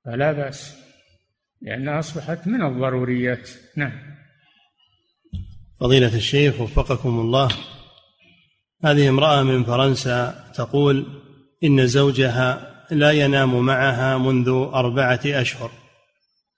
فلا 0.08 0.32
بأس 0.32 0.74
لأنها 1.62 1.98
أصبحت 1.98 2.46
من 2.46 2.62
الضروريات. 2.62 3.50
نعم. 3.76 3.92
فضيلة 5.80 6.16
الشيخ 6.16 6.60
وفقكم 6.60 7.20
الله. 7.20 7.48
هذه 8.84 9.08
امرأة 9.08 9.42
من 9.42 9.64
فرنسا 9.64 10.44
تقول 10.54 11.06
إن 11.64 11.86
زوجها 11.86 12.74
لا 12.90 13.10
ينام 13.10 13.60
معها 13.60 14.18
منذ 14.18 14.48
أربعة 14.74 15.20
أشهر 15.26 15.70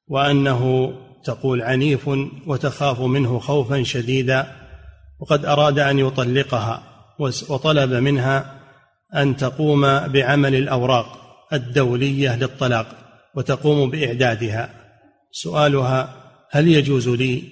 وأنه 0.09 0.93
تقول 1.25 1.63
عنيف 1.63 2.09
وتخاف 2.47 3.01
منه 3.01 3.39
خوفا 3.39 3.83
شديدا 3.83 4.53
وقد 5.21 5.45
أراد 5.45 5.79
أن 5.79 5.99
يطلقها 5.99 6.83
وطلب 7.49 7.93
منها 7.93 8.61
أن 9.17 9.37
تقوم 9.37 9.81
بعمل 10.09 10.55
الأوراق 10.55 11.21
الدولية 11.53 12.37
للطلاق. 12.37 13.00
وتقوم 13.35 13.91
بإعدادها. 13.91 14.75
سؤالها 15.33 16.31
هل 16.51 16.69
يجوز 16.69 17.09
لي 17.09 17.43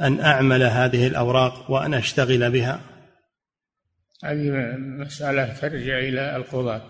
أن 0.00 0.20
أعمل 0.20 0.62
هذه 0.62 1.06
الأوراق 1.06 1.70
وأن 1.70 1.94
أشتغل 1.94 2.50
بها؟ 2.50 2.80
هذه 4.24 4.50
مسألة 4.78 5.54
ترجع 5.54 5.98
إلى 5.98 6.36
القضاة 6.36 6.88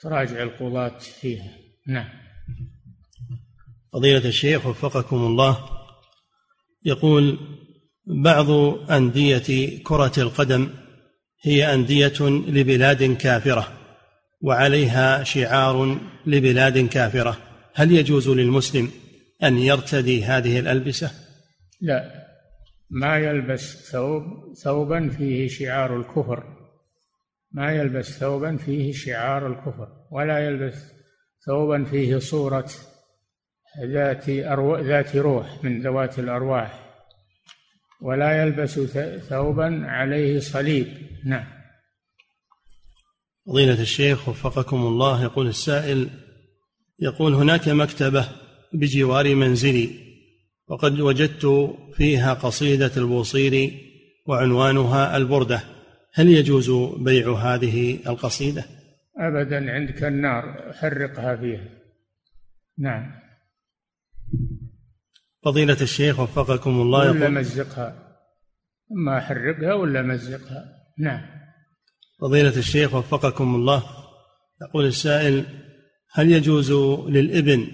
تراجع 0.00 0.42
القضاة 0.42 0.98
فيها. 0.98 1.50
نعم. 1.86 2.08
فضيلة 3.92 4.28
الشيخ 4.28 4.66
وفقكم 4.66 5.16
الله 5.16 5.68
يقول 6.84 7.38
بعض 8.06 8.50
أندية 8.90 9.78
كرة 9.82 10.12
القدم 10.18 10.70
هي 11.42 11.74
أندية 11.74 12.20
لبلاد 12.20 13.16
كافرة. 13.16 13.77
وعليها 14.40 15.24
شعار 15.24 15.98
لبلاد 16.26 16.88
كافرة. 16.88 17.38
هل 17.74 17.92
يجوز 17.92 18.28
للمسلم 18.28 18.90
أن 19.42 19.58
يرتدي 19.58 20.24
هذه 20.24 20.58
الألبسة؟ 20.58 21.10
لا. 21.80 22.28
ما 22.90 23.18
يلبس 23.18 23.90
ثوب 23.90 24.22
ثوبا 24.64 25.08
فيه 25.08 25.48
شعار 25.48 25.96
الكفر. 25.96 26.44
ما 27.52 27.72
يلبس 27.72 28.18
ثوبا 28.18 28.56
فيه 28.56 28.92
شعار 28.92 29.46
الكفر. 29.46 29.88
ولا 30.12 30.38
يلبس 30.38 30.74
ثوبا 31.46 31.84
فيه 31.84 32.18
صورة 32.18 32.70
ذات 33.84 34.28
أرو... 34.28 34.76
ذات 34.76 35.16
روح 35.16 35.64
من 35.64 35.82
ذوات 35.82 36.18
الأرواح. 36.18 36.84
ولا 38.02 38.42
يلبس 38.42 38.80
ثوبا 39.28 39.82
عليه 39.86 40.40
صليب. 40.40 40.86
نعم. 41.26 41.57
فضيلة 43.48 43.80
الشيخ 43.82 44.28
وفقكم 44.28 44.76
الله 44.76 45.22
يقول 45.22 45.46
السائل 45.46 46.10
يقول 46.98 47.34
هناك 47.34 47.68
مكتبة 47.68 48.28
بجوار 48.72 49.34
منزلي 49.34 49.90
وقد 50.68 51.00
وجدت 51.00 51.74
فيها 51.94 52.34
قصيدة 52.34 52.90
البوصيري 52.96 53.80
وعنوانها 54.26 55.16
البردة. 55.16 55.60
هل 56.14 56.28
يجوز 56.28 56.70
بيع 57.00 57.32
هذه 57.32 57.98
القصيدة؟ 58.06 58.64
أبدا 59.18 59.72
عندك 59.72 60.04
النار 60.04 60.72
حرقها 60.72 61.36
فيها. 61.36 61.68
نعم. 62.78 63.12
فضيلة 65.44 65.82
الشيخ 65.82 66.20
وفقكم 66.20 66.70
الله 66.70 67.10
ولا 67.10 67.28
مزقها. 67.28 68.18
ما 68.90 69.18
أحرقها 69.18 69.74
ولا 69.74 70.02
مزقها. 70.02 70.64
نعم. 70.98 71.37
فضيلة 72.20 72.56
الشيخ 72.56 72.94
وفقكم 72.94 73.54
الله. 73.54 73.82
يقول 74.62 74.86
السائل 74.86 75.44
هل 76.12 76.30
يجوز 76.32 76.72
للإبن 77.08 77.68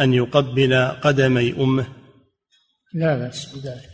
أن 0.00 0.14
يقبل 0.14 0.74
قدمي 0.84 1.52
أمه؟ 1.52 1.86
لا 2.94 3.18
بأس 3.18 3.54
بذلك. 3.54 3.90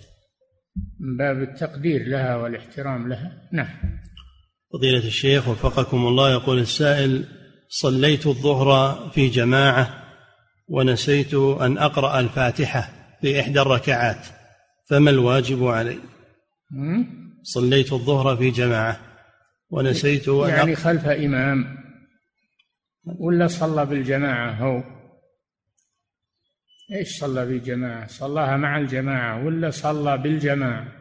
من 1.00 1.16
باب 1.16 1.42
التقدير 1.42 2.08
لها 2.08 2.36
والاحترام 2.36 3.08
لها 3.08 3.48
نعم. 3.52 3.68
فضيلة 4.72 5.06
الشيخ 5.06 5.48
وفقكم 5.48 6.06
الله 6.06 6.32
يقول 6.32 6.58
السائل 6.58 7.24
صليت 7.68 8.26
الظهر 8.26 8.96
في 9.10 9.28
جماعة 9.28 10.02
ونسيت 10.68 11.34
أن 11.34 11.78
أقرأ 11.78 12.20
الفاتحة 12.20 12.92
في 13.20 13.40
إحدى 13.40 13.60
الركعات 13.60 14.26
فما 14.90 15.10
الواجب 15.10 15.64
علي؟ 15.64 15.98
صليت 17.42 17.92
الظهر 17.92 18.36
في 18.36 18.50
جماعة. 18.50 19.00
ونسيت 19.70 20.28
أن 20.28 20.48
يعني 20.48 20.76
خلف 20.76 21.06
إمام 21.06 21.76
ولا 23.18 23.46
صلى 23.46 23.86
بالجماعة 23.86 24.50
هو؟ 24.50 24.82
إيش 26.92 27.18
صلى 27.18 27.46
بالجماعة؟ 27.46 28.06
صلاها 28.06 28.56
مع 28.56 28.78
الجماعة 28.78 29.44
ولا 29.44 29.70
صلى 29.70 30.18
بالجماعة؟ 30.18 30.92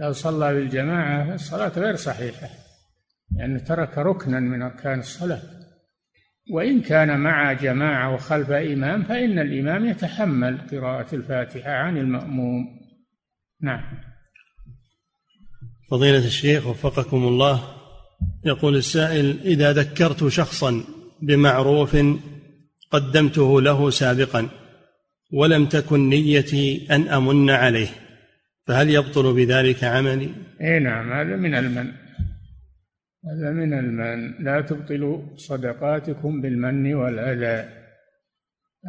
لو 0.00 0.12
صلى 0.12 0.54
بالجماعة 0.54 1.34
الصلاة 1.34 1.68
غير 1.68 1.96
صحيحة 1.96 2.48
لأنه 3.30 3.52
يعني 3.52 3.60
ترك 3.60 3.98
ركنا 3.98 4.40
من 4.40 4.62
أركان 4.62 4.98
الصلاة. 4.98 5.42
وإن 6.52 6.80
كان 6.80 7.20
مع 7.20 7.52
جماعة 7.52 8.14
وخلف 8.14 8.50
إمام 8.50 9.02
فإن 9.02 9.38
الإمام 9.38 9.86
يتحمل 9.86 10.58
قراءة 10.70 11.14
الفاتحة 11.14 11.70
عن 11.70 11.96
المأموم. 11.96 12.66
نعم. 13.60 13.98
فضيلة 15.90 16.26
الشيخ 16.26 16.66
وفقكم 16.66 17.16
الله 17.16 17.75
يقول 18.44 18.76
السائل 18.76 19.38
إذا 19.44 19.72
ذكرت 19.72 20.28
شخصا 20.28 20.84
بمعروف 21.22 21.96
قدمته 22.90 23.60
له 23.60 23.90
سابقا 23.90 24.48
ولم 25.32 25.66
تكن 25.66 26.08
نيتي 26.08 26.86
أن 26.90 27.08
أمن 27.08 27.50
عليه 27.50 27.88
فهل 28.66 28.90
يبطل 28.90 29.34
بذلك 29.34 29.84
عملي؟ 29.84 30.30
إي 30.60 30.78
نعم 30.78 31.12
هذا 31.12 31.36
من 31.36 31.54
المن. 31.54 31.92
هذا 33.26 33.50
من 33.50 33.78
المن. 33.78 34.44
لا 34.44 34.60
تبطلوا 34.60 35.36
صدقاتكم 35.36 36.40
بالمن 36.40 36.94
والأذى. 36.94 37.68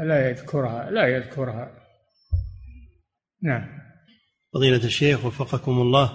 لا 0.04 0.30
يذكرها؟ 0.30 0.92
لا 0.92 1.08
يذكرها. 1.08 1.72
نعم. 3.44 3.68
فضيلة 4.54 4.84
الشيخ 4.84 5.26
وفقكم 5.26 5.72
الله. 5.72 6.12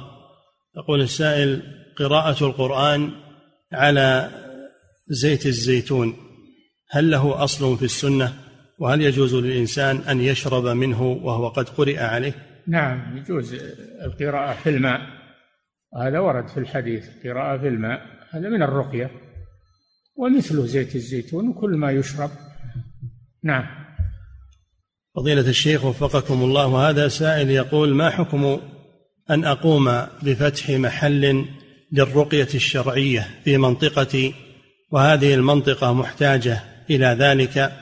يقول 0.77 1.01
السائل 1.01 1.63
قراءة 1.97 2.47
القرآن 2.47 3.11
على 3.73 4.31
زيت 5.09 5.47
الزيتون. 5.47 6.17
هل 6.91 7.11
له 7.11 7.45
أصل 7.45 7.79
في 7.79 7.85
السنة؟ 7.85 8.33
وهل 8.79 9.01
يجوز 9.01 9.35
للإنسان 9.35 9.97
أن 9.97 10.21
يشرب 10.21 10.65
منه 10.65 11.03
وهو 11.03 11.49
قد 11.49 11.69
قرئ 11.69 11.99
عليه؟ 11.99 12.35
نعم 12.67 13.17
يجوز 13.17 13.55
القراءة 14.05 14.55
في 14.55 14.71
الماء. 14.71 15.01
هذا 16.03 16.19
ورد 16.19 16.49
في 16.49 16.61
الحديث 16.61 17.05
قراءة 17.25 17.59
في 17.59 17.69
الماء 17.69 18.01
هذا 18.31 18.49
من 18.49 18.63
الرقية. 18.63 19.11
ومثله 20.17 20.67
زيت 20.67 20.95
الزيتون 20.95 21.49
وكل 21.49 21.71
ما 21.71 21.91
يشرب. 21.91 22.31
نعم. 23.45 23.83
فضيلة 25.17 25.49
الشيخ 25.49 25.85
وفقكم 25.85 26.43
الله 26.43 26.67
وهذا 26.67 27.09
سائل 27.09 27.51
يقول 27.51 27.95
ما 27.95 28.11
حكم 28.11 28.61
أن 29.31 29.45
أقوم 29.45 30.07
بفتح 30.23 30.71
محل 30.71 31.47
للرقية 31.93 32.49
الشرعية 32.55 33.29
في 33.45 33.59
منطقتي 33.59 34.35
وهذه 34.91 35.35
المنطقة 35.35 35.93
محتاجة 35.93 36.59
إلى 36.91 37.07
ذلك 37.07 37.73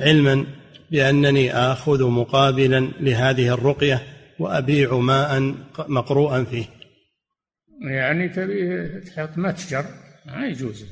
علما 0.00 0.46
بأنني 0.90 1.52
آخذ 1.52 2.10
مقابلا 2.10 2.88
لهذه 3.00 3.54
الرقية 3.54 4.02
وأبيع 4.38 4.98
ماء 4.98 5.54
مقروءا 5.88 6.44
فيه. 6.44 6.64
يعني 7.90 8.28
تبي 8.28 8.88
تحط 9.00 9.38
متجر 9.38 9.84
ما 10.26 10.46
يجوز. 10.46 10.84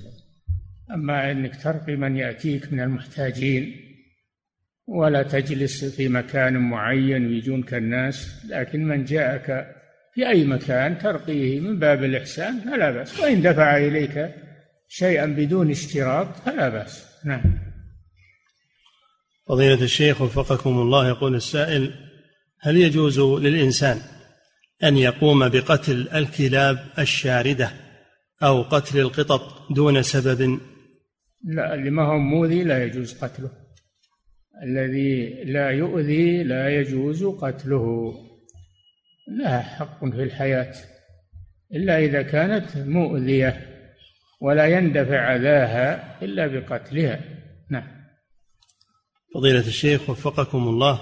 أما 0.94 1.30
أنك 1.30 1.62
ترقي 1.62 1.96
من 1.96 2.16
يأتيك 2.16 2.72
من 2.72 2.80
المحتاجين 2.80 3.76
ولا 4.86 5.22
تجلس 5.22 5.84
في 5.84 6.08
مكان 6.08 6.58
معين 6.58 7.26
ويجونك 7.26 7.74
الناس 7.74 8.44
لكن 8.50 8.84
من 8.84 9.04
جاءك 9.04 9.77
في 10.18 10.28
أي 10.28 10.44
مكان 10.44 10.98
ترقيه 10.98 11.60
من 11.60 11.78
باب 11.78 12.04
الإحسان 12.04 12.60
فلا 12.60 12.90
بأس. 12.90 13.20
وإن 13.20 13.42
دفع 13.42 13.76
إليك 13.76 14.34
شيئا 14.88 15.26
بدون 15.26 15.70
اشتراط 15.70 16.36
فلا 16.36 16.68
بأس. 16.68 17.04
نعم. 17.24 17.58
فضيلة 19.48 19.82
الشيخ 19.82 20.20
وفقكم 20.22 20.70
الله 20.70 21.08
يقول 21.08 21.34
السائل 21.34 21.94
هل 22.60 22.76
يجوز 22.76 23.20
للإنسان 23.20 23.98
أن 24.84 24.96
يقوم 24.96 25.48
بقتل 25.48 26.08
الكلاب 26.14 26.78
الشاردة 26.98 27.70
أو 28.42 28.62
قتل 28.62 28.98
القطط 28.98 29.72
دون 29.72 30.02
سبب؟ 30.02 30.60
لا 31.44 31.74
اللي 31.74 31.90
ما 31.90 32.02
هو 32.02 32.18
مؤذي 32.18 32.64
لا 32.64 32.84
يجوز 32.84 33.18
قتله. 33.24 33.50
الذي 34.62 35.44
لا 35.44 35.70
يؤذي 35.70 36.42
لا 36.42 36.80
يجوز 36.80 37.24
قتله. 37.24 38.14
لها 39.28 39.62
حق 39.62 40.04
في 40.04 40.22
الحياة 40.22 40.74
إلا 41.74 41.98
إذا 41.98 42.22
كانت 42.22 42.76
مؤذية 42.76 43.66
ولا 44.40 44.66
يندفع 44.66 45.36
أذاها 45.36 46.18
إلا 46.22 46.46
بقتلها. 46.46 47.20
نعم. 47.70 47.86
فضيلة 49.34 49.66
الشيخ 49.66 50.10
وفقكم 50.10 50.68
الله 50.68 51.00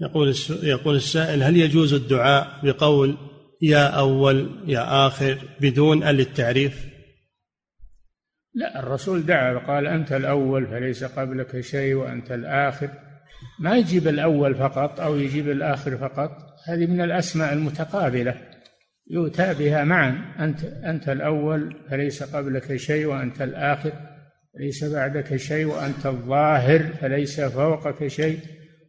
يقول 0.00 0.34
يقول 0.62 0.96
السائل 0.96 1.42
هل 1.42 1.56
يجوز 1.56 1.94
الدعاء 1.94 2.60
بقول 2.62 3.16
يا 3.62 3.86
أول 3.86 4.64
يا 4.66 5.06
آخر 5.06 5.38
بدون 5.60 6.04
للتعريف 6.04 6.94
لا 8.54 8.80
الرسول 8.80 9.26
دعا 9.26 9.58
قال 9.58 9.86
أنت 9.86 10.12
الأول 10.12 10.66
فليس 10.66 11.04
قبلك 11.04 11.60
شيء 11.60 11.94
وأنت 11.94 12.32
الآخر. 12.32 12.90
ما 13.60 13.76
يجيب 13.76 14.08
الأول 14.08 14.54
فقط 14.54 15.00
أو 15.00 15.16
يجيب 15.16 15.50
الآخر 15.50 15.96
فقط 15.96 16.53
هذه 16.64 16.86
من 16.86 17.00
الأسماء 17.00 17.52
المتقابلة. 17.52 18.34
يؤتى 19.10 19.54
بها 19.54 19.84
معا. 19.84 20.34
أنت 20.38 20.64
أنت 20.64 21.08
الأول 21.08 21.76
فليس 21.90 22.22
قبلك 22.22 22.76
شيء 22.76 23.06
وأنت 23.06 23.42
الآخر 23.42 23.92
ليس 24.60 24.84
بعدك 24.84 25.36
شيء 25.36 25.66
وأنت 25.66 26.06
الظاهر 26.06 26.92
فليس 27.00 27.40
فوقك 27.40 28.06
شيء 28.06 28.38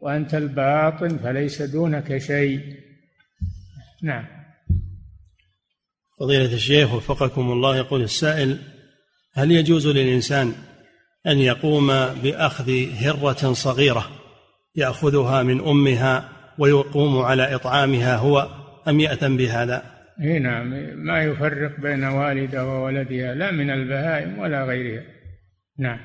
وأنت 0.01 0.35
الباطن 0.35 1.17
فليس 1.17 1.61
دونك 1.61 2.17
شيء. 2.17 2.59
نعم. 4.03 4.25
فضيلة 6.19 6.53
الشيخ 6.53 6.93
وفقكم 6.93 7.51
الله 7.51 7.77
يقول 7.77 8.01
السائل 8.01 8.57
هل 9.33 9.51
يجوز 9.51 9.87
للإنسان 9.87 10.53
أن 11.27 11.39
يقوم 11.39 11.87
بأخذ 12.23 12.71
هرة 12.93 13.53
صغيرة 13.53 14.09
يأخذها 14.75 15.43
من 15.43 15.67
أمها 15.67 16.34
ويقوم 16.59 17.17
على 17.17 17.55
إطعامها 17.55 18.15
هو 18.15 18.49
أم 18.87 18.99
يأثم 18.99 19.37
بهذا؟ 19.37 19.83
إي 20.21 20.39
نعم 20.39 20.69
ما 21.05 21.23
يفرق 21.23 21.79
بين 21.79 22.03
والده 22.03 22.65
وولدها 22.65 23.35
لا 23.35 23.51
من 23.51 23.69
البهائم 23.69 24.39
ولا 24.39 24.63
غيرها. 24.63 25.03
نعم. 25.79 25.99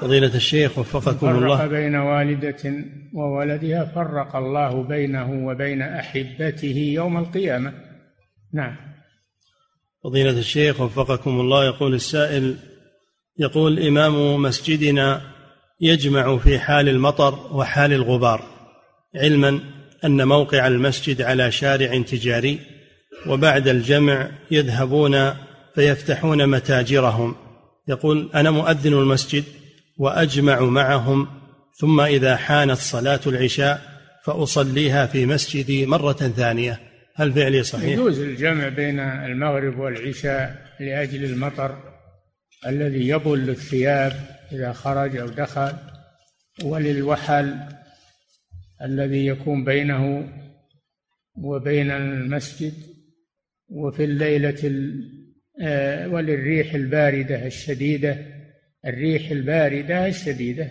فضيلة 0.00 0.34
الشيخ 0.34 0.78
وفقكم 0.78 1.28
الله. 1.28 1.56
فرق 1.56 1.66
بين 1.66 1.96
والدة 1.96 2.74
وولدها 3.14 3.84
فرق 3.84 4.36
الله 4.36 4.82
بينه 4.82 5.46
وبين 5.46 5.82
أحبته 5.82 6.92
يوم 6.94 7.18
القيامة. 7.18 7.72
نعم. 8.54 8.76
فضيلة 10.04 10.38
الشيخ 10.38 10.80
وفقكم 10.80 11.40
الله 11.40 11.64
يقول 11.64 11.94
السائل 11.94 12.56
يقول 13.38 13.86
إمام 13.86 14.42
مسجدنا 14.42 15.20
يجمع 15.80 16.36
في 16.36 16.58
حال 16.58 16.88
المطر 16.88 17.56
وحال 17.56 17.92
الغبار. 17.92 18.51
علما 19.16 19.60
أن 20.04 20.28
موقع 20.28 20.66
المسجد 20.66 21.22
على 21.22 21.52
شارع 21.52 22.02
تجاري 22.02 22.58
وبعد 23.26 23.68
الجمع 23.68 24.28
يذهبون 24.50 25.34
فيفتحون 25.74 26.46
متاجرهم 26.46 27.34
يقول 27.88 28.30
أنا 28.34 28.50
مؤذن 28.50 28.92
المسجد 28.92 29.44
وأجمع 29.98 30.60
معهم 30.60 31.26
ثم 31.80 32.00
إذا 32.00 32.36
حانت 32.36 32.78
صلاة 32.78 33.20
العشاء 33.26 33.82
فأصليها 34.24 35.06
في 35.06 35.26
مسجدي 35.26 35.86
مرة 35.86 36.12
ثانية 36.12 36.80
هل 37.14 37.32
فعلي 37.32 37.62
صحيح؟ 37.62 37.92
يجوز 37.92 38.20
الجمع 38.20 38.68
بين 38.68 39.00
المغرب 39.00 39.78
والعشاء 39.78 40.66
لأجل 40.80 41.24
المطر 41.24 41.78
الذي 42.66 43.08
يبل 43.08 43.50
الثياب 43.50 44.12
إذا 44.52 44.72
خرج 44.72 45.16
أو 45.16 45.26
دخل 45.26 45.72
وللوحل 46.64 47.56
الذي 48.82 49.26
يكون 49.26 49.64
بينه 49.64 50.32
وبين 51.34 51.90
المسجد 51.90 52.74
وفي 53.68 54.04
الليلة 54.04 54.92
آه، 55.62 56.08
وللريح 56.08 56.74
الباردة 56.74 57.46
الشديدة. 57.46 58.18
الريح 58.86 59.30
الباردة 59.30 60.06
الشديدة. 60.06 60.70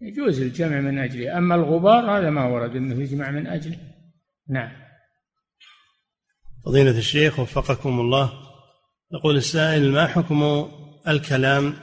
يجوز 0.00 0.40
الجمع 0.40 0.80
من 0.80 0.98
أجله. 0.98 1.38
أما 1.38 1.54
الغبار 1.54 2.18
هذا 2.18 2.30
ما 2.30 2.44
ورد 2.44 2.76
أنه 2.76 3.02
يجمع 3.02 3.30
من 3.30 3.46
أجله. 3.46 3.76
نعم. 4.48 4.72
فضيلة 6.64 6.98
الشيخ 6.98 7.38
وفقكم 7.38 8.00
الله. 8.00 8.32
يقول 9.12 9.36
السائل 9.36 9.92
ما 9.92 10.06
حكم 10.06 10.68
الكلام 11.08 11.74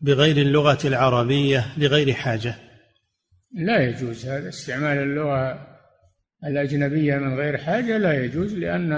بغير 0.00 0.36
اللغة 0.36 0.78
العربية 0.84 1.66
لغير 1.76 2.12
حاجة؟ 2.12 2.63
لا 3.54 3.88
يجوز 3.88 4.26
هذا. 4.26 4.48
استعمال 4.48 4.98
اللغة 4.98 5.66
الأجنبية 6.44 7.16
من 7.16 7.36
غير 7.38 7.58
حاجة 7.58 7.98
لا 7.98 8.24
يجوز 8.24 8.54
لأن 8.54 8.90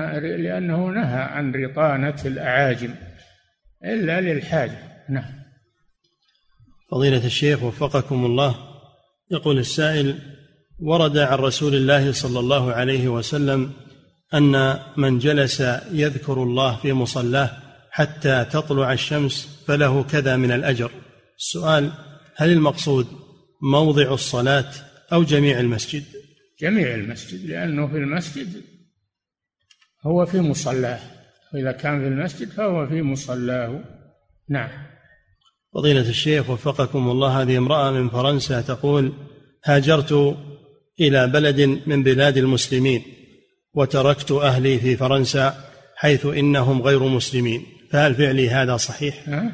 لأنه 0.42 0.86
نهى 0.86 1.22
عن 1.22 1.54
رطانة 1.54 2.16
الأعاجم 2.24 2.94
إلا 3.84 4.20
للحاجة. 4.20 4.78
نعم. 5.08 5.32
فضيلة 6.90 7.26
الشيخ 7.26 7.62
وفقكم 7.62 8.24
الله 8.24 8.54
يقول 9.30 9.58
السائل 9.58 10.18
ورد 10.78 11.18
عن 11.18 11.38
رسول 11.38 11.74
الله 11.74 12.12
صلى 12.12 12.38
الله 12.38 12.72
عليه 12.72 13.08
وسلم 13.08 13.72
أن 14.34 14.78
من 14.96 15.18
جلس 15.18 15.60
يذكر 15.92 16.42
الله 16.42 16.76
في 16.76 16.92
مصلاه 16.92 17.50
حتى 17.90 18.44
تطلع 18.44 18.92
الشمس 18.92 19.64
فله 19.66 20.02
كذا 20.02 20.36
من 20.36 20.52
الأجر. 20.52 20.90
السؤال 21.38 21.90
هل 22.36 22.52
المقصود 22.52 23.25
موضع 23.62 24.14
الصلاة 24.14 24.72
أو 25.12 25.22
جميع 25.22 25.60
المسجد؟ 25.60 26.04
جميع 26.60 26.94
المسجد 26.94 27.50
لأنه 27.50 27.86
في 27.86 27.96
المسجد 27.96 28.62
هو 30.06 30.26
في 30.26 30.40
مصلاه. 30.40 31.00
وإذا 31.54 31.72
كان 31.72 32.00
في 32.00 32.06
المسجد 32.06 32.48
فهو 32.48 32.86
في 32.86 33.02
مصلاه. 33.02 33.84
نعم. 34.48 34.68
فضيلة 35.74 36.08
الشيخ 36.08 36.50
وفقكم 36.50 37.10
الله 37.10 37.42
هذه 37.42 37.58
امرأة 37.58 37.90
من 37.90 38.08
فرنسا 38.08 38.60
تقول 38.60 39.12
هاجرت 39.64 40.36
إلى 41.00 41.26
بلد 41.26 41.60
من 41.86 42.02
بلاد 42.02 42.36
المسلمين 42.36 43.02
وتركت 43.74 44.32
أهلي 44.32 44.78
في 44.78 44.96
فرنسا 44.96 45.70
حيث 45.96 46.26
إنهم 46.26 46.82
غير 46.82 47.08
مسلمين. 47.08 47.66
فهل 47.90 48.14
فعلي 48.14 48.50
هذا 48.50 48.76
صحيح؟ 48.76 49.28
ها؟ 49.28 49.52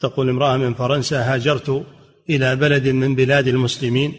تقول 0.00 0.28
امرأة 0.28 0.56
من 0.56 0.74
فرنسا 0.74 1.34
هاجرت 1.34 1.86
إلى 2.30 2.56
بلد 2.56 2.88
من 2.88 3.14
بلاد 3.14 3.48
المسلمين 3.48 4.14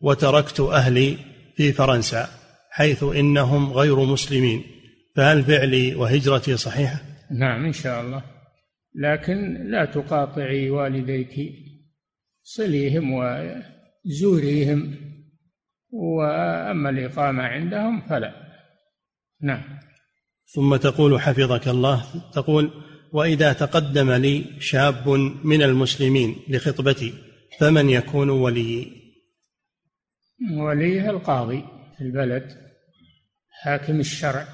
وتركت 0.00 0.60
أهلي 0.60 1.16
في 1.56 1.72
فرنسا 1.72 2.28
حيث 2.70 3.02
إنهم 3.02 3.72
غير 3.72 4.04
مسلمين. 4.04 4.62
فهل 5.16 5.44
فعلي 5.44 5.94
وهجرتي 5.94 6.56
صحيحة؟ 6.56 7.00
نعم 7.30 7.64
إن 7.64 7.72
شاء 7.72 8.00
الله. 8.00 8.22
لكن 8.94 9.70
لا 9.70 9.84
تقاطعي 9.84 10.70
والديك 10.70 11.34
صليهم 12.42 13.12
وزوريهم 14.04 14.94
وأما 15.90 16.90
الإقامة 16.90 17.42
عندهم 17.42 18.00
فلا. 18.00 18.32
نعم. 19.42 19.78
ثم 20.54 20.76
تقول 20.76 21.20
حفظك 21.20 21.68
الله 21.68 22.04
تقول 22.34 22.70
وإذا 23.12 23.52
تقدم 23.52 24.10
لي 24.10 24.44
شاب 24.60 25.08
من 25.44 25.62
المسلمين 25.62 26.36
لخطبتي 26.48 27.14
فمن 27.58 27.90
يكون 27.90 28.30
ولي؟ 28.30 28.92
وليه 30.52 31.10
القاضي 31.10 31.64
في 31.96 32.04
البلد 32.04 32.56
حاكم 33.50 34.00
الشرع 34.00 34.46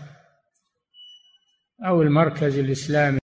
أو 1.86 2.02
المركز 2.02 2.58
الإسلامي. 2.58 3.18